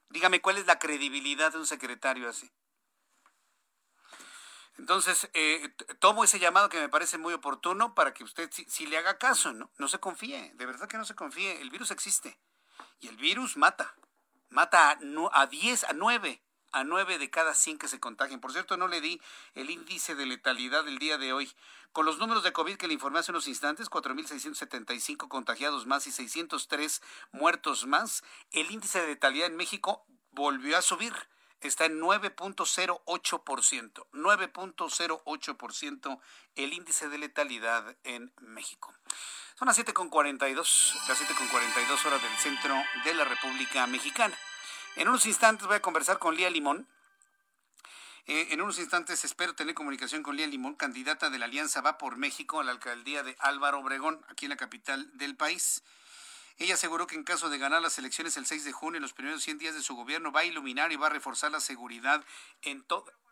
[0.09, 2.51] Dígame, ¿cuál es la credibilidad de un secretario así?
[4.77, 5.69] Entonces, eh,
[5.99, 9.53] tomo ese llamado que me parece muy oportuno para que usted si, le haga caso,
[9.53, 9.71] ¿no?
[9.77, 11.61] No se confíe, de verdad que no se confíe.
[11.61, 12.39] El virus existe
[12.99, 13.95] y el virus mata.
[14.49, 14.99] Mata a,
[15.33, 18.39] a 10, a 9, a 9 de cada 100 que se contagian.
[18.39, 19.21] Por cierto, no le di
[19.55, 21.51] el índice de letalidad del día de hoy.
[21.91, 26.11] Con los números de COVID que le informé hace unos instantes, 4.675 contagiados más y
[26.11, 31.13] 603 muertos más, el índice de letalidad en México volvió a subir.
[31.59, 34.07] Está en 9.08%.
[34.13, 36.19] 9.08%
[36.55, 38.93] el índice de letalidad en México.
[39.55, 44.35] Son las 7.42, las 7.42 horas del centro de la República Mexicana.
[44.95, 46.87] En unos instantes voy a conversar con Lía Limón,
[48.27, 51.97] eh, en unos instantes espero tener comunicación con Lía Limón, candidata de la Alianza Va
[51.97, 55.83] por México a la alcaldía de Álvaro Obregón, aquí en la capital del país.
[56.57, 59.13] Ella aseguró que en caso de ganar las elecciones el 6 de junio, en los
[59.13, 62.23] primeros 100 días de su gobierno, va a iluminar y va a reforzar la seguridad
[62.61, 62.85] en,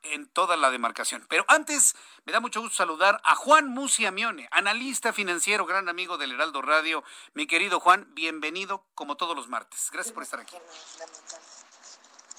[0.04, 1.26] en toda la demarcación.
[1.30, 6.32] Pero antes, me da mucho gusto saludar a Juan Musiamione, analista financiero, gran amigo del
[6.32, 7.04] Heraldo Radio.
[7.34, 9.90] Mi querido Juan, bienvenido como todos los martes.
[9.92, 10.56] Gracias por estar aquí.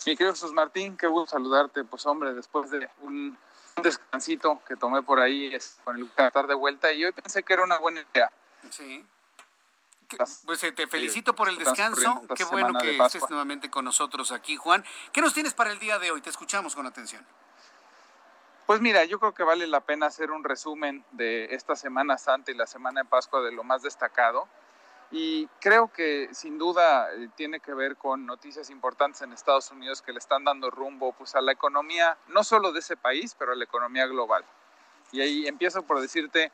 [0.07, 1.85] Mi querido Jesús Martín, qué gusto saludarte.
[1.85, 3.37] Pues hombre, después de un
[3.83, 7.63] descansito que tomé por ahí con el estar de vuelta y hoy pensé que era
[7.63, 8.31] una buena idea.
[8.71, 9.05] Sí.
[10.45, 12.23] Pues eh, te felicito por el descanso.
[12.35, 14.85] Qué bueno que estés nuevamente con nosotros aquí, Juan.
[15.13, 16.21] ¿Qué nos tienes para el día de hoy?
[16.21, 17.25] Te escuchamos con atención.
[18.67, 22.53] Pues mira, yo creo que vale la pena hacer un resumen de esta Semana Santa
[22.53, 24.47] y la Semana de Pascua de lo más destacado.
[25.11, 30.03] Y creo que sin duda eh, tiene que ver con noticias importantes en Estados Unidos
[30.03, 33.53] que le están dando rumbo pues, a la economía, no solo de ese país, pero
[33.53, 34.45] a la economía global.
[35.11, 36.53] Y ahí empiezo por decirte,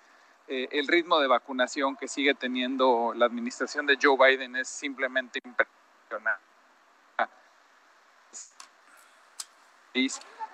[0.49, 5.41] eh, el ritmo de vacunación que sigue teniendo la administración de Joe Biden es simplemente
[5.45, 6.45] impresionante.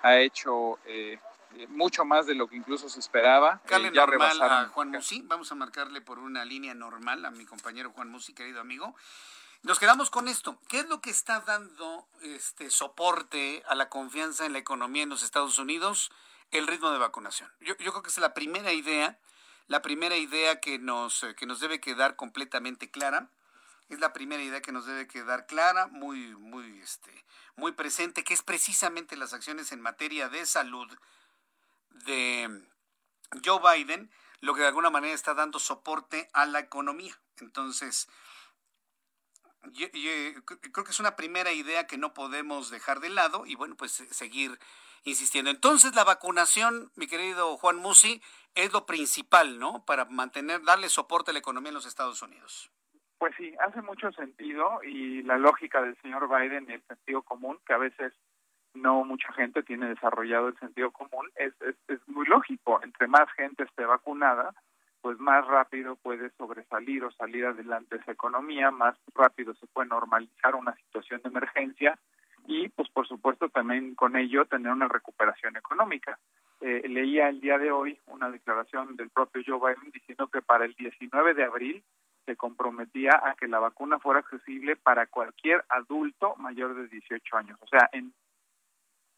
[0.02, 1.18] Ha hecho eh,
[1.68, 3.52] mucho más de lo que incluso se esperaba.
[3.56, 7.44] Marcarle ya normal a Juan Musi, vamos a marcarle por una línea normal a mi
[7.44, 8.94] compañero Juan Musi, querido amigo.
[9.62, 10.58] Nos quedamos con esto.
[10.68, 15.08] ¿Qué es lo que está dando este soporte a la confianza en la economía en
[15.08, 16.10] los Estados Unidos?
[16.50, 17.50] El ritmo de vacunación.
[17.60, 19.18] Yo, yo creo que es la primera idea,
[19.66, 23.30] la primera idea que nos, que nos debe quedar completamente clara.
[23.88, 27.24] Es la primera idea que nos debe quedar clara, muy, muy, este,
[27.56, 30.88] muy presente, que es precisamente las acciones en materia de salud
[31.90, 32.64] de
[33.44, 34.10] Joe Biden,
[34.40, 37.18] lo que de alguna manera está dando soporte a la economía.
[37.38, 38.08] Entonces,
[39.70, 43.76] yo, creo que es una primera idea que no podemos dejar de lado y bueno,
[43.76, 44.58] pues seguir
[45.04, 45.50] insistiendo.
[45.50, 48.22] Entonces, la vacunación, mi querido Juan Musi,
[48.54, 49.84] es lo principal, ¿no?
[49.84, 52.70] Para mantener, darle soporte a la economía en los Estados Unidos.
[53.18, 57.58] Pues sí, hace mucho sentido y la lógica del señor Biden y el sentido común,
[57.66, 58.12] que a veces
[58.74, 61.52] no mucha gente tiene desarrollado el sentido común, es,
[61.88, 62.80] es, muy lógico.
[62.82, 64.54] Entre más gente esté vacunada,
[65.00, 70.54] pues más rápido puede sobresalir o salir adelante esa economía, más rápido se puede normalizar
[70.54, 71.98] una situación de emergencia
[72.46, 76.18] y, pues por supuesto, también con ello tener una recuperación económica.
[76.60, 80.64] Eh, leía el día de hoy una declaración del propio Joe Biden diciendo que para
[80.64, 81.84] el 19 de abril
[82.24, 87.58] se comprometía a que la vacuna fuera accesible para cualquier adulto mayor de 18 años.
[87.60, 88.12] O sea, en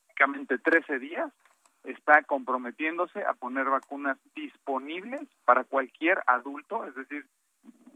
[0.07, 1.33] prácticamente 13 días
[1.85, 7.27] está comprometiéndose a poner vacunas disponibles para cualquier adulto, es decir,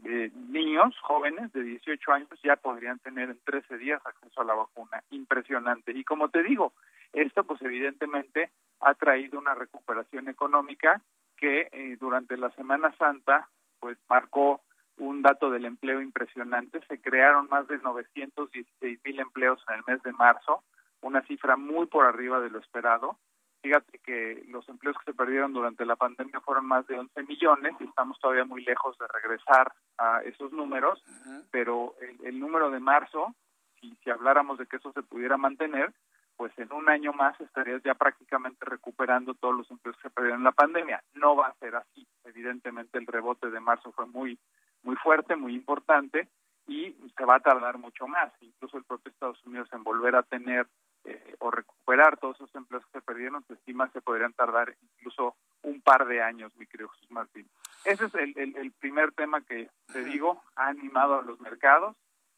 [0.05, 4.53] eh, niños jóvenes de 18 años ya podrían tener en 13 días acceso a la
[4.53, 5.03] vacuna.
[5.11, 5.91] Impresionante.
[5.91, 6.73] Y como te digo,
[7.13, 11.01] esto pues evidentemente ha traído una recuperación económica
[11.37, 13.49] que eh, durante la Semana Santa
[13.79, 14.61] pues marcó
[14.97, 16.81] un dato del empleo impresionante.
[16.87, 20.63] Se crearon más de 916 mil empleos en el mes de marzo,
[21.01, 23.17] una cifra muy por arriba de lo esperado.
[23.61, 27.75] Fíjate que los empleos que se perdieron durante la pandemia fueron más de 11 millones
[27.79, 31.03] y estamos todavía muy lejos de regresar a esos números,
[31.51, 33.35] pero el, número de marzo,
[33.81, 35.93] si, si habláramos de que eso se pudiera mantener,
[36.39, 40.39] pues en un año más estarías ya prácticamente recuperando todos los empleos que se perdieron
[40.39, 41.03] en la pandemia.
[41.15, 42.07] No va a ser así.
[42.23, 44.39] Evidentemente el rebote de marzo fue muy,
[44.83, 46.29] muy fuerte, muy importante
[46.65, 48.31] y se va a tardar mucho más.
[48.39, 50.65] Incluso el propio Estados Unidos en volver a tener
[51.09, 55.35] eh, o recuperar todos esos empleos que se perdieron, se estima se podrían tardar incluso
[55.63, 57.49] un par de años, mi querido Jesús Martín.
[57.85, 61.95] Ese es el, el primer tema que te digo, ha animado a los mercados,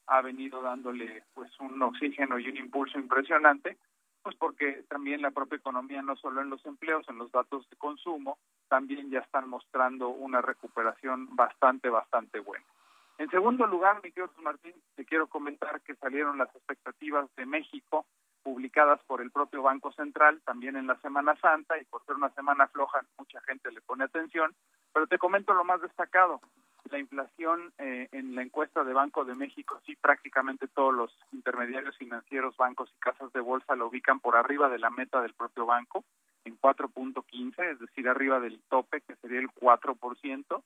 [0.08, 3.78] ha venido dándole pues un oxígeno y un impulso impresionante,
[4.24, 7.76] pues porque también la propia economía, no solo en los empleos, en los datos de
[7.76, 8.38] consumo,
[8.70, 12.66] también ya están mostrando una recuperación bastante, bastante buena.
[13.18, 18.06] En segundo lugar, mi querido Martín, te quiero comentar que salieron las expectativas de México
[18.44, 22.30] publicadas por el propio Banco Central también en la Semana Santa y por ser una
[22.32, 24.54] semana floja mucha gente le pone atención,
[24.94, 26.42] pero te comento lo más destacado.
[26.90, 31.96] La inflación eh, en la encuesta de Banco de México, sí, prácticamente todos los intermediarios
[31.98, 35.66] financieros, bancos y casas de bolsa lo ubican por arriba de la meta del propio
[35.66, 36.04] banco,
[36.44, 40.64] en 4.15, es decir, arriba del tope, que sería el 4%.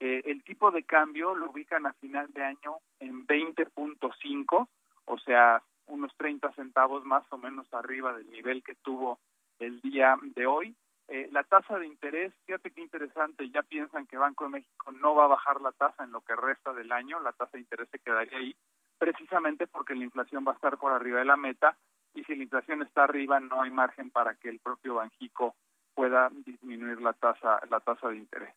[0.00, 4.68] Eh, el tipo de cambio lo ubican a final de año en 20.5,
[5.04, 9.18] o sea, unos 30 centavos más o menos arriba del nivel que tuvo
[9.58, 10.74] el día de hoy.
[11.08, 15.14] Eh, la tasa de interés, fíjate qué interesante, ya piensan que Banco de México no
[15.14, 17.88] va a bajar la tasa en lo que resta del año, la tasa de interés
[17.90, 18.56] se quedaría ahí,
[18.98, 21.76] precisamente porque la inflación va a estar por arriba de la meta
[22.14, 25.54] y si la inflación está arriba no hay margen para que el propio Banjico
[25.94, 28.54] pueda disminuir la tasa la tasa de interés.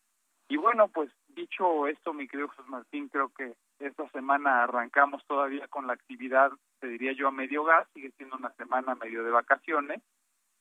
[0.48, 5.68] Y bueno, pues dicho esto, mi querido José Martín, creo que esta semana arrancamos todavía
[5.68, 6.50] con la actividad,
[6.80, 10.02] te diría yo, a medio gas, sigue siendo una semana medio de vacaciones,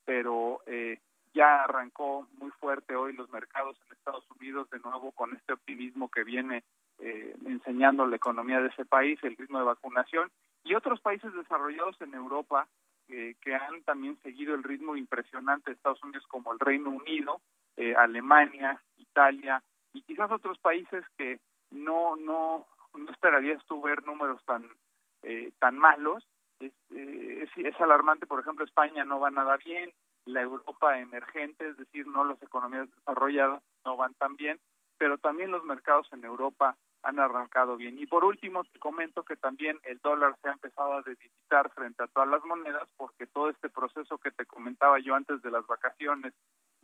[0.03, 0.99] pero eh,
[1.33, 6.09] ya arrancó muy fuerte hoy los mercados en Estados Unidos de nuevo con este optimismo
[6.09, 6.63] que viene
[6.99, 10.29] eh, enseñando la economía de ese país, el ritmo de vacunación
[10.63, 12.67] y otros países desarrollados en Europa
[13.07, 17.39] eh, que han también seguido el ritmo impresionante de Estados Unidos como el Reino Unido,
[17.77, 19.61] eh, Alemania, Italia
[19.95, 21.39] y quizás otros países que
[21.71, 24.69] no no no esperarías tú ver números tan
[25.59, 26.23] tan malos
[26.59, 29.91] es, es, es alarmante por ejemplo España no va nada bien
[30.25, 34.59] la Europa emergente, es decir, no las economías desarrolladas no van tan bien,
[34.97, 37.99] pero también los mercados en Europa han arrancado bien.
[37.99, 42.03] Y por último, te comento que también el dólar se ha empezado a debilitar frente
[42.03, 45.65] a todas las monedas porque todo este proceso que te comentaba yo antes de las
[45.67, 46.33] vacaciones,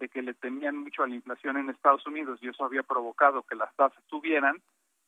[0.01, 3.43] de que le temían mucho a la inflación en Estados Unidos y eso había provocado
[3.43, 4.61] que las tasas subieran,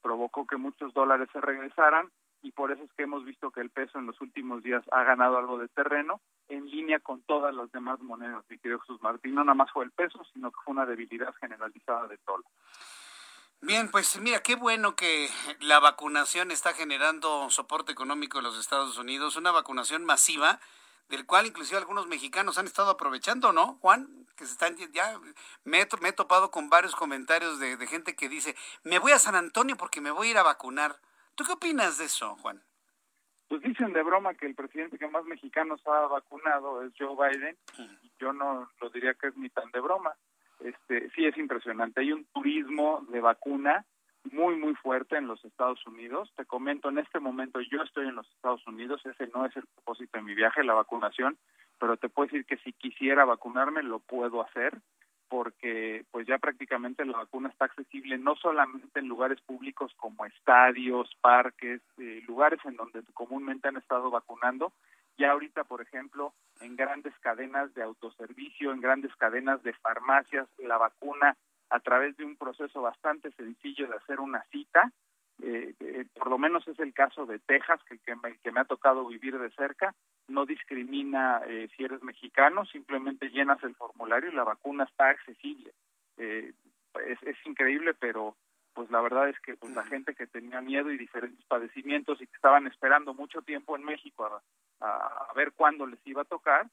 [0.04, 2.12] provocó que muchos dólares se regresaran
[2.44, 5.04] y por eso es que hemos visto que el peso en los últimos días ha
[5.04, 9.34] ganado algo de terreno en línea con todas las demás monedas, mi querido Jesús Martín.
[9.34, 12.44] No nada más fue el peso, sino que fue una debilidad generalizada de todo.
[13.62, 15.30] Bien, pues mira, qué bueno que
[15.62, 20.60] la vacunación está generando soporte económico en los Estados Unidos, una vacunación masiva
[21.10, 24.26] del cual inclusive algunos mexicanos han estado aprovechando, ¿no, Juan?
[24.36, 25.20] Que se están ya
[25.64, 29.12] me he, me he topado con varios comentarios de, de gente que dice, me voy
[29.12, 30.96] a San Antonio porque me voy a ir a vacunar.
[31.36, 32.64] ¿Tú qué opinas de eso, Juan?
[33.48, 37.56] Pues dicen de broma que el presidente que más mexicanos ha vacunado es Joe Biden.
[37.78, 40.16] Y yo no lo diría que es ni tan de broma.
[40.60, 42.02] Este, sí es impresionante.
[42.02, 43.86] Hay un turismo de vacuna
[44.32, 46.32] muy muy fuerte en los Estados Unidos.
[46.36, 49.66] Te comento, en este momento yo estoy en los Estados Unidos, ese no es el
[49.76, 51.38] propósito de mi viaje, la vacunación,
[51.80, 54.80] pero te puedo decir que si quisiera vacunarme lo puedo hacer
[55.34, 61.10] porque pues ya prácticamente la vacuna está accesible no solamente en lugares públicos como estadios,
[61.22, 64.74] parques, eh, lugares en donde comúnmente han estado vacunando,
[65.18, 70.78] ya ahorita, por ejemplo, en grandes cadenas de autoservicio, en grandes cadenas de farmacias, la
[70.78, 71.36] vacuna
[71.74, 74.92] a través de un proceso bastante sencillo de hacer una cita,
[75.42, 78.60] eh, eh, por lo menos es el caso de Texas, que, que, me, que me
[78.60, 79.96] ha tocado vivir de cerca,
[80.28, 85.74] no discrimina eh, si eres mexicano, simplemente llenas el formulario y la vacuna está accesible.
[86.18, 86.54] Eh,
[87.08, 88.38] es, es, increíble, pero
[88.76, 92.28] pues la verdad es que pues, la gente que tenía miedo y diferentes padecimientos y
[92.28, 94.44] que estaban esperando mucho tiempo en México a,
[94.86, 96.68] a, a ver cuándo les iba a tocar,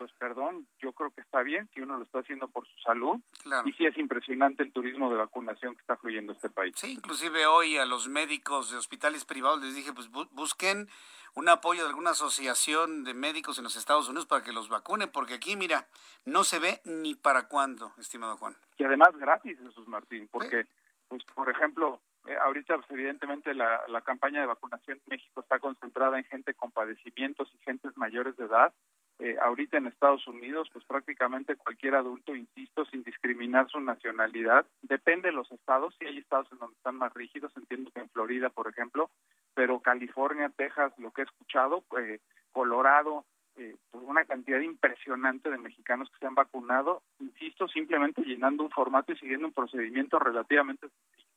[0.00, 3.20] pues perdón, yo creo que está bien que uno lo está haciendo por su salud
[3.42, 3.68] claro.
[3.68, 6.72] y sí es impresionante el turismo de vacunación que está fluyendo este país.
[6.74, 10.88] Sí, inclusive hoy a los médicos de hospitales privados les dije, pues busquen
[11.34, 15.10] un apoyo de alguna asociación de médicos en los Estados Unidos para que los vacunen,
[15.12, 15.86] porque aquí, mira,
[16.24, 18.56] no se ve ni para cuándo, estimado Juan.
[18.78, 20.70] Y además gratis, Jesús Martín, porque, ¿Sí?
[21.08, 25.58] pues por ejemplo, eh, ahorita pues, evidentemente la, la campaña de vacunación en México está
[25.58, 28.72] concentrada en gente con padecimientos y gentes mayores de edad,
[29.20, 35.28] eh, ahorita en Estados Unidos, pues prácticamente cualquier adulto, insisto, sin discriminar su nacionalidad, depende
[35.28, 38.48] de los estados, si hay estados en donde están más rígidos, entiendo que en Florida,
[38.48, 39.10] por ejemplo,
[39.54, 42.20] pero California, Texas, lo que he escuchado, eh,
[42.50, 43.26] Colorado,
[43.56, 48.70] eh, pues, una cantidad impresionante de mexicanos que se han vacunado, insisto, simplemente llenando un
[48.70, 51.29] formato y siguiendo un procedimiento relativamente sencillo.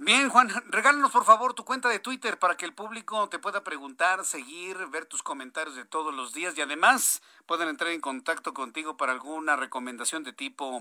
[0.00, 3.64] Bien, Juan, regálanos por favor tu cuenta de Twitter para que el público te pueda
[3.64, 8.54] preguntar, seguir, ver tus comentarios de todos los días y además puedan entrar en contacto
[8.54, 10.80] contigo para alguna recomendación de tipo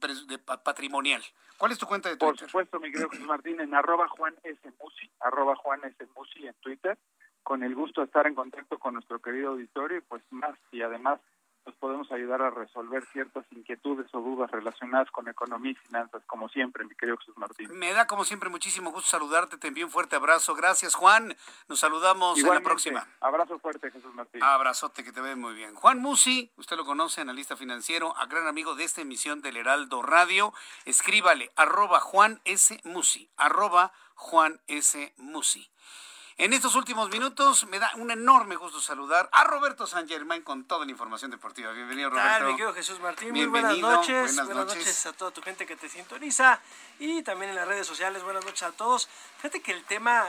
[0.00, 1.22] de, patrimonial.
[1.58, 2.40] ¿Cuál es tu cuenta de Twitter?
[2.40, 4.60] Por supuesto, mi querido Jesús Martín, en arroba Juan S.
[4.82, 6.04] Musi, arroba Juan S.
[6.16, 6.98] Musi en Twitter.
[7.44, 10.82] Con el gusto de estar en contacto con nuestro querido auditorio y pues más y
[10.82, 11.20] además
[11.66, 16.48] nos podemos ayudar a resolver ciertas inquietudes o dudas relacionadas con economía y finanzas, como
[16.48, 17.68] siempre, mi querido Jesús Martín.
[17.76, 20.54] Me da como siempre muchísimo gusto saludarte, te envío un fuerte abrazo.
[20.54, 21.36] Gracias, Juan.
[21.68, 23.06] Nos saludamos en la próxima.
[23.20, 24.42] Abrazo fuerte, Jesús Martín.
[24.42, 25.74] Abrazote, que te ve muy bien.
[25.74, 30.02] Juan Musi, usted lo conoce, analista financiero, a gran amigo de esta emisión del Heraldo
[30.02, 30.52] Radio.
[30.84, 32.80] Escríbale, arroba Juan S.
[32.84, 35.12] Musi, arroba Juan S.
[35.16, 35.68] Musi.
[36.38, 40.64] En estos últimos minutos me da un enorme gusto saludar a Roberto San Germán con
[40.64, 41.72] toda la información deportiva.
[41.72, 42.28] Bienvenido, Roberto.
[42.28, 44.36] Tal, mi querido Jesús Martín, muy buenas noches.
[44.36, 45.06] Buenas, noches.
[45.06, 46.60] a toda tu gente que te sintoniza
[46.98, 48.22] y también en las redes sociales.
[48.22, 49.08] Buenas noches a todos.
[49.38, 50.26] Fíjate que el tema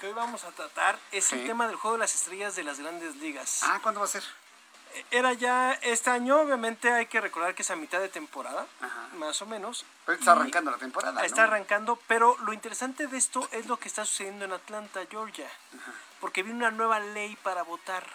[0.00, 2.80] que hoy vamos a tratar es el tema del juego de las estrellas de las
[2.80, 3.60] grandes ligas.
[3.62, 4.24] Ah, ¿cuándo va a ser?
[5.10, 8.66] Era ya este año, obviamente hay que recordar que es a mitad de temporada,
[9.18, 9.84] más o menos.
[10.06, 11.24] Pero está arrancando la temporada.
[11.24, 15.48] Está arrancando, pero lo interesante de esto es lo que está sucediendo en Atlanta, Georgia,
[16.20, 18.06] porque viene una nueva ley para votar.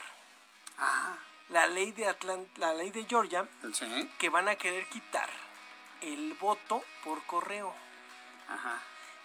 [1.49, 3.47] La ley de Atlanta, la ley de Georgia,
[4.17, 5.29] que van a querer quitar
[6.01, 7.73] el voto por correo.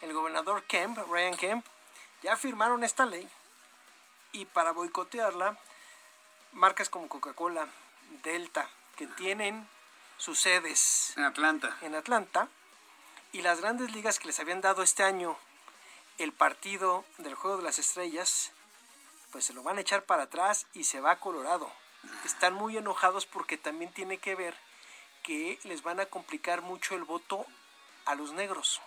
[0.00, 1.66] El gobernador Kemp, Ryan Kemp,
[2.22, 3.28] ya firmaron esta ley
[4.32, 5.56] y para boicotearla
[6.54, 7.68] marcas como Coca-Cola,
[8.22, 9.68] Delta, que tienen
[10.16, 11.76] sus sedes en Atlanta.
[11.82, 12.48] En Atlanta.
[13.32, 15.36] Y las grandes ligas que les habían dado este año
[16.18, 18.52] el partido del Juego de las Estrellas,
[19.32, 21.70] pues se lo van a echar para atrás y se va a Colorado.
[22.24, 24.54] Están muy enojados porque también tiene que ver
[25.22, 27.46] que les van a complicar mucho el voto
[28.04, 28.80] a los negros.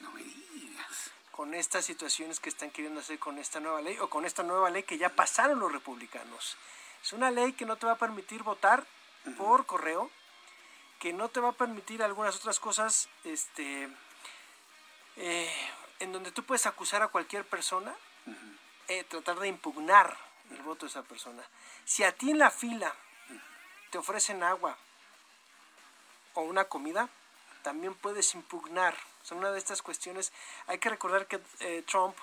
[0.00, 1.10] No me digas.
[1.30, 4.70] Con estas situaciones que están queriendo hacer con esta nueva ley o con esta nueva
[4.70, 6.56] ley que ya pasaron los republicanos.
[7.04, 8.82] Es una ley que no te va a permitir votar
[9.36, 10.10] por correo,
[10.98, 13.90] que no te va a permitir algunas otras cosas, este,
[15.16, 17.94] eh, en donde tú puedes acusar a cualquier persona,
[18.88, 20.16] eh, tratar de impugnar
[20.50, 21.46] el voto de esa persona.
[21.84, 22.94] Si a ti en la fila
[23.90, 24.74] te ofrecen agua
[26.32, 27.10] o una comida,
[27.60, 28.96] también puedes impugnar.
[29.22, 30.32] Son una de estas cuestiones.
[30.68, 32.16] Hay que recordar que eh, Trump,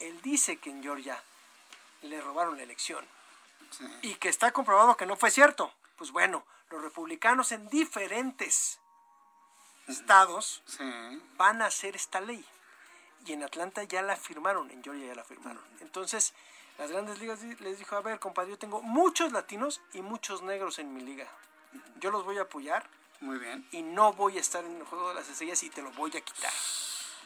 [0.00, 1.22] él dice que en Georgia
[2.02, 3.06] le robaron la elección
[4.02, 5.72] y que está comprobado que no fue cierto.
[5.96, 8.80] Pues bueno, los republicanos en diferentes
[9.88, 10.62] estados
[11.36, 12.44] van a hacer esta ley.
[13.24, 15.62] Y en Atlanta ya la firmaron, en Georgia ya la firmaron.
[15.80, 16.34] Entonces,
[16.78, 20.78] las grandes ligas les dijo, a ver, compadre, yo tengo muchos latinos y muchos negros
[20.78, 21.28] en mi liga.
[22.00, 22.88] Yo los voy a apoyar.
[23.20, 23.66] Muy bien.
[23.70, 26.10] Y no voy a estar en el juego de las estrellas y te lo voy
[26.16, 26.50] a quitar.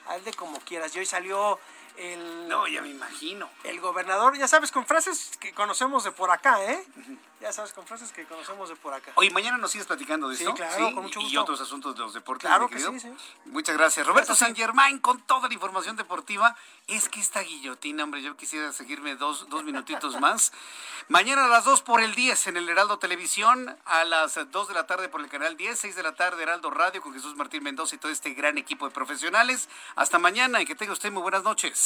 [0.08, 0.94] Hazle como quieras.
[0.94, 1.58] Y hoy salió
[1.96, 2.48] el...
[2.48, 3.48] No, ya me imagino.
[3.64, 6.84] El gobernador, ya sabes, con frases que conocemos de por acá, ¿eh?
[7.40, 9.12] Ya sabes, con frases que conocemos de por acá.
[9.16, 10.54] Oye, mañana nos sigues platicando de sí, esto.
[10.54, 11.34] Claro, con mucho gusto.
[11.34, 12.48] Y otros asuntos de los deportes.
[12.48, 13.12] Claro que sí, sí.
[13.44, 14.06] Muchas gracias.
[14.06, 16.56] Roberto San Germán con toda la información deportiva.
[16.86, 20.52] Es que esta guillotina, hombre, yo quisiera seguirme dos, dos minutitos más.
[21.08, 24.74] mañana a las 2 por el 10 en el Heraldo Televisión, a las 2 de
[24.74, 27.62] la tarde por el canal 10, 6 de la tarde Heraldo Radio con Jesús Martín
[27.62, 29.68] Mendoza y todo este gran equipo de profesionales.
[29.94, 31.85] Hasta mañana y que tenga usted muy buenas noches.